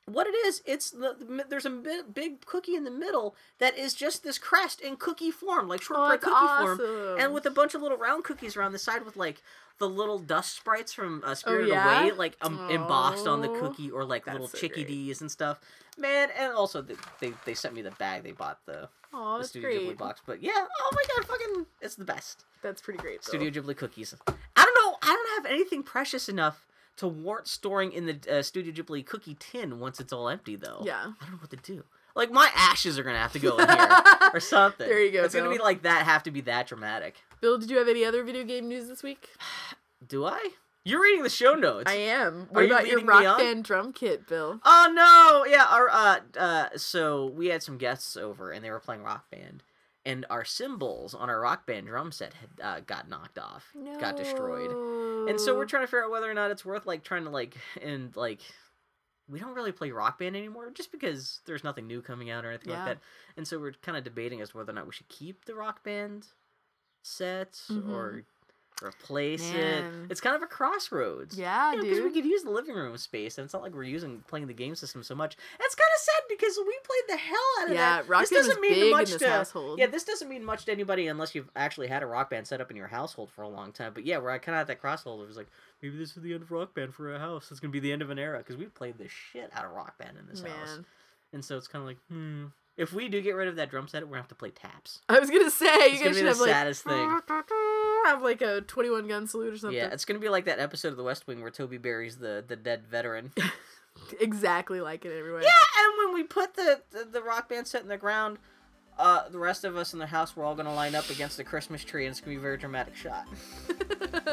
[0.05, 3.93] What it is, it's the, the there's a big cookie in the middle that is
[3.93, 7.75] just this crest in cookie form, like shortbread that's cookie form, and with a bunch
[7.75, 9.43] of little round cookies around the side with like
[9.79, 12.01] the little dust sprites from uh, Spirited Oh, yeah?
[12.03, 14.61] Away, like um, embossed on the cookie, or like little so great.
[14.73, 15.59] chickadees and stuff.
[15.97, 19.43] Man, and also they, they they sent me the bag they bought the, Oh, the
[19.45, 19.81] Studio great.
[19.81, 20.21] Ghibli box.
[20.25, 22.45] But yeah, oh my god, fucking, it's the best.
[22.61, 23.21] That's pretty great.
[23.23, 23.39] Bill.
[23.39, 24.13] Studio Ghibli cookies.
[24.27, 24.31] I
[24.63, 24.97] don't know.
[25.01, 26.65] I don't have anything precious enough
[26.97, 30.81] to warrant storing in the uh, Studio Ghibli cookie tin once it's all empty, though.
[30.85, 30.97] Yeah.
[30.99, 31.83] I don't know what to do.
[32.15, 33.97] Like my ashes are gonna have to go in here
[34.33, 34.87] or something.
[34.87, 36.03] There you go, It's gonna be like that.
[36.05, 37.15] Have to be that dramatic.
[37.41, 39.29] Bill, did you have any other video game news this week?
[40.07, 40.49] Do I?
[40.85, 41.91] You're reading the show notes.
[41.91, 42.47] I am.
[42.51, 44.59] Are What you about your rock band drum kit, Bill?
[44.63, 45.51] Oh no!
[45.51, 49.29] Yeah, our uh uh so we had some guests over and they were playing rock
[49.29, 49.63] band.
[50.05, 53.67] And our cymbals on our rock band drum set had uh, got knocked off,
[53.99, 54.71] got destroyed.
[55.29, 57.29] And so we're trying to figure out whether or not it's worth like trying to
[57.29, 58.39] like and like
[59.29, 62.49] we don't really play rock band anymore just because there's nothing new coming out or
[62.49, 62.77] anything Yeah.
[62.77, 62.97] like that.
[63.37, 65.53] And so we're kind of debating as to whether or not we should keep the
[65.53, 66.25] rock band
[67.03, 67.89] set Mhm.
[67.89, 68.23] or
[68.81, 70.03] replace Man.
[70.05, 70.11] it.
[70.11, 71.37] It's kind of a crossroads.
[71.37, 72.13] Yeah, because we dude.
[72.13, 74.73] could use the living room space, and it's not like we're using playing the game
[74.73, 75.35] system so much.
[75.59, 78.07] It's kind of sad because we played the hell out of Yeah, that.
[78.07, 79.79] rock this band doesn't mean much to household.
[79.79, 79.87] yeah.
[79.87, 82.71] This doesn't mean much to anybody unless you've actually had a rock band set up
[82.71, 83.93] in your household for a long time.
[83.93, 85.23] But yeah, we're kind of at that crossroads.
[85.23, 85.49] It was like
[85.81, 87.51] maybe this is the end of rock band for a house.
[87.51, 89.71] It's gonna be the end of an era because we played the shit out of
[89.71, 90.79] rock band in this house,
[91.33, 92.45] and so it's kind of like hmm.
[92.79, 95.01] If we do get rid of that drum set, we're gonna have to play taps.
[95.09, 97.09] I was gonna say you gonna guys be should the have like saddest thing.
[98.05, 99.77] have like a twenty-one gun salute or something.
[99.77, 102.41] Yeah, it's gonna be like that episode of The West Wing where Toby buries the
[102.47, 103.33] the dead veteran.
[104.21, 105.41] exactly like it everywhere.
[105.41, 108.37] Yeah, and when we put the, the, the rock band set in the ground,
[108.97, 111.43] uh, the rest of us in the house, we're all gonna line up against the
[111.43, 113.27] Christmas tree, and it's gonna be a very dramatic shot.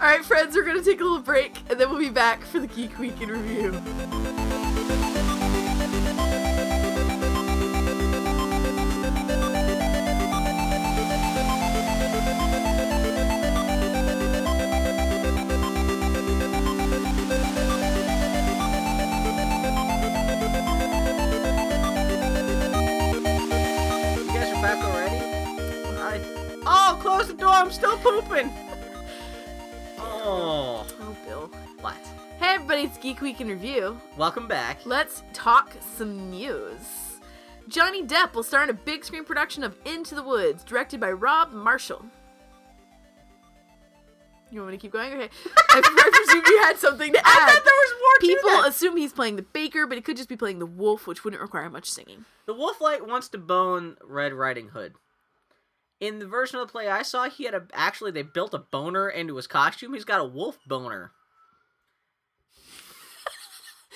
[0.00, 2.58] All right, friends, we're gonna take a little break, and then we'll be back for
[2.58, 4.43] the Geek Week in review.
[28.04, 28.52] Pooping.
[29.98, 31.50] Oh, Oh, Bill.
[31.80, 31.96] what?
[32.38, 33.98] Hey, everybody, it's Geek Week in review.
[34.18, 34.84] Welcome back.
[34.84, 36.82] Let's talk some news.
[37.68, 41.12] Johnny Depp will star in a big screen production of Into the Woods, directed by
[41.12, 42.04] Rob Marshall.
[44.50, 45.10] You want me to keep going?
[45.14, 45.30] Okay.
[45.70, 45.80] I,
[46.26, 47.24] presume you had something to add.
[47.26, 48.68] I thought there was more to People that.
[48.68, 51.40] assume he's playing the baker, but he could just be playing the wolf, which wouldn't
[51.40, 52.26] require much singing.
[52.44, 54.92] The Wolflight wants to bone Red Riding Hood.
[56.00, 58.58] In the version of the play I saw, he had a actually they built a
[58.58, 59.94] boner into his costume.
[59.94, 61.12] He's got a wolf boner.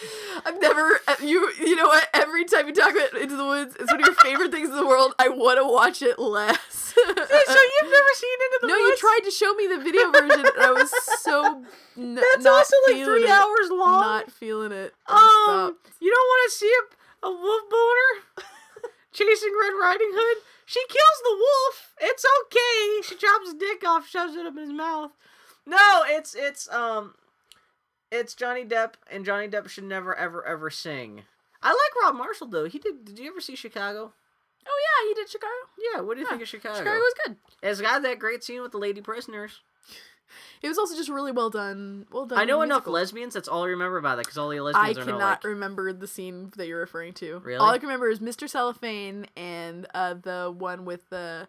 [0.46, 2.08] I've never uh, you you know what?
[2.14, 4.76] Every time you talk about Into the Woods, it's one of your favorite things in
[4.76, 5.12] the world.
[5.18, 6.58] I want to watch it less.
[6.94, 8.80] so you've never seen Into the no, Woods?
[8.80, 10.90] No, you tried to show me the video version, and I was
[11.22, 11.64] so
[11.98, 13.30] n- That's also like three it.
[13.30, 14.00] hours long.
[14.00, 14.94] Not feeling it.
[15.08, 15.96] I um, stopped.
[16.00, 18.46] you don't want to see a, a wolf boner
[19.12, 20.42] chasing Red Riding Hood?
[20.68, 21.94] She kills the wolf.
[21.98, 23.00] It's okay.
[23.08, 25.12] She chops his dick off, shoves it up in his mouth.
[25.64, 27.14] No, it's it's um,
[28.12, 31.22] it's Johnny Depp, and Johnny Depp should never ever ever sing.
[31.62, 32.66] I like Rob Marshall though.
[32.66, 33.06] He did.
[33.06, 34.12] Did you ever see Chicago?
[34.66, 35.52] Oh yeah, he did Chicago.
[35.94, 36.00] Yeah.
[36.02, 36.76] What do you Yeah, think of Chicago?
[36.76, 37.36] Chicago was good.
[37.62, 39.60] It's got that great scene with the lady prisoners.
[40.62, 42.06] It was also just really well done.
[42.12, 42.38] Well done.
[42.38, 42.92] I know enough musical.
[42.94, 43.34] lesbians.
[43.34, 45.44] That's all I remember about that because all the I lesbians are cannot like.
[45.44, 47.38] remember the scene that you're referring to.
[47.44, 47.58] Really?
[47.58, 48.48] All I can remember is Mr.
[48.48, 51.48] Cellophane and uh, the one with the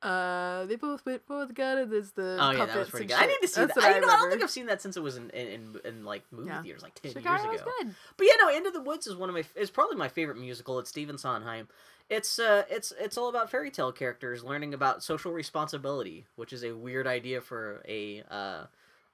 [0.00, 3.06] Uh, they both went for the gun, and there's the Oh yeah, that was pretty
[3.06, 3.16] good.
[3.18, 3.82] I need to see That's that.
[3.82, 5.80] what I, know, I don't think I've seen that since it was in in, in,
[5.84, 6.62] in like movie Yeah.
[6.62, 7.70] theaters like ten Chicago years was ago.
[7.82, 7.94] good.
[8.16, 10.78] But yeah, no, Into the Woods is one of my is probably my favorite musical.
[10.78, 11.66] It's Stephen Sondheim.
[12.10, 16.64] It's uh it's it's all about fairy tale characters learning about social responsibility, which is
[16.64, 18.64] a weird idea for a uh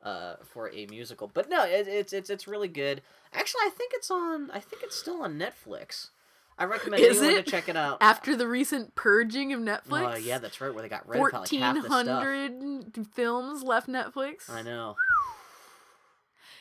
[0.06, 1.28] uh for a musical.
[1.32, 3.02] But no, it, it's it's it's really good.
[3.32, 6.10] Actually, I think it's on I think it's still on Netflix.
[6.56, 7.44] I recommend Is anyone it?
[7.46, 7.98] to check it out.
[8.00, 10.72] After the recent purging of Netflix, Oh yeah, that's right.
[10.72, 11.86] Where they got rid of like stuff.
[11.88, 14.48] hundred films left Netflix.
[14.48, 14.94] I know,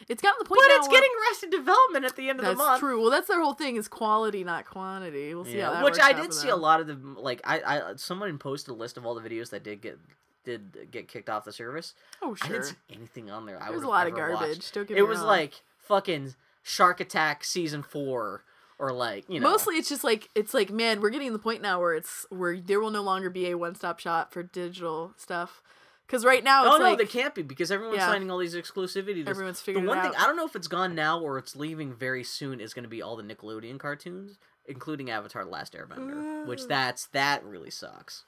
[0.10, 2.46] It's gotten the point but now it's where- getting Arrested Development at the end of
[2.46, 2.72] That's the month.
[2.72, 3.02] That's true.
[3.02, 5.34] Well, that's their whole thing is quality, not quantity.
[5.34, 7.42] We'll see how that which works I did for see a lot of the like
[7.46, 10.00] I I someone posted a list of all the videos that did get
[10.44, 11.94] did get kicked off the service.
[12.22, 12.46] Oh sure.
[12.46, 12.56] I sure.
[12.60, 13.62] didn't see anything on there.
[13.62, 14.58] I was a lot of garbage.
[14.58, 14.74] Watched.
[14.74, 15.28] Don't get It was wrong.
[15.28, 18.44] like fucking Shark Attack season four
[18.80, 21.40] or like you know Mostly, it's just like it's like man, we're getting to the
[21.40, 25.14] point now where it's where there will no longer be a one-stop shop for digital
[25.18, 25.62] stuff.
[26.14, 28.06] Because right now it's Oh no, like they can't be because everyone's Yeah.
[28.06, 29.16] signing all these exclusivity.
[29.16, 29.30] deals.
[29.30, 30.20] everyone's The figuring one thing out.
[30.22, 32.90] I don't know if it's gone now or it's leaving very soon is going to
[32.90, 34.38] be all the Nickelodeon cartoons,
[34.68, 36.68] including Avatar: The Last Airbender, which uh.
[36.68, 38.26] that's that really sucks.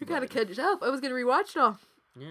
[0.00, 0.84] I gotta catch up.
[0.84, 1.78] I was gonna rewatch it all.
[2.16, 2.28] Yeah,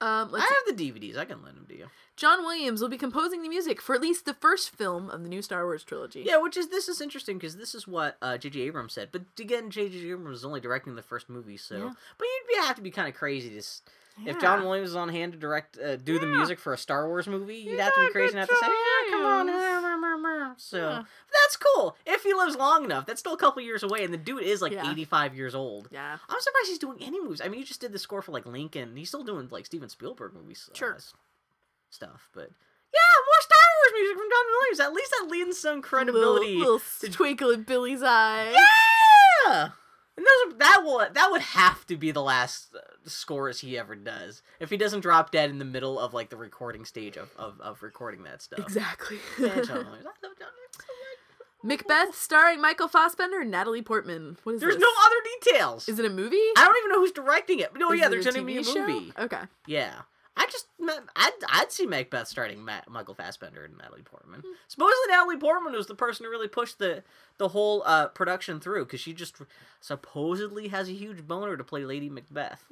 [0.00, 1.16] Um, I have the DVDs.
[1.16, 1.86] I can lend them to you.
[2.16, 5.28] John Williams will be composing the music for at least the first film of the
[5.28, 6.22] new Star Wars trilogy.
[6.26, 8.60] Yeah, which is this is interesting because this is what uh, J.J.
[8.60, 9.08] Abrams said.
[9.12, 9.98] But again, J.J.
[10.10, 11.76] Abrams was only directing the first movie, so.
[11.76, 11.90] Yeah.
[12.18, 13.58] But you'd be, have to be kind of crazy to.
[13.58, 13.82] s
[14.26, 17.06] If John Williams is on hand to direct, uh, do the music for a Star
[17.08, 19.85] Wars movie, you'd Yeah, have to be crazy have to say, "Yeah, come on."
[20.56, 21.02] Williams." So Yeah.
[21.42, 23.06] that's cool if he lives long enough.
[23.06, 24.90] That's still a couple years away, and the dude is like Yeah.
[24.90, 25.88] 85 years old.
[25.90, 26.18] Yeah.
[26.28, 27.40] I'm surprised he's doing any movies.
[27.40, 28.96] I mean, he just did the score for like Lincoln.
[28.96, 30.94] He's still doing like Steven Spielberg movies, uh, Sure.
[30.96, 31.14] s-
[31.90, 32.28] stuff.
[32.32, 32.50] But
[32.94, 34.80] yeah, more Star Wars music from John Williams.
[34.80, 36.56] At least that lends some credibility.
[36.56, 38.52] Little, little to- twinkle in Billy's eye.
[39.46, 39.70] Yeah,
[40.16, 43.94] and those that will that would have to be the last uh, scores he ever
[43.94, 44.42] does.
[44.60, 47.60] If he doesn't drop dead in the middle of like the recording stage of of,
[47.60, 48.60] of recording that stuff.
[48.60, 49.18] Exactly.
[49.38, 50.06] Yeah, John Williams.
[50.06, 51.62] I love John Williams so much.
[51.62, 54.36] Macbeth starring Michael Fassbender and Natalie Portman.
[54.44, 54.82] What is There's this?
[54.82, 55.88] no other details.
[55.88, 56.36] Is it a movie?
[56.56, 57.70] I don't even know who's directing it.
[57.76, 58.86] No, Is yeah, there's a gonna be a TV show?
[58.86, 59.12] movie.
[59.18, 59.40] Okay.
[59.66, 59.94] Yeah.
[60.38, 60.66] I just,
[61.16, 64.40] I'd, I'd see Macbeth starting Matt, Michael Fassbender and Natalie Portman.
[64.40, 64.52] Hmm.
[64.68, 67.02] Supposedly Natalie Portman was the person who really pushed the
[67.38, 69.36] the whole uh, production through because she just
[69.80, 72.64] supposedly has a huge boner to play Lady Macbeth,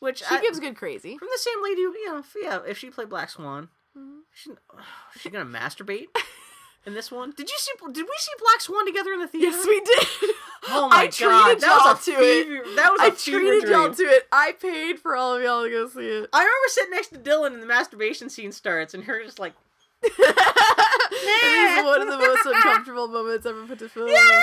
[0.00, 0.34] which Hmm.
[0.34, 1.16] She I- gives good crazy.
[1.18, 1.82] from the same lady.
[1.82, 4.20] who, You know, if, yeah, if she played Black Swan, Mhm.
[4.34, 4.50] she,
[5.20, 6.06] she gonna masturbate
[6.86, 7.30] in this one.
[7.36, 7.72] Did you see?
[7.92, 9.46] Did we see Black Swan together in the theater?
[9.56, 10.06] Yes, we did.
[10.70, 12.46] Oh my I god, treated that y'all was a to it.
[12.46, 14.28] fever, That was a I treated y'all to it.
[14.32, 16.28] I paid for all of y'all to go see it.
[16.32, 19.54] I remember sitting next to Dylan and the masturbation scene starts, and her just like,
[20.02, 24.08] it is one of the most uncomfortable moments ever put to film.
[24.08, 24.42] yeah,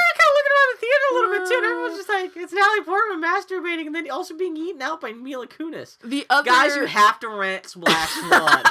[0.55, 3.21] kind of the theater a little bit too, and everyone's just like, it's Natalie Portman
[3.21, 5.97] masturbating, and then also being eaten out by Mila Kunis.
[6.03, 8.63] The other Guys, you have to rent Black Swan.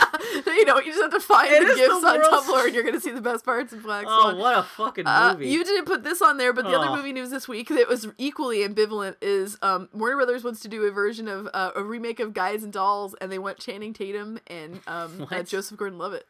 [0.46, 2.74] you know, you just have to find It the gifts the on world's- Tumblr, and
[2.74, 5.48] you're gonna see the best parts of Black oh, what a fucking Uh, movie!
[5.50, 6.80] you didn't put this on there, but the Oh.
[6.80, 10.68] other movie news this week that was equally ambivalent is um, Warner Brothers wants to
[10.68, 13.92] do a version of uh, a remake of Guys and Dolls, and they want Channing
[13.92, 16.26] Tatum and um, uh, Joseph Gordon-Levitt.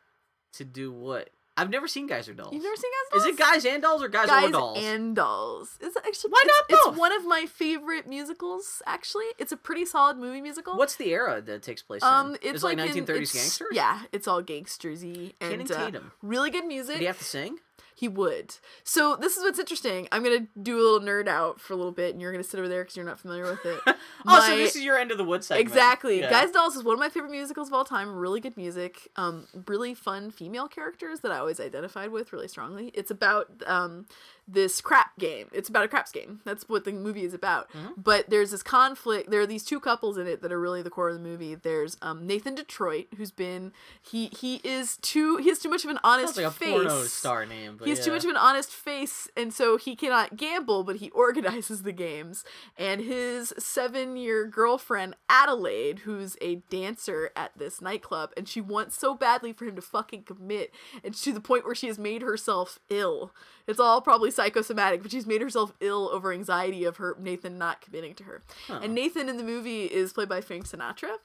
[0.55, 1.31] to do what?
[1.57, 2.53] I've never seen Guys or Dolls.
[2.53, 3.27] You've never seen Guys or Dolls?
[3.29, 3.39] Is it?
[3.39, 4.79] Guys and Dolls or Guys, Guys or Dolls?
[4.79, 5.79] Guys and Dolls.
[5.81, 6.97] It's actually Why not it's both?
[6.97, 8.83] one of my favorite musicals.
[8.87, 10.77] Actually, it's a pretty solid movie musical.
[10.77, 12.31] What's the era that takes place um?
[12.31, 12.35] in?
[12.43, 13.69] It's Is it like, like in- 1930s it's- gangsters.
[13.73, 16.97] Yeah, it's all gangstersy and Channing uh, really good music.
[16.97, 17.59] He have to sing?
[17.97, 18.57] He would.
[18.83, 20.09] So this is what's interesting.
[20.11, 22.59] I'm gonna do a little nerd out for a little bit, and you're gonna sit
[22.59, 23.81] over there because you're not familiar with it.
[23.87, 23.95] oh,
[24.25, 25.67] My- so this is your end of the wood segment.
[25.69, 26.21] Exactly.
[26.21, 26.31] Yeah.
[26.31, 28.15] Guys Dolls is one of my favorite musicals of all time.
[28.15, 29.09] Really good music.
[29.17, 32.89] Um, really fun female characters that I always identified with really strongly.
[32.95, 34.07] It's about um
[34.47, 35.49] this crap game.
[35.53, 36.41] It's about a craps game.
[36.45, 37.71] That's what the movie is about.
[37.73, 37.93] Mm-hmm.
[37.97, 39.31] But there's this conflict.
[39.31, 41.55] There are these two couples in it that are really the core of the movie.
[41.55, 43.73] There's um Nathan Detroit, who's been
[44.03, 46.71] he he is too he has too much of an honest Sounds like a face.
[46.73, 47.79] porno star name.
[47.85, 50.97] But He has too much of an honest face, and so he cannot gamble, but
[50.97, 52.45] he organizes the games.
[52.77, 58.99] And his seven year girlfriend, Adelaide, who's a dancer at this nightclub, and she wants
[58.99, 62.23] so badly for him to fucking commit, and to the point where she has made
[62.23, 63.33] herself ill.
[63.67, 67.81] It's all probably psychosomatic, but she's made herself ill over anxiety of her Nathan not
[67.81, 68.43] committing to her.
[68.67, 68.81] Huh.
[68.83, 71.17] And Nathan in the movie is played by Frank Sinatra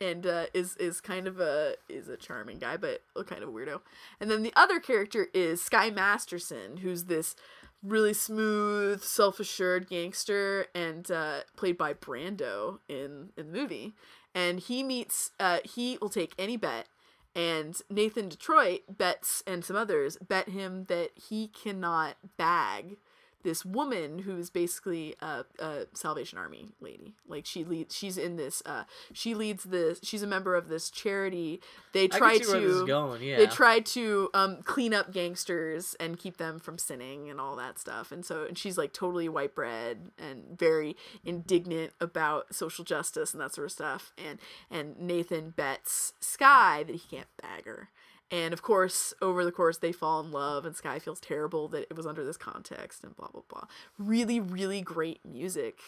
[0.00, 3.50] and uh, is is kind of a is a charming guy, but a kind of
[3.50, 3.80] weirdo.
[4.20, 7.34] And then the other character is Sky Masterson, who's this
[7.82, 13.94] really smooth, self assured gangster, and uh, played by Brando in in the movie.
[14.34, 16.88] And he meets uh, he will take any bet.
[17.34, 22.98] And Nathan Detroit bets and some others bet him that he cannot bag
[23.42, 27.14] this woman who's basically a, a Salvation Army lady.
[27.26, 28.62] Like she leads, she's in this.
[28.64, 30.00] Uh, she leads this.
[30.02, 31.60] She's a member of this charity.
[31.92, 32.86] They try can see where this is to.
[32.86, 33.22] going.
[33.22, 33.38] Yeah.
[33.38, 37.78] They try to um, clean up gangsters and keep them from sinning and all that
[37.78, 38.12] stuff.
[38.12, 43.40] And so, and she's like totally white bread and very indignant about social justice and
[43.40, 44.12] that sort of stuff.
[44.16, 44.38] And
[44.70, 47.90] and Nathan bets Sky that he can't bag her.
[48.32, 51.82] And of course, over the course, they fall in love, and Sky feels terrible that
[51.90, 53.64] it was under this context, and blah blah blah.
[53.98, 55.78] Really, really great music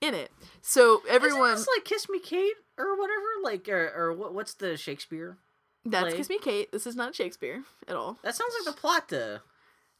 [0.00, 0.32] in it.
[0.60, 3.24] So everyone, Isn't this like Kiss Me Kate or whatever?
[3.44, 4.34] Like or, or what?
[4.34, 5.38] What's the Shakespeare?
[5.84, 6.16] that's play?
[6.16, 6.72] Kiss Me Kate.
[6.72, 8.18] This is not Shakespeare at all.
[8.22, 9.42] That sounds like the plot to.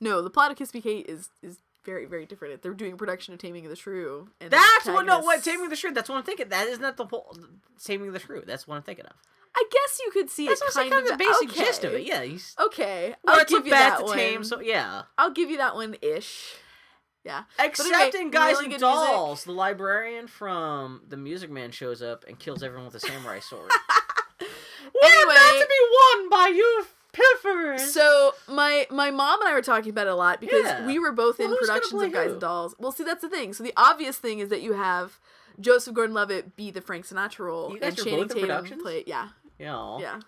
[0.01, 2.61] No, the plot of Kiss Me Kate is is very very different.
[2.61, 4.31] They're doing a production of Taming of the Shrew.
[4.41, 5.07] And That's what.
[5.07, 5.45] No, what?
[5.45, 5.93] Taming the Shrew.
[5.93, 6.49] That's what I'm thinking.
[6.49, 7.37] That isn't the whole
[7.85, 8.43] Taming of the Shrew.
[8.45, 9.15] That's what I'm thinking of.
[9.57, 11.65] I guess you could see That's it kind, kind of the basic okay.
[11.65, 12.03] gist of it.
[12.05, 12.23] Yeah.
[12.23, 14.17] He's, Okay, well, I'll it's a give you that one.
[14.17, 14.45] tame.
[14.45, 15.03] So yeah.
[15.17, 16.55] I'll give you that one ish.
[17.25, 17.45] Yeah.
[17.59, 22.25] Except anyway, in Guys really and Dolls, the librarian from The Music Man shows up
[22.29, 23.71] and kills everyone with a samurai sword.
[25.03, 27.81] Anyway- about to be won by you pilferers.
[27.81, 30.87] So my my mom and I were talking about it a lot because Yeah.
[30.87, 32.33] we were both Well, in productions of Guys who?
[32.33, 32.75] and Dolls.
[32.79, 33.53] Well, see that's the thing.
[33.55, 35.19] So the obvious thing is that you have
[35.61, 39.05] Joseph Gordon-Levitt be the Frank Sinatra role and Channing Tatum play.
[39.07, 39.29] Yeah,
[39.59, 39.99] yeah.
[39.99, 40.21] yeah.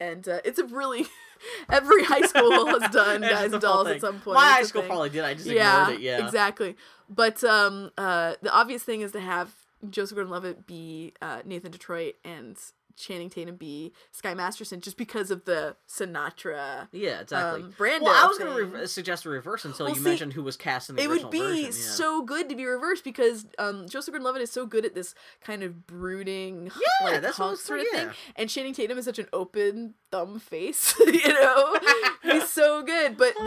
[0.00, 1.06] And uh, it's a really
[1.70, 4.34] every high school has done Guys and Dolls at some point.
[4.34, 4.90] My high school thing.
[4.90, 5.24] probably did.
[5.24, 6.02] I just yeah, ignored it.
[6.02, 6.24] Yeah.
[6.24, 6.76] exactly.
[7.08, 9.52] But um, uh, the obvious thing is to have
[9.88, 12.56] Joseph Gordon-Levitt be uh, Nathan Detroit and
[12.96, 16.88] Channing Tatum be Sky Masterson, just because of the Sinatra.
[16.92, 17.62] Yeah, exactly.
[17.62, 20.08] Um, Brando well, I was going to re- suggest a reverse until Well, you see,
[20.08, 21.20] mentioned who was cast in the movie.
[21.20, 21.64] It original would be version.
[21.64, 21.70] Yeah.
[21.94, 25.62] so good to be reversed because um, Joseph Gordon-Levitt is so good at this kind
[25.62, 26.64] of brooding,
[27.02, 27.98] Yeah, like, that's sort of yeah.
[27.98, 31.76] thing, and Channing Tatum is such an open thumb face, you know.
[32.22, 33.44] He's so good, but the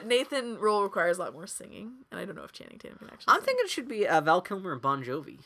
[0.00, 2.98] the Nathan role requires a lot more singing, and I don't know if Channing Tatum
[2.98, 3.24] can actually.
[3.32, 3.46] I'm sing.
[3.46, 5.38] thinking it should be uh, Val Kilmer and Bon Jovi.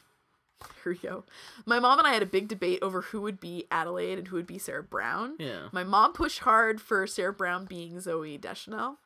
[0.84, 1.24] Here we go.
[1.66, 4.36] My mom and I had a big debate over who would be Adelaide and who
[4.36, 5.36] would be Sarah Brown.
[5.38, 5.68] Yeah.
[5.72, 8.98] My mom pushed hard for Sarah Brown being Zooey Deschanel,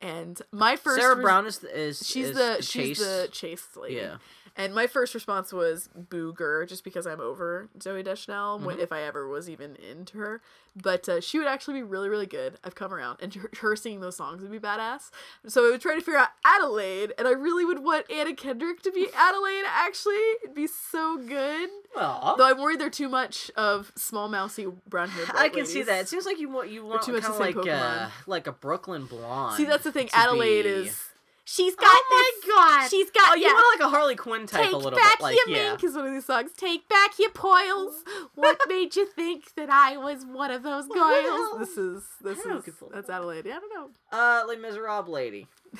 [0.00, 3.28] and my first Sarah res- Brown is the, is she's is the, the she's the
[3.30, 3.96] chase lady.
[3.96, 4.16] Yeah.
[4.54, 8.82] And my first response was booger, just because I'm over Zooey Deschanel, when, Mm-hmm.
[8.82, 10.42] if I ever was even into her.
[10.74, 12.58] But uh, she would actually be really, really good.
[12.64, 15.10] I've come around, and her, her singing those songs would be badass.
[15.46, 18.80] So I would try to figure out Adelaide, and I really would want Anna Kendrick
[18.82, 19.64] to be Adelaide.
[19.68, 21.68] Actually, it'd be so good.
[21.94, 25.28] Well, Though I'm worried they're too much of small, mousy, brown haired.
[25.34, 26.00] I can see that.
[26.00, 28.10] It seems like you want you want too much kind of like uh, Pokemon.
[28.26, 29.56] like a Brooklyn blonde.
[29.56, 30.08] See, that's the thing.
[30.14, 30.98] Adelaide be- is.
[31.44, 31.88] She's got.
[31.90, 32.88] Oh my this- god!
[32.90, 33.32] She's got.
[33.32, 33.52] Oh, you yeah.
[33.54, 35.70] want like a Harley Quinn type Take a little back bit, like your yeah.
[35.70, 36.52] mink is one of these songs.
[36.56, 38.04] Take back your poils.
[38.36, 41.68] What made you think that I was one of those Well, who the hell- girls?
[41.68, 43.46] This is this I don't know is that's Adelaide.
[43.46, 43.90] I don't know.
[44.16, 45.46] Uh, Les Miserables lady.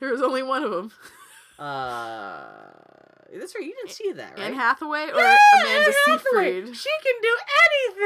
[0.00, 0.92] There was only one of them.
[1.58, 2.46] Uh,
[3.38, 3.64] that's right.
[3.64, 4.46] You didn't see that, right?
[4.46, 6.62] Anne Hathaway or Yeah, Amanda Anne Hathaway.
[6.62, 6.76] Seyfried.
[6.76, 7.36] She can do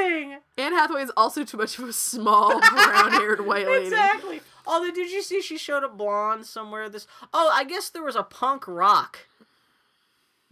[0.02, 0.38] anything.
[0.58, 3.86] Anne Hathaway is also too much of a small brown-haired white lady.
[3.86, 4.40] Exactly.
[4.66, 6.88] Although, did you see she showed up blonde somewhere?
[6.88, 7.06] This.
[7.32, 9.20] Oh, I guess there was a punk rock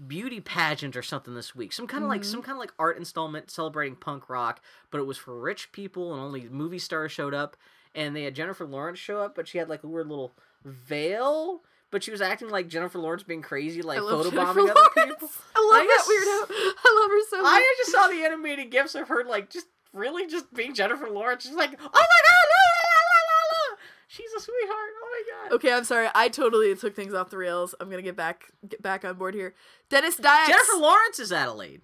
[0.04, 1.72] beauty pageant or something this week.
[1.72, 2.26] Some kind of like Mhm.
[2.26, 4.60] some kind of like art installment celebrating punk rock,
[4.90, 7.56] but it was for rich people and only movie stars showed up.
[7.94, 10.32] And they had Jennifer Lawrence show up, but she had like a weird little
[10.64, 11.62] veil.
[11.90, 15.30] But she was acting like Jennifer Lawrence being crazy, like I love photobombing other people.
[15.54, 16.74] I love I that just- weirdo.
[16.84, 17.52] I love her so much.
[17.60, 21.44] I just saw the animated gifs of her like just really just being Jennifer Lawrence.
[21.44, 23.76] She's like, oh my god, la, la, la, la, la.
[24.12, 24.90] She's a sweetheart.
[25.02, 25.54] Oh my god.
[25.56, 26.08] Okay, I'm sorry.
[26.14, 27.74] I totally took things off the rails.
[27.80, 29.54] I'm gonna get back get back on board here.
[29.88, 30.48] Denis Dyack's.
[30.48, 31.80] Jennifer Lawrence is Adelaide.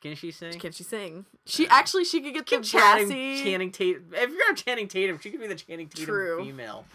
[0.00, 0.58] Can she sing?
[0.58, 1.26] Can she sing?
[1.44, 1.74] She Yeah.
[1.74, 3.44] actually she could get Can the Channing.
[3.44, 4.10] Channing Tatum.
[4.14, 6.44] If you're on Channing Tatum, she could be the Channing Tatum True.
[6.44, 6.86] female.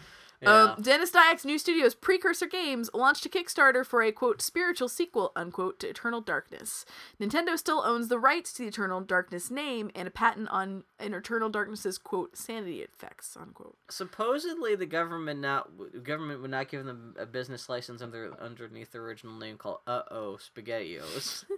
[0.42, 0.74] Yeah.
[0.76, 5.32] Um, Denis Dyack's new studios, Precursor Games, launched a Kickstarter for a quote spiritual sequel
[5.36, 6.84] unquote to Eternal Darkness.
[7.20, 11.14] Nintendo still owns the rights to the Eternal Darkness name and a patent on an
[11.14, 13.78] Eternal Darkness's quote sanity effects unquote.
[13.90, 15.70] Supposedly, the government not
[16.04, 20.02] government would not give them a business license under underneath the original name called Uh
[20.10, 21.46] Oh Spaghettios.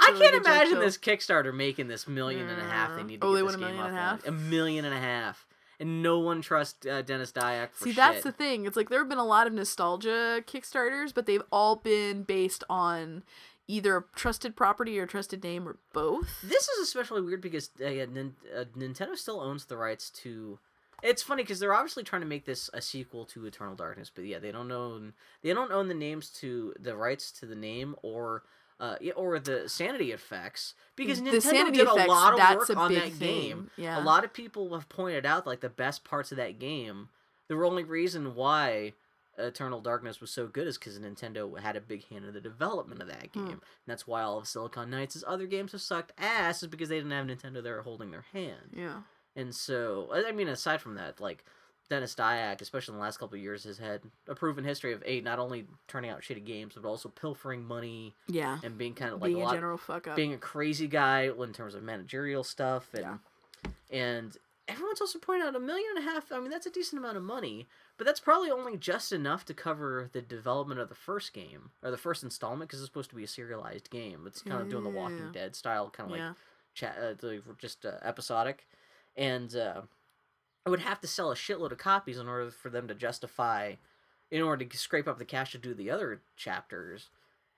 [0.00, 3.30] I can't imagine this Kickstarter making this million and a half they need to Oh,
[3.30, 4.26] get they this want a game million and a off half?
[4.26, 5.46] A million and a half,
[5.80, 7.96] and no one trusts uh, Denis Dyack for See, shit.
[7.96, 8.66] that's the thing.
[8.66, 12.64] It's like there have been a lot of nostalgia Kickstarters, but they've all been based
[12.68, 13.22] on
[13.66, 16.40] either a trusted property or trusted name or both.
[16.42, 20.58] This is especially weird because uh, yeah, Nin- uh, Nintendo still owns the rights to.
[21.00, 24.24] It's funny because they're obviously trying to make this a sequel to Eternal Darkness, but
[24.24, 27.94] yeah, they don't own they don't own the names to the rights to the name
[28.02, 28.42] or
[28.80, 32.76] uh or the sanity effects because The Nintendo sanity did effects, a lot of work
[32.76, 33.70] on that thing, game.
[33.76, 34.00] yeah.
[34.00, 37.08] A lot of people have pointed out like the best parts of that game.
[37.48, 38.92] The only reason why
[39.38, 43.00] Eternal Darkness was so good is because Nintendo had a big hand in the development
[43.00, 43.44] of that game.
[43.44, 43.50] Hmm.
[43.50, 46.96] And that's why all of Silicon Knights' other games have sucked ass, is because they
[46.96, 48.74] didn't have Nintendo there holding their hand.
[48.76, 49.02] Yeah.
[49.36, 51.44] And so, I mean, aside from that, like
[51.90, 55.02] Denis Dyack, especially in the last couple of years, has had a proven history of
[55.06, 58.58] a not only turning out shitty games, but also pilfering money Yeah.
[58.62, 60.16] and being kind of like Being a lot, general fuck up.
[60.16, 63.18] being a crazy guy in terms of managerial stuff, and
[63.90, 64.36] and
[64.68, 66.30] everyone's also pointed out a million and a half.
[66.30, 67.66] I mean, that's a decent amount of money,
[67.96, 71.90] but that's probably only just enough to cover the development of the first game or
[71.90, 74.24] the first installment because it's supposed to be a serialized game.
[74.26, 76.32] It's kind of doing the Walking Dead style, kind of like yeah.
[76.74, 78.68] chat, uh, just uh, episodic,
[79.16, 79.80] and uh,
[80.66, 83.74] I would have to sell a shitload of copies in order for them to justify,
[84.30, 87.08] in order to scrape up the cash to do the other chapters.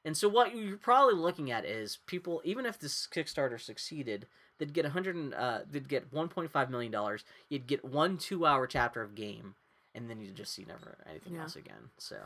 [0.05, 4.27] And so what you're probably looking at is people, even if this Kickstarter succeeded,
[4.59, 7.25] they'd get 100, and, uh, they'd get 1.5 million dollars.
[7.49, 9.57] You'd get one two-hour chapter of game,
[9.95, 11.43] and then you'd just see never anything Yeah.
[11.43, 11.91] else again.
[11.99, 12.17] So,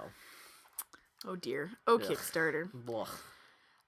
[1.26, 1.70] Oh dear.
[1.86, 2.02] Oh Ugh.
[2.02, 2.70] Kickstarter.
[2.72, 3.08] blah.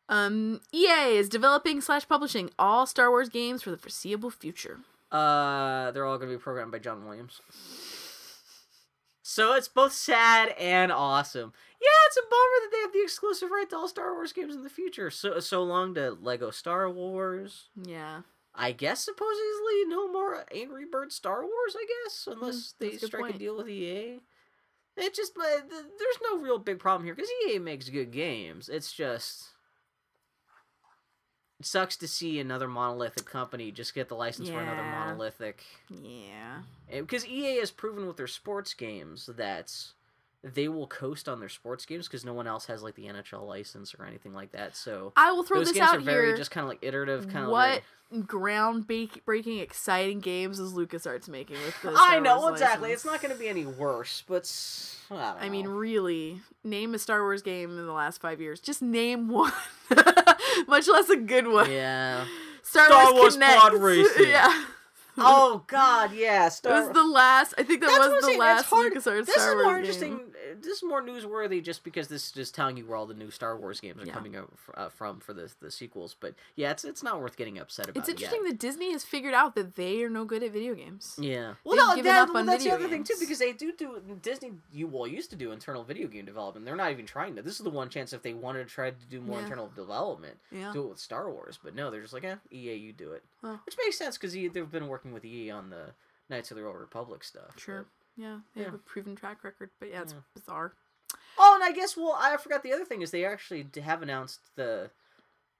[0.09, 4.81] Um, EA is developing slash publishing all Star Wars games for the foreseeable future.
[5.11, 7.41] Uh, they're all going to be programmed by John Williams.
[9.23, 11.53] So it's both sad and awesome.
[11.81, 14.55] Yeah, it's a bummer that they have the exclusive right to all Star Wars games
[14.55, 15.11] in the future.
[15.11, 17.69] So so long to Lego Star Wars.
[17.83, 18.23] Yeah.
[18.55, 21.77] I guess supposedly no more Angry Bird Star Wars.
[21.77, 24.21] I guess unless Hmm, they that's a strike a deal with EA.
[24.97, 28.69] It just th- there's no real big problem here because EA makes good games.
[28.71, 29.49] It's just
[31.59, 36.63] it sucks to see another monolithic company just get the license for another monolithic Yeah.
[36.91, 39.75] because EA has proven with their sports games that
[40.55, 43.47] they will coast on their sports games because no one else has like the NHL
[43.47, 44.77] license or anything like that.
[44.77, 46.37] So I will throw those this games out are very here.
[46.37, 47.83] just kind of like iterative, kind of what
[48.13, 51.95] groundbreaking, exciting games is LucasArts making with this?
[51.99, 52.93] I know exactly.
[52.93, 56.95] It's not going to be any worse, but s- I, don't I mean, really, name
[56.95, 58.61] a Star Wars game in the last five years.
[58.61, 59.53] Just name one,
[60.69, 61.71] much less a good one.
[61.71, 62.25] yeah.
[62.63, 63.61] Star, Star Wars, Wars Connect.
[63.61, 64.29] Pod Racing.
[64.29, 64.65] yeah,
[65.19, 66.47] Oh God, yeah.
[66.49, 66.81] it Star.
[66.83, 67.55] was the last.
[67.59, 69.65] I think that That's was the saying, last it's hard- LucasArts this Star is Wars
[69.65, 69.81] more game.
[69.85, 70.21] interesting.
[70.55, 73.31] This is more newsworthy just because this is just telling you where all the new
[73.31, 74.13] Star Wars games are Yeah.
[74.13, 76.15] coming uh, from for the the sequels.
[76.19, 77.99] But yeah, it's it's not worth getting upset about.
[78.01, 78.33] It's it yet.
[78.33, 81.17] interesting that Disney has figured out that they are no good at video games.
[81.21, 81.55] Yeah.
[81.65, 83.53] Well, They've no, that, up well, on that's the video other thing too, because they
[83.53, 84.53] do do Disney.
[84.73, 86.65] You well used to do internal video game development.
[86.67, 87.43] They're not even trying to.
[87.43, 89.45] This is the one chance if they wanted to try to do more Yeah.
[89.45, 90.73] internal development, Yeah.
[90.73, 91.59] do it with Star Wars.
[91.63, 93.57] But no, they're just like, eh, EA, you do it, Huh.
[93.67, 95.93] which makes sense because they've been working with EA on the
[96.29, 97.59] Knights of the Old Republic stuff.
[97.59, 97.87] Sure.
[98.17, 98.77] Yeah, they have Yeah.
[98.77, 100.21] a proven track record, but yeah, it's Yeah.
[100.35, 100.73] bizarre.
[101.39, 104.41] Oh, and I guess well, I forgot the other thing is they actually have announced
[104.57, 104.91] the.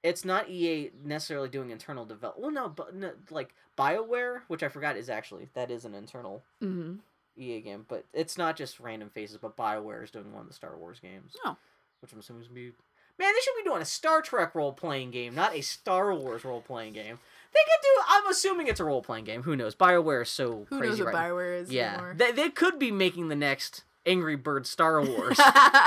[0.03, 2.37] It's not EA necessarily doing internal develop.
[2.37, 6.43] Well, no, but no, like Bioware, which I forgot is actually that is an internal
[6.61, 6.97] Mm-hmm.
[7.39, 10.53] EA game, but it's not just random faces, but BioWare is doing one of the
[10.55, 11.35] Star Wars games.
[11.45, 11.55] Oh.
[12.01, 12.73] Which I'm assuming is gonna be
[13.19, 16.45] Man, they should be doing a Star Trek role playing game, not a Star Wars
[16.45, 17.19] role playing game.
[17.57, 19.43] They could do I'm assuming it's a role playing game.
[19.43, 19.75] Who knows?
[19.75, 21.35] BioWare is so Who crazy knows what right now.
[21.35, 21.93] Bioware is Yeah.
[21.93, 22.15] anymore?
[22.17, 25.39] They, they could be making the next Angry Bird Star Wars.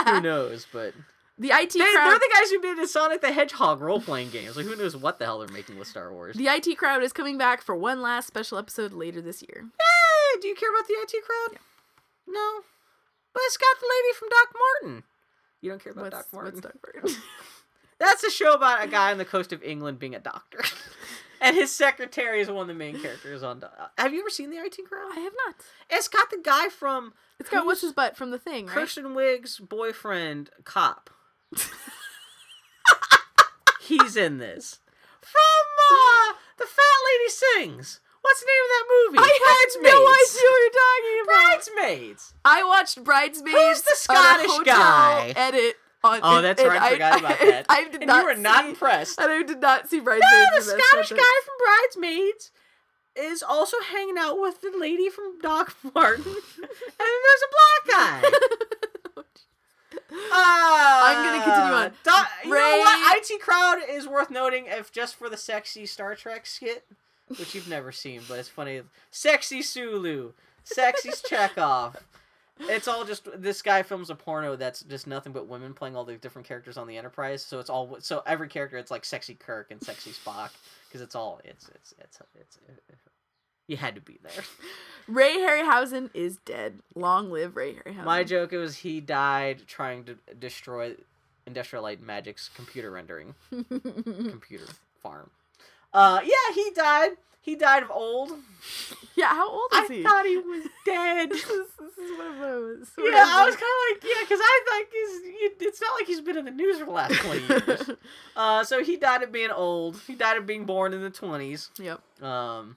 [0.06, 0.66] who knows?
[0.72, 0.94] But
[1.38, 2.10] the IT they, crowd.
[2.10, 4.56] they're the guys who made the Sonic the Hedgehog role playing games.
[4.56, 6.36] Like who knows what the hell they're making with Star Wars.
[6.36, 9.64] The IT crowd is coming back for one last special episode later this year.
[9.78, 11.58] Hey, do you care about the IT crowd?
[12.26, 12.60] No.
[13.32, 15.02] But it's got the lady from Doc Martin.
[15.62, 16.54] You don't care about What's, Doc Martin?
[16.54, 17.16] what's Doc Martin?
[17.98, 20.60] That's a show about a guy on the coast of England being a doctor.
[21.40, 23.64] And his secretary is one of the main characters on.
[23.96, 25.10] Have you ever seen the IT crowd?
[25.12, 25.54] I have not.
[25.88, 28.72] It's got the guy from It's got what's his butt from the thing, right?
[28.74, 31.10] Kristen Wiig's boyfriend, cop.
[33.80, 34.78] He's in this.
[35.22, 38.00] From uh, the Fat Lady Sings.
[38.20, 39.18] What's the name of that movie?
[39.18, 41.74] I have no idea what you're talking about.
[41.88, 42.34] Bridesmaids.
[42.44, 43.56] I watched Bridesmaids.
[43.56, 45.32] Who's the Scottish guy?
[45.34, 45.76] Edit.
[46.02, 46.80] On, Oh, and- that's and right.
[46.82, 47.66] I forgot about that.
[47.68, 49.20] I, did and not you were not see, impressed.
[49.20, 50.26] And I did not see Bridesmaids.
[50.52, 51.12] No, the Scottish sentence.
[51.12, 52.50] guy from Bridesmaids
[53.16, 56.68] is also hanging out with the lady from Doc Martin, and then
[56.98, 58.30] there's a black guy.
[60.12, 61.92] Uh, I'm gonna continue on.
[62.04, 63.16] Doc, you Ray- know what?
[63.30, 66.84] IT crowd is worth noting if just for the sexy Star Trek skit,
[67.28, 68.82] which you've never seen, but it's funny.
[69.12, 70.32] Sexy Sulu,
[70.64, 71.96] sexy Chekov.
[72.62, 76.04] It's all just this guy films a porno that's just nothing but women playing all
[76.04, 77.42] the different characters on the Enterprise.
[77.42, 80.50] So it's all so every character it's like sexy Kirk and sexy Spock
[80.88, 82.58] because it's all it's it's it's it's.
[83.66, 84.44] you had to be there.
[85.08, 86.80] Ray Harryhausen is dead.
[86.94, 88.04] Long live Ray Harryhausen.
[88.04, 90.94] My joke was he died trying to destroy
[91.46, 94.66] Industrial Light Magic's computer rendering computer
[95.02, 95.30] farm.
[95.92, 97.10] Uh, yeah, he died.
[97.40, 98.32] He died of old.
[99.16, 100.00] Yeah, how old I is he?
[100.00, 101.30] I thought he was dead.
[101.30, 102.90] this, is, this is one of those.
[102.96, 105.68] yeah, I was kind of like, yeah, because I think he's.
[105.68, 107.90] It's not like he's been in the news for the last twenty years.
[108.36, 110.00] uh, so he died of being old.
[110.06, 111.70] He died of being born in the twenties.
[111.78, 112.00] Yep.
[112.22, 112.76] Um,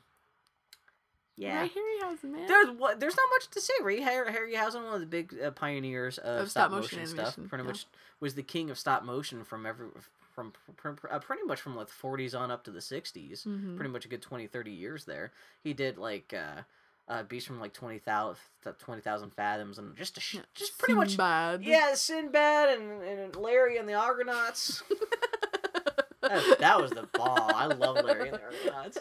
[1.38, 1.66] yeah.
[1.68, 2.48] Harryhausen, man.
[2.48, 3.74] There's what there's not much to say.
[3.82, 7.16] Right, Harry Harryhausen, one of the big uh, pioneers of, Of stop, stop motion motion,
[7.16, 7.36] stuff.
[7.48, 7.68] Pretty yeah.
[7.68, 7.86] much
[8.20, 9.88] was the king of stop motion from every
[10.34, 13.46] from pr- pr- uh, pretty much from like the 40s on up to the 60s.
[13.46, 13.76] Mhm.
[13.76, 15.32] Pretty much a good 20, 30 years there.
[15.64, 16.62] He did like uh,
[17.08, 18.38] uh beast from like 20,000
[18.80, 21.64] 20,000 fathoms and just a sh- just pretty much bad.
[21.64, 24.84] yeah, Sinbad and, and Larry and the Argonauts.
[26.22, 27.52] that, that was the ball.
[27.54, 28.98] I love Larry and the Argonauts.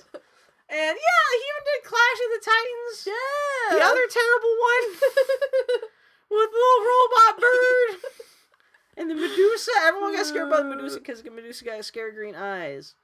[0.69, 3.07] And yeah, he even did Clash of the Titans.
[3.07, 3.79] Yeah.
[3.79, 4.85] The other terrible one
[6.31, 7.91] with the little robot bird
[8.97, 9.71] and the Medusa.
[9.83, 10.99] Everyone got scared by the Medusa uh.
[11.01, 12.95] because the Medusa got scary green eyes.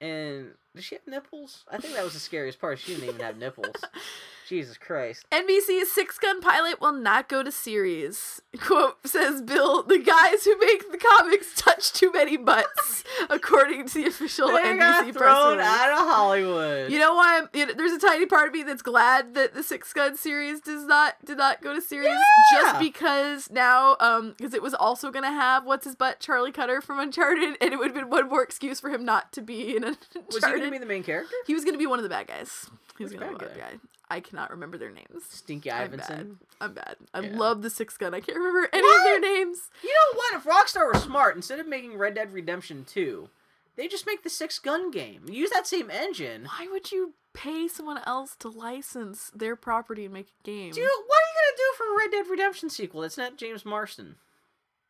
[0.00, 1.64] And did she have nipples?
[1.70, 2.78] I think that was the scariest part.
[2.78, 3.74] She didn't even have nipples.
[4.46, 5.24] Jesus Christ.
[5.32, 8.40] NBC's Sixth Gun Pilot will not go to series.
[8.60, 13.94] Quote says Bill, the guys who make the comics touch too many butts, according to
[13.94, 15.66] the official They NBC got press thrown release.
[15.66, 16.90] out of Hollywood.
[16.92, 17.38] You know why?
[17.38, 20.16] I'm, you know, there's a tiny part of me that's glad that the Sixth Gun
[20.16, 22.16] series does not did not go to series,
[22.52, 26.80] just because now, um, because it was also gonna have what's his butt Charlie Cutter
[26.80, 29.76] from Uncharted, and it would have been one more excuse for him not to be
[29.76, 30.24] in Uncharted.
[30.26, 31.34] was he going to be the main character?
[31.46, 32.70] He was gonna be one of the bad guys.
[32.96, 33.78] He was Which gonna be bad one of guy.
[34.08, 35.24] I cannot remember their names.
[35.28, 36.36] Stinky I'm bad.
[36.60, 36.96] I'm bad.
[37.12, 37.36] I Yeah.
[37.36, 38.14] love the Sixth Gun.
[38.14, 39.68] I can't remember any of their names.
[39.82, 40.34] You know what?
[40.34, 43.28] If Rockstar were smart, instead of making Red Dead Redemption 2,
[43.74, 45.22] they just make the six gun game.
[45.28, 46.44] Use that same engine.
[46.46, 50.72] Why would you pay someone else to license their property and make a game?
[50.72, 53.00] Dude, what are you gonna do for a Red Dead Redemption sequel?
[53.02, 54.16] That's not James Marston.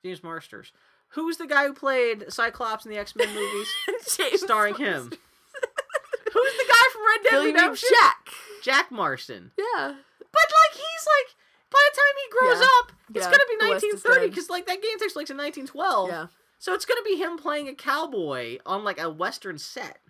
[0.04, 0.72] James Marsters.
[1.10, 3.68] Who's the guy who played Cyclops in the X Men movies?
[4.36, 5.10] Starring him.
[6.32, 6.65] Who's the
[7.06, 7.88] Red Dead Billy named Redemption?
[8.00, 8.28] Jack.
[8.62, 9.52] Jack Marston.
[9.58, 9.94] Yeah.
[10.18, 11.34] But like he's like
[11.70, 12.78] by the time he grows Yeah.
[12.80, 15.30] up, it's Yeah, gonna be the West is 1930 because like that game takes place
[15.30, 16.08] in 1912.
[16.08, 16.26] Yeah.
[16.58, 20.00] So it's gonna be him playing a cowboy on like a western set.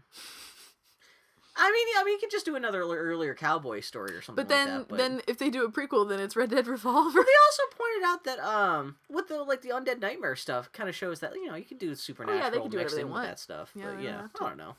[1.59, 4.51] I mean, I mean, you could just do another earlier cowboy story or something But
[4.51, 4.89] then, like that.
[4.89, 7.19] But then if they do a prequel, then it's Red Dead Revolver.
[7.19, 10.87] But they also pointed out that um, with the like the undead nightmare stuff, kind
[10.89, 12.95] of shows that you know you can do supernatural Oh, yeah, they can do mixed
[12.95, 13.27] whatever they want.
[13.27, 13.71] that stuff.
[13.75, 14.77] Yeah, but they yeah, I don't know.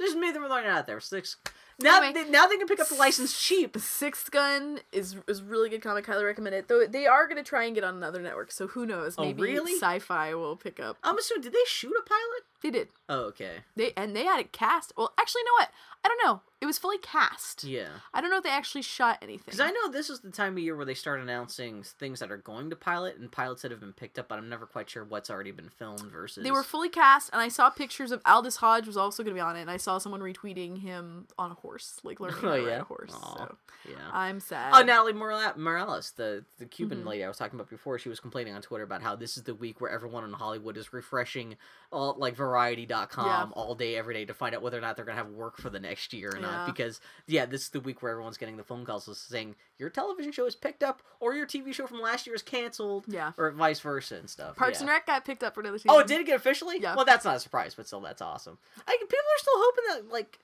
[0.00, 1.00] Just made them throwing it out there.
[1.00, 1.36] Six.
[1.78, 2.24] Now, Anyway.
[2.24, 3.76] they, now they can pick up the license cheap.
[3.78, 6.06] Sixth Gun is is really good comic.
[6.06, 6.68] Highly recommend it.
[6.68, 9.14] Though they are gonna try and get on another network, so who knows?
[9.18, 9.74] Oh, Maybe really?
[9.74, 10.96] Sci-Fi will pick up.
[11.02, 12.44] I'm assuming did they shoot a pilot?
[12.62, 12.88] They did.
[13.08, 13.58] Oh, okay.
[13.76, 14.92] They and they had it cast.
[14.96, 15.70] Well, actually, you know what?
[16.04, 16.40] I don't know.
[16.60, 17.64] It was fully cast.
[17.64, 17.88] Yeah.
[18.14, 19.42] I don't know if they actually shot anything.
[19.44, 22.30] Because I know this is the time of year where they start announcing things that
[22.30, 24.88] are going to pilot and pilots that have been picked up, but I'm never quite
[24.88, 26.42] sure what's already been filmed versus.
[26.44, 29.38] They were fully cast, and I saw pictures of Aldis Hodge was also going to
[29.38, 32.48] be on it, and I saw someone retweeting him on a horse, like learning how
[32.48, 33.12] Oh, to ride a horse.
[33.14, 33.36] Aw.
[33.36, 33.56] So
[33.88, 33.96] Yeah.
[34.12, 34.72] I'm sad.
[34.74, 37.06] Oh, Natalie Morale- Morales, the the Cuban Mhm.
[37.06, 39.42] lady I was talking about before, she was complaining on Twitter about how this is
[39.42, 41.56] the week where everyone in Hollywood is refreshing
[41.92, 43.52] all like Variety.com Yeah.
[43.54, 45.68] all day every day to find out whether or not they're gonna have work for
[45.68, 46.42] the next year or Yeah.
[46.42, 46.66] not.
[46.66, 50.32] Because yeah, this is the week where everyone's getting the phone calls saying your television
[50.32, 53.32] show is picked up or your TV show from last year is canceled, Yeah.
[53.36, 54.56] or vice versa and stuff.
[54.56, 54.84] Parks yeah.
[54.84, 55.90] and Rec got picked up for another season.
[55.90, 56.78] Oh, it did it get officially?
[56.80, 56.96] Yeah.
[56.96, 58.58] Well, that's not a surprise, but still, that's awesome.
[58.86, 60.38] I, people are still hoping that like,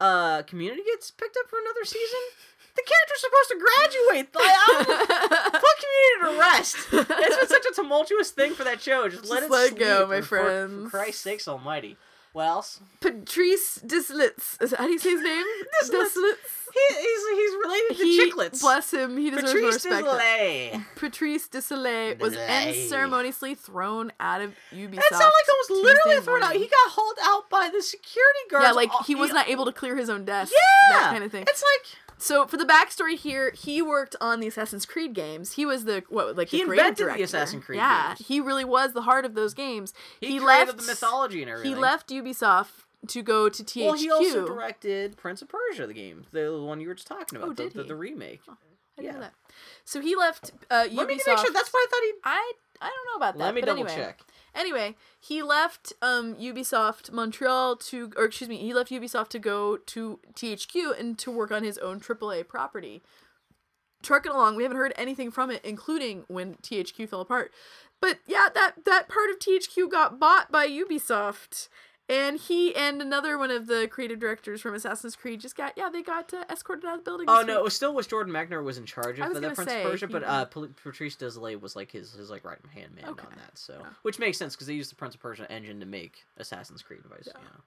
[0.00, 2.18] uh, Community gets picked up for another season.
[2.74, 4.34] The character's supposed to graduate.
[4.34, 6.76] Like, I'm, put Community to rest.
[6.92, 9.08] It's been such a tumultuous thing for that show.
[9.08, 10.38] Just, let it let go, my for-
[10.84, 10.88] For.
[10.90, 11.96] Christ's sakes Almighty.
[12.32, 12.80] What else?
[13.00, 14.56] Patrice Deslitz.
[14.62, 15.44] Is that how do you say his name?
[15.84, 16.36] Deslitz.
[16.72, 18.60] He, he's he's related to He, Chiclets.
[18.62, 20.06] bless him, he deserves Patrice respect.
[20.06, 20.84] Desilets.
[20.96, 24.94] Patrice Desilets was unceremoniously thrown out of Ubisoft.
[24.96, 26.52] That sounded like almost literally Tuesday thrown out.
[26.54, 28.64] He got hauled out by the security guards.
[28.64, 30.52] Yeah, like uh, he was not able to clear his own desk.
[30.54, 31.42] Yeah, that kind of thing.
[31.46, 35.54] It's like So for the backstory here, he worked on the Assassin's Creed games.
[35.54, 37.24] He was the what like He the creative invented the director.
[37.24, 38.28] Assassin's Creed Yeah, games.
[38.28, 39.92] he really was the heart of those games.
[40.20, 41.74] he, He left the mythology and everything.
[41.74, 42.68] He left Ubisoft
[43.08, 43.84] to go to THQ.
[43.84, 47.36] Well, he also directed Prince of Persia, the game, the one you were just talking
[47.38, 47.88] about, Oh, the, did the, he?
[47.88, 48.40] the remake.
[48.48, 49.34] I didn't know that.
[49.84, 50.94] So he left uh, Ubisoft.
[50.94, 51.50] Let me make sure.
[51.52, 52.12] That's what I thought he.
[52.24, 53.44] I I don't know about that.
[53.44, 53.96] Let me but double anyway.
[53.96, 54.20] check.
[54.54, 59.76] Anyway, he left um, Ubisoft Montreal to, or excuse me, he left Ubisoft to go
[59.78, 63.02] to THQ and to work on his own AAA property.
[64.02, 67.52] Trucking along, we haven't heard anything from it, including when THQ fell apart.
[68.00, 71.68] But yeah, that that part of THQ got bought by Ubisoft,
[72.12, 75.88] and he and another one of the creative directors from Assassin's Creed just got yeah
[75.88, 77.26] they got uh, escorted out of the building.
[77.28, 77.56] Oh no, week.
[77.60, 80.06] it was still was Jordan Mechner was in charge of the Prince say, of Persia,
[80.08, 83.26] but uh, Patrice Desilets was like his his like right hand man Okay.
[83.26, 83.56] on that.
[83.58, 83.86] So, Yeah.
[84.02, 87.00] which makes sense because they used the Prince of Persia engine to make Assassin's Creed,
[87.08, 87.24] vice.
[87.26, 87.32] Yeah.
[87.38, 87.60] You know.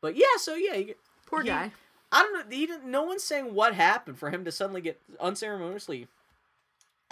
[0.00, 0.94] But yeah, so yeah, you,
[1.26, 1.72] Poor He- guy.
[2.12, 2.56] I don't know.
[2.56, 6.08] He didn't, no one's saying what happened for him to suddenly get unceremoniously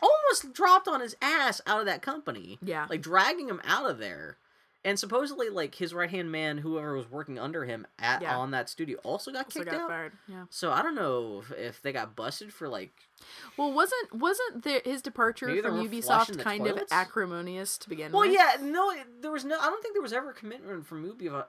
[0.02, 2.58] almost dropped on his ass out of that company.
[2.62, 2.86] Yeah.
[2.88, 4.36] Like dragging him out of there.
[4.84, 8.36] And supposedly, like his right hand man, whoever was working under him at Yeah.
[8.36, 9.88] on that studio, also got Also kicked got out.
[9.88, 10.12] fired.
[10.28, 10.44] Yeah.
[10.50, 13.07] So I don't know if, if they got busted for like.
[13.56, 16.92] Well, wasn't wasn't the, his departure Maybe from Ubisoft kind toilets?
[16.92, 18.36] of acrimonious to begin Well, with?
[18.36, 19.58] Well, yeah, no, there was no.
[19.58, 21.04] I don't think there was ever a commitment from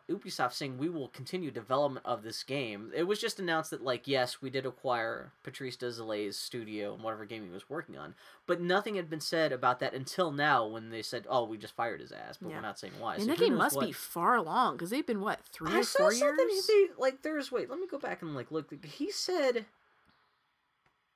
[0.10, 2.92] Ubisoft saying we will continue development of this game.
[2.96, 7.26] It was just announced that, like, yes, we did acquire Patrice Desilets's studio and whatever
[7.26, 8.16] game he was working on,
[8.48, 11.76] but nothing had been said about that until now when they said, "Oh, we just
[11.76, 12.56] fired his ass," but Yeah.
[12.56, 13.16] we're not saying why.
[13.16, 15.80] And so that game must what- be far along because they've been what three I
[15.80, 16.50] or saw four something.
[16.50, 16.66] years.
[16.68, 17.70] They like there's wait.
[17.70, 18.74] Let me go back and like look.
[18.86, 19.66] He said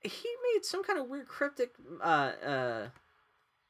[0.03, 2.87] he made some kind of weird cryptic uh, uh,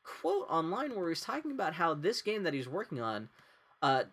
[0.04, 3.30] quote online where he's talking about how this game that he's working on,
[3.82, 4.04] uh,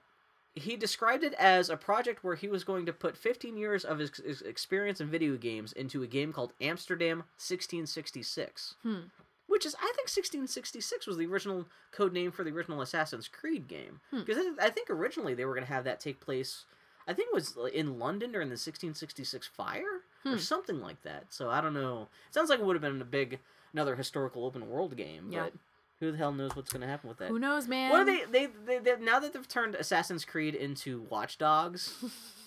[0.54, 3.98] he described it as a project where he was going to put 15 years of
[3.98, 8.74] his, his experience in video games into a game called Amsterdam 1666.
[8.82, 8.98] Hmm.
[9.46, 13.66] Which is, I think, 1666 was the original code name for the original Assassin's Creed
[13.66, 14.00] game.
[14.10, 14.20] Hmm.
[14.24, 16.64] Because I think originally they were going to have that take place
[17.10, 20.34] I think it was in London during the 1666 fire Hmm.
[20.34, 21.26] or something like that.
[21.30, 22.08] So I don't know.
[22.28, 23.38] It sounds like it would have been a big
[23.72, 25.44] another historical open world game, Yeah.
[25.44, 25.52] but
[26.00, 27.28] who the hell knows what's going to happen with that?
[27.28, 27.90] Who knows, man?
[27.90, 28.96] What are they, they, they, they?
[28.96, 31.94] Now that they've turned Assassin's Creed into Watch Dogs,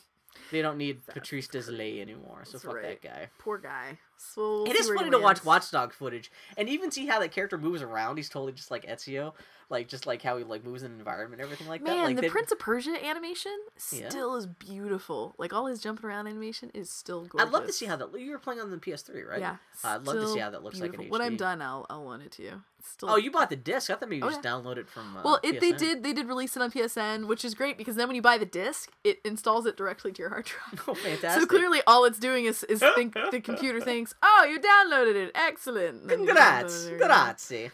[0.52, 2.42] they don't need Patrice Desilets anymore.
[2.46, 2.84] So That's fuck right.
[2.84, 3.30] that guy.
[3.38, 3.98] Poor guy.
[4.18, 5.44] So we'll It is funny to watch.
[5.44, 8.18] Watchdog footage and even see how that character moves around.
[8.18, 9.34] He's totally just like Ezio,
[9.70, 12.04] like just like how he like moves in an environment, and everything like Man, that.
[12.06, 13.58] Like the they- Prince of Persia animation
[13.92, 14.10] Yeah.
[14.10, 15.36] still is beautiful.
[15.38, 17.48] Like all his jumping around animation is still gorgeous.
[17.48, 18.18] I'd love to see how that.
[18.20, 19.40] You were playing on the PS3, right?
[19.40, 21.12] Yeah, I'd love to see how that looks like beautiful.
[21.12, 22.62] When I'm done, I'll I'll loan it to you.
[22.86, 23.90] Still Oh, you bought the disc?
[23.90, 25.16] I thought maybe you Oh, just download it from.
[25.16, 27.96] Uh, well, it, they did they did release it on PSN, which is great because
[27.96, 30.84] then when you buy the disc, it installs it directly to your hard drive.
[30.88, 31.42] Oh, fantastic!
[31.42, 35.32] So clearly, all it's doing is, is think the computer thinks, "Oh, you downloaded it,
[35.36, 36.98] excellent." then Congrats, it.
[36.98, 37.72] grazie.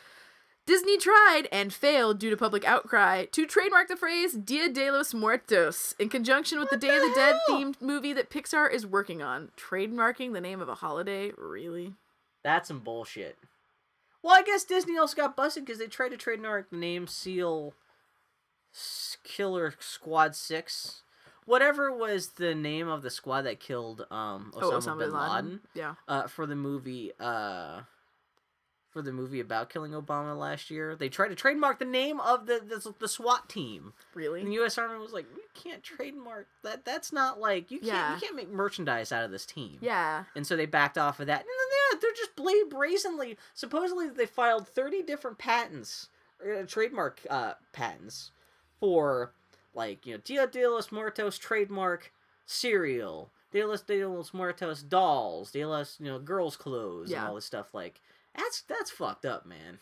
[0.66, 5.16] Disney tried and failed due to public outcry to trademark the phrase Dia de los
[5.16, 8.72] Muertos in conjunction with the What Day of the the Dead themed movie that Pixar
[8.72, 9.50] is working on.
[9.58, 11.32] Trademarking the name of a holiday?
[11.38, 11.96] Really?
[12.44, 13.40] That's some bullshit.
[14.22, 17.74] Well, I guess Disney also got busted because they tried to trademark the name Seal
[19.24, 21.02] Killer Squad Six,
[21.50, 25.60] whatever was the name of the squad that killed um Osama, oh, Osama bin Laden.
[25.74, 25.96] Yeah.
[26.08, 27.82] uh, for the movie uh
[28.92, 30.96] for the movie about killing Obama last year.
[30.96, 33.94] They tried to trademark the name of the the, the SWAT team.
[34.16, 34.40] Really?
[34.42, 34.80] And the U.S.
[34.80, 36.86] Army was like, "You can't trademark that.
[36.86, 38.16] That's not like you can't Yeah.
[38.16, 40.24] you can't make merchandise out of this team." yeah.
[40.36, 41.42] And so they backed off of that.
[41.42, 43.38] And then yeah, they're just blade brazenly.
[43.54, 46.10] Supposedly they filed thirty different patents,
[46.44, 48.32] uh, trademark uh, patents
[48.80, 49.34] for
[49.74, 52.12] like you know Dia de los Muertos trademark
[52.46, 57.12] cereal, Dia de los, de los Muertos dolls, Dia de los you know girls clothes
[57.12, 57.74] and all this stuff.
[57.74, 58.02] Like
[58.36, 59.80] that's that's fucked up, man.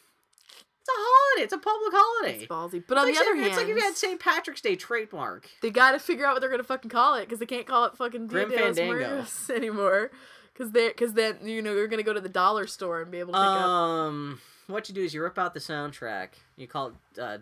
[0.80, 1.44] It's a holiday.
[1.44, 2.38] It's a public holiday.
[2.44, 2.82] It's ballsy.
[2.88, 4.20] But on It's the like, other hand, it's like if you had St.
[4.22, 5.50] Patrick's Day trademark.
[5.62, 7.84] they got to figure out what they're gonna fucking call it because they can't call
[7.86, 8.94] it fucking Dia Grim de los Fandango.
[8.94, 10.12] Muertos anymore.
[10.54, 13.20] Because they, because then you know you're gonna go to the dollar store and be
[13.20, 13.66] able to pick up.
[13.66, 16.30] Um, what you do is you rip out the soundtrack.
[16.56, 17.38] You call it uh,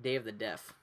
[0.00, 0.74] Day of the Deaf.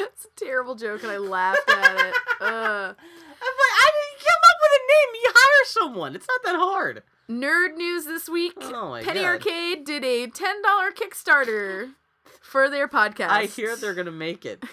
[0.00, 2.14] It's a terrible joke, and I laughed at it.
[2.40, 5.22] Uh, But I didn't come up with a name.
[5.24, 6.14] You hire someone.
[6.14, 7.02] It's not that hard.
[7.28, 9.26] nerd news this week: Oh my Penny God.
[9.28, 11.94] Arcade did a ten dollar Kickstarter
[12.40, 13.28] for their podcast.
[13.30, 14.62] I hear they're gonna make it.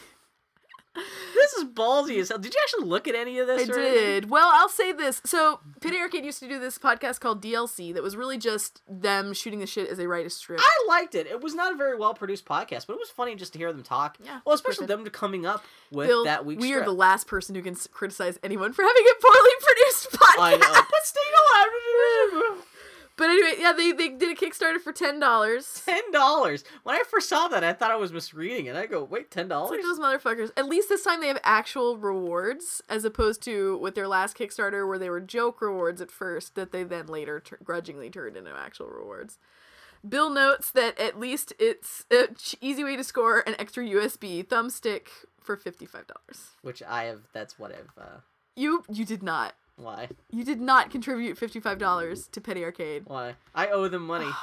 [1.34, 2.38] this is ballsy as hell.
[2.38, 3.69] Did you actually look at any of I this?
[3.69, 3.93] anything?
[3.93, 4.30] did.
[4.30, 5.22] Well, I'll say this.
[5.26, 9.34] So, Penny Arcade used to do this podcast called DLC that was really just them
[9.34, 10.61] shooting the shit as they write a script.
[10.65, 11.27] I liked it.
[11.27, 13.72] It was not a very well produced podcast, but it was funny just to hear
[13.73, 14.17] them talk.
[14.23, 17.55] Yeah, Well, especially them coming up with Bill, that week's we are the last person
[17.55, 20.39] who can s- criticize anyone for having a poorly produced podcast.
[20.39, 22.55] I know, but still,
[23.17, 25.81] But anyway, yeah, they, they did a Kickstarter for ten dollars.
[25.85, 26.65] ten dollars.
[26.83, 28.75] When I first saw that, I thought I was misreading it.
[28.75, 29.71] I go, wait, ten dollars?
[29.71, 30.51] like those motherfuckers.
[30.57, 34.85] At least this time they have actual rewards, as opposed to with their last Kickstarter
[34.85, 38.51] where they were joke rewards at first that they then later tr- grudgingly turned into
[38.51, 39.39] actual rewards.
[40.07, 44.45] Bill notes that at least it's a ch- easy way to score an extra USB
[44.45, 45.07] thumbstick
[45.41, 46.49] for fifty five dollars.
[46.63, 47.21] Which I have.
[47.33, 47.91] That's what I've.
[47.97, 48.17] Uh,
[48.57, 49.55] You you did not.
[49.77, 50.10] Why?
[50.31, 53.03] You did not contribute fifty five dollars to Penny Arcade.
[53.07, 53.35] Why?
[53.53, 54.27] I owe them money.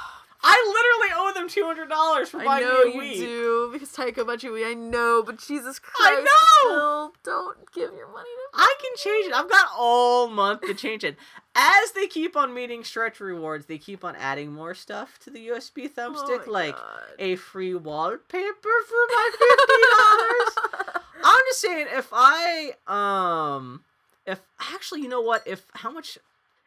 [0.45, 3.17] I literally owe them two hundred dollars for I buying know me a you Wii.
[3.17, 4.67] do because Taika Waititi.
[4.69, 6.69] I know, but Jesus Christ, I know!
[6.75, 8.57] Bill, don't give your money to.
[8.57, 8.63] Me.
[8.65, 9.33] I can change it.
[9.33, 11.15] I've got all month to change it.
[11.55, 15.47] As they keep on meeting stretch rewards, they keep on adding more stuff to the
[15.47, 17.01] USB thumbstick, Oh like God.
[17.19, 21.03] a free wallpaper for my fifty dollars.
[21.23, 23.83] I'm just saying if I um
[24.25, 26.17] if actually you know what if how much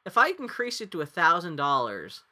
[0.05, 2.23] if I increase it to a thousand dollars,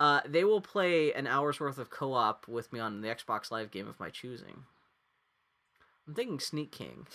[0.00, 3.70] uh they will play an hour's worth of co-op with me on the Xbox Live
[3.70, 4.64] game of my choosing.
[6.06, 7.06] I'm thinking Sneak King.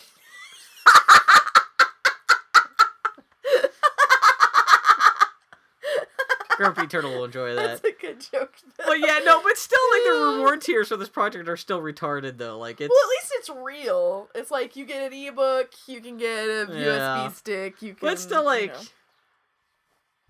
[6.60, 7.82] Grumpy Turtle will enjoy that.
[7.82, 8.54] That's a good joke.
[8.78, 12.38] But yeah, no, but still, like the reward tiers for this project are still retarded
[12.38, 12.58] though.
[12.60, 14.28] Like it's Well, at least it's real.
[14.36, 17.28] It's like you get an ebook, you can get a Yeah.
[17.30, 18.08] USB stick, you can.
[18.08, 18.80] But still, you like, know.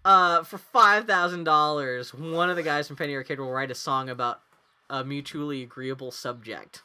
[0.05, 3.75] uh, for five thousand dollars, one of the guys from Penny Arcade will write a
[3.75, 4.41] song about
[4.89, 6.83] a mutually agreeable subject.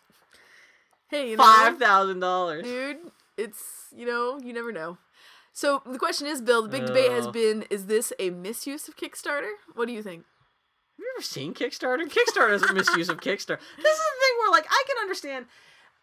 [1.09, 2.65] hey, you know, Five thousand dollars.
[2.65, 2.99] dude,
[3.37, 3.63] it's
[3.95, 4.97] you know you never know.
[5.55, 6.63] So the question is, Bill.
[6.63, 7.31] The big debate has uh.
[7.31, 9.53] been: Is this a misuse of Kickstarter?
[9.75, 10.25] What do you think?
[10.97, 12.03] Have you ever seen Kickstarter?
[12.09, 13.59] Kickstarter is a misuse of Kickstarter.
[13.77, 15.47] This is the thing where, like, I can understand.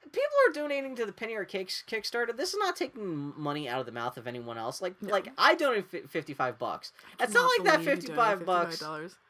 [0.04, 2.36] People are donating to the Penny Arcade Kickstarter.
[2.36, 4.82] This is not taking money out of the mouth of anyone else.
[4.82, 5.12] Like, No.
[5.12, 6.92] like I donated fi- fifty-five bucks.
[7.20, 8.84] It's not like that fifty-five bucks.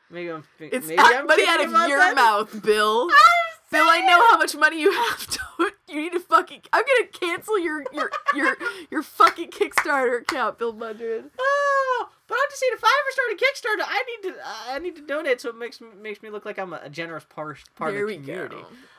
[0.10, 0.44] Maybe I'm.
[0.60, 2.16] It's maybe not I'm money out of your that.
[2.16, 3.10] mouth, Bill.
[3.72, 5.28] Bill, I know how much money you have.
[5.28, 5.40] To,
[5.88, 6.62] you need to fucking.
[6.74, 8.56] I'm gonna cancel your your your
[8.90, 11.30] your fucking Kickstarter account, Bill Mudron.
[11.40, 14.36] Oh, but I'm just saying, if I ever start a Kickstarter, I need to
[14.70, 17.60] I need to donate so it makes makes me look like I'm a generous part
[17.76, 18.56] part there of the community.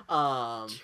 [0.09, 0.15] go.
[0.15, 0.79] Um, Dear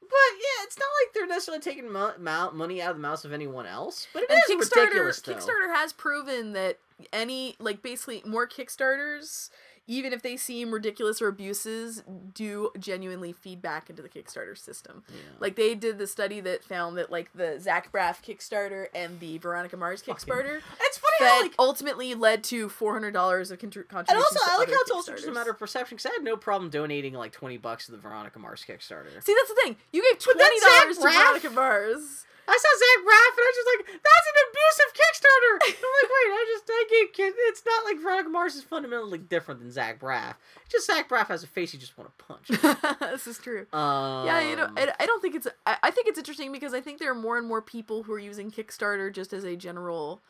[0.00, 3.24] but yeah, it's not like they're necessarily taking mo- mo- money out of the mouths
[3.24, 4.06] of anyone else.
[4.12, 5.34] But it And is Kickstarter, ridiculous, though.
[5.34, 6.78] Kickstarter has proven that
[7.12, 9.50] any like basically more Kickstarters,
[9.86, 12.02] even if they seem ridiculous or abuses,
[12.34, 15.04] do genuinely feed back into the Kickstarter system.
[15.08, 15.14] Yeah.
[15.38, 19.38] Like they did the study that found that like the Zach Braff Kickstarter and the
[19.38, 21.54] Veronica Mars Fucking- Kickstarter it's funny how that like.
[21.58, 24.08] ultimately led to four hundred dollars of contr- contributions.
[24.10, 25.96] And also, I like how it's also just a matter of perception.
[25.96, 29.22] Because I had no problem donating like twenty bucks to the Veronica Mars Kickstarter.
[29.22, 29.76] See, that's the thing.
[29.92, 31.02] You gave twenty dollars to.
[31.02, 32.24] Veronica Mars.
[32.48, 35.54] I saw Zach Braff and I was just like, that's an abusive Kickstarter.
[35.66, 37.34] I'm like, wait, I just I kid.
[37.36, 40.34] It's not like Veronica Mars is fundamentally different than Zach Braff.
[40.68, 43.00] Just Zach Braff has a face you just want to punch.
[43.00, 43.66] this is true.
[43.72, 45.46] Um, Yeah, you know, I, I don't think it's.
[45.66, 48.12] I, I think it's interesting because I think there are more and more people who
[48.12, 50.22] are using Kickstarter just as a general,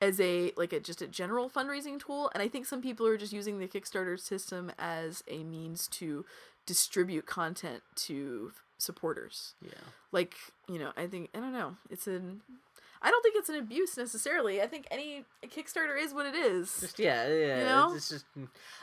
[0.00, 3.16] as a like a just a general fundraising tool, and I think some people are
[3.16, 6.24] just using the Kickstarter system as a means to
[6.66, 9.54] distribute content to supporters.
[9.62, 9.72] yeah.
[10.12, 10.34] Like
[10.68, 11.76] you know, I think I don't know.
[11.90, 12.40] It's an.
[13.00, 14.60] I don't think it's an abuse necessarily.
[14.60, 16.80] I think any Kickstarter is what it is.
[16.80, 17.58] Just yeah, yeah.
[17.60, 17.92] You know?
[17.94, 18.24] It's just,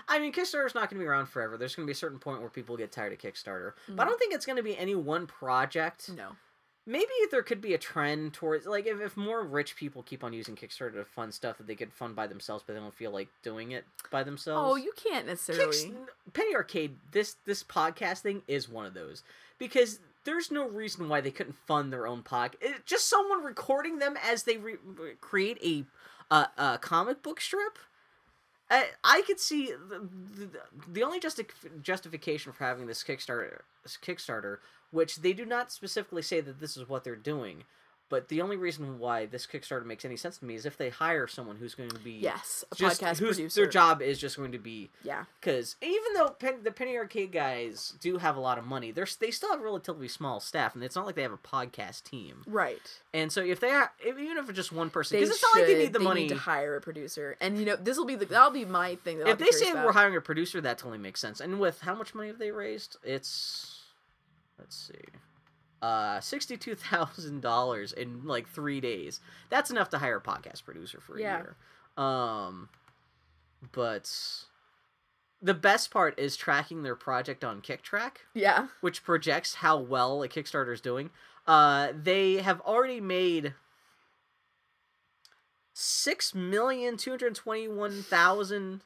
[0.08, 1.58] I mean, Kickstarter's not going to be around forever.
[1.58, 4.06] There's going to be a certain point where people get tired of Kickstarter, but I
[4.06, 4.10] Mhm.
[4.10, 6.10] don't think it's going to be any one project.
[6.16, 6.38] no.
[6.88, 10.34] Maybe there could be a trend towards like if, if more rich people keep on
[10.34, 13.10] using Kickstarter to fund stuff that they could fund by themselves, but they don't feel
[13.10, 14.72] like doing it by themselves.
[14.72, 15.66] Oh, you can't necessarily.
[15.66, 15.96] Kicks-
[16.34, 19.24] Penny Arcade, this this podcast thing is one of those
[19.58, 22.86] because there's no reason why they couldn't fund their own podcast.
[22.86, 24.78] Just someone recording them as they re-
[25.22, 25.86] create a
[26.32, 27.78] uh, a comic book strip.
[28.70, 30.50] I, I could see the, the,
[30.88, 31.46] the only justi-
[31.84, 34.58] justification for having this Kickstarter this Kickstarter,
[34.90, 37.64] which they do not specifically say that this is what they're doing,
[38.10, 40.90] but the only reason why this Kickstarter makes any sense to me is if they
[40.90, 43.62] hire someone who's going to be yes, a just podcast producer.
[43.62, 45.26] their job is just going to be Yeah.
[45.40, 49.08] because even though Pen- the Penny Arcade guys do have a lot of money, they're
[49.20, 52.44] they still have relatively small staff, and it's not like they have a podcast team.
[52.46, 53.00] Right.
[53.14, 55.56] And so if they are, if, even if it's just one person, because it's not
[55.60, 56.22] like they need the they money.
[56.22, 58.96] Need to hire a producer, and you know this will be the that'll be my
[58.96, 59.20] thing.
[59.20, 59.86] That if they say about.
[59.86, 61.40] we're hiring a producer, that totally makes sense.
[61.40, 62.98] And with how much money have they raised?
[63.04, 63.82] It's
[64.60, 65.04] let's see,
[65.86, 69.20] uh, sixty-two thousand dollars in like three days.
[69.50, 71.38] That's enough to hire a podcast producer for a Yeah.
[71.38, 71.56] year.
[72.04, 72.70] Um,
[73.72, 74.12] but
[75.42, 78.18] the best part is tracking their project on Kicktraq.
[78.34, 81.10] yeah, which projects how well a Kickstarter is doing.
[81.48, 83.54] Uh, they have already made
[85.74, 88.82] six million two hundred twenty-one thousand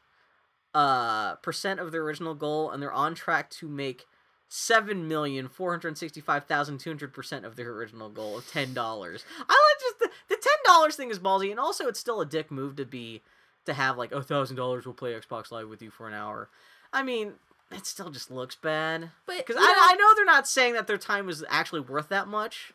[0.73, 4.05] uh percent of their original goal, and they're on track to make
[4.51, 8.73] seven million four hundred sixty-five thousand two hundred percent of their original goal of ten
[8.73, 9.23] dollars.
[9.39, 12.25] I like just the, the ten dollars thing is ballsy, and also it's still a
[12.25, 13.21] dick move to be
[13.65, 16.49] to have like a thousand dollars We'll play Xbox Live with you for an hour.
[16.91, 17.33] I mean,
[17.71, 19.11] it still just looks bad.
[19.27, 21.81] but Because you know, I, I know they're not saying that their time is actually
[21.81, 22.73] worth that much,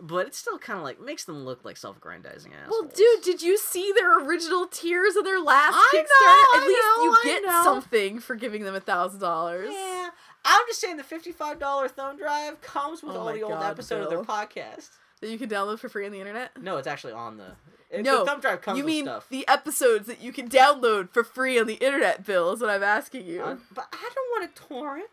[0.00, 2.82] but it still kind of like makes them look like self-aggrandizing assholes.
[2.82, 6.26] Well, dude, did you see their original tiers of their last I Kickstarter?
[6.26, 7.62] know, At I least know, you I get know.
[7.62, 9.70] something for giving them a thousand dollars.
[9.72, 10.07] yeah,
[10.50, 13.70] I'm just saying the fifty-five dollar thumb drive comes with Oh all the old God,
[13.70, 14.88] episodes of their podcast.
[15.20, 16.60] That you can download for free on the internet.
[16.62, 17.52] No, it's actually on the.
[17.90, 19.26] it- No, the thumb drive comes you with mean stuff.
[19.28, 22.52] the episodes that you can download for free on the internet, Bill?
[22.52, 23.42] Is what I'm asking you.
[23.42, 25.08] Uh, but I don't want a torrent.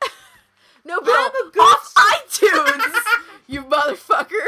[0.86, 2.96] No, but I'm a good off iTunes,
[3.48, 4.46] you motherfucker.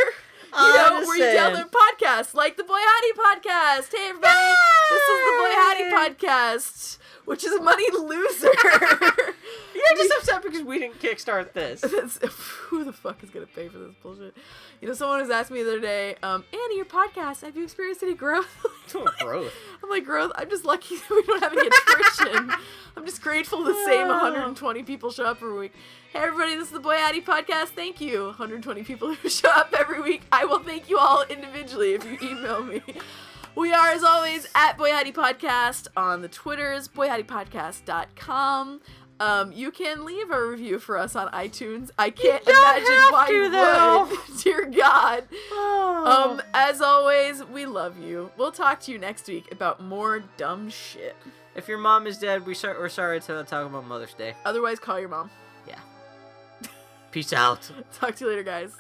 [0.53, 3.91] You know, where you download podcasts like the Boy Howdy podcast.
[3.95, 4.55] Hey, everybody,
[4.89, 5.91] this is the Boy Yay!
[5.91, 8.51] podcast, which is a money loser.
[9.75, 11.81] You're just upset because we didn't kickstart this.
[11.95, 12.17] That's,
[12.67, 14.35] who the fuck is gonna pay for this bullshit?
[14.81, 17.63] You know, someone was asking me the other day, um, Annie, your podcast, have you
[17.63, 18.65] experienced any growth?
[19.19, 19.53] growth.
[19.83, 20.31] I'm like, growth?
[20.35, 22.51] I'm just lucky that we don't have any attrition.
[22.95, 25.73] I'm just grateful the same 120 people show up every week.
[26.13, 27.67] Hey, everybody, this is the Boy Howdy podcast.
[27.69, 30.23] Thank you, 120 people who show up every week.
[30.31, 32.81] I will thank you all individually if you email me.
[33.57, 38.81] We are, as always, at Boy Howdy Podcast on the Twitters, boyhattipodcast.com.
[39.19, 41.89] Um, you can leave a review for us on iTunes.
[41.97, 44.37] I can't imagine why to, you would.
[44.43, 45.23] Dear God.
[45.51, 46.33] Oh.
[46.33, 48.31] Um, as always, we love you.
[48.37, 51.15] We'll talk to you next week about more dumb shit.
[51.55, 54.35] if your mom is dead, we sor- we're sorry to talk about Mother's Day.
[54.45, 55.31] Otherwise, call your mom.
[55.67, 55.79] Yeah.
[57.11, 57.71] Peace out.
[57.93, 58.71] Talk to you later, guys.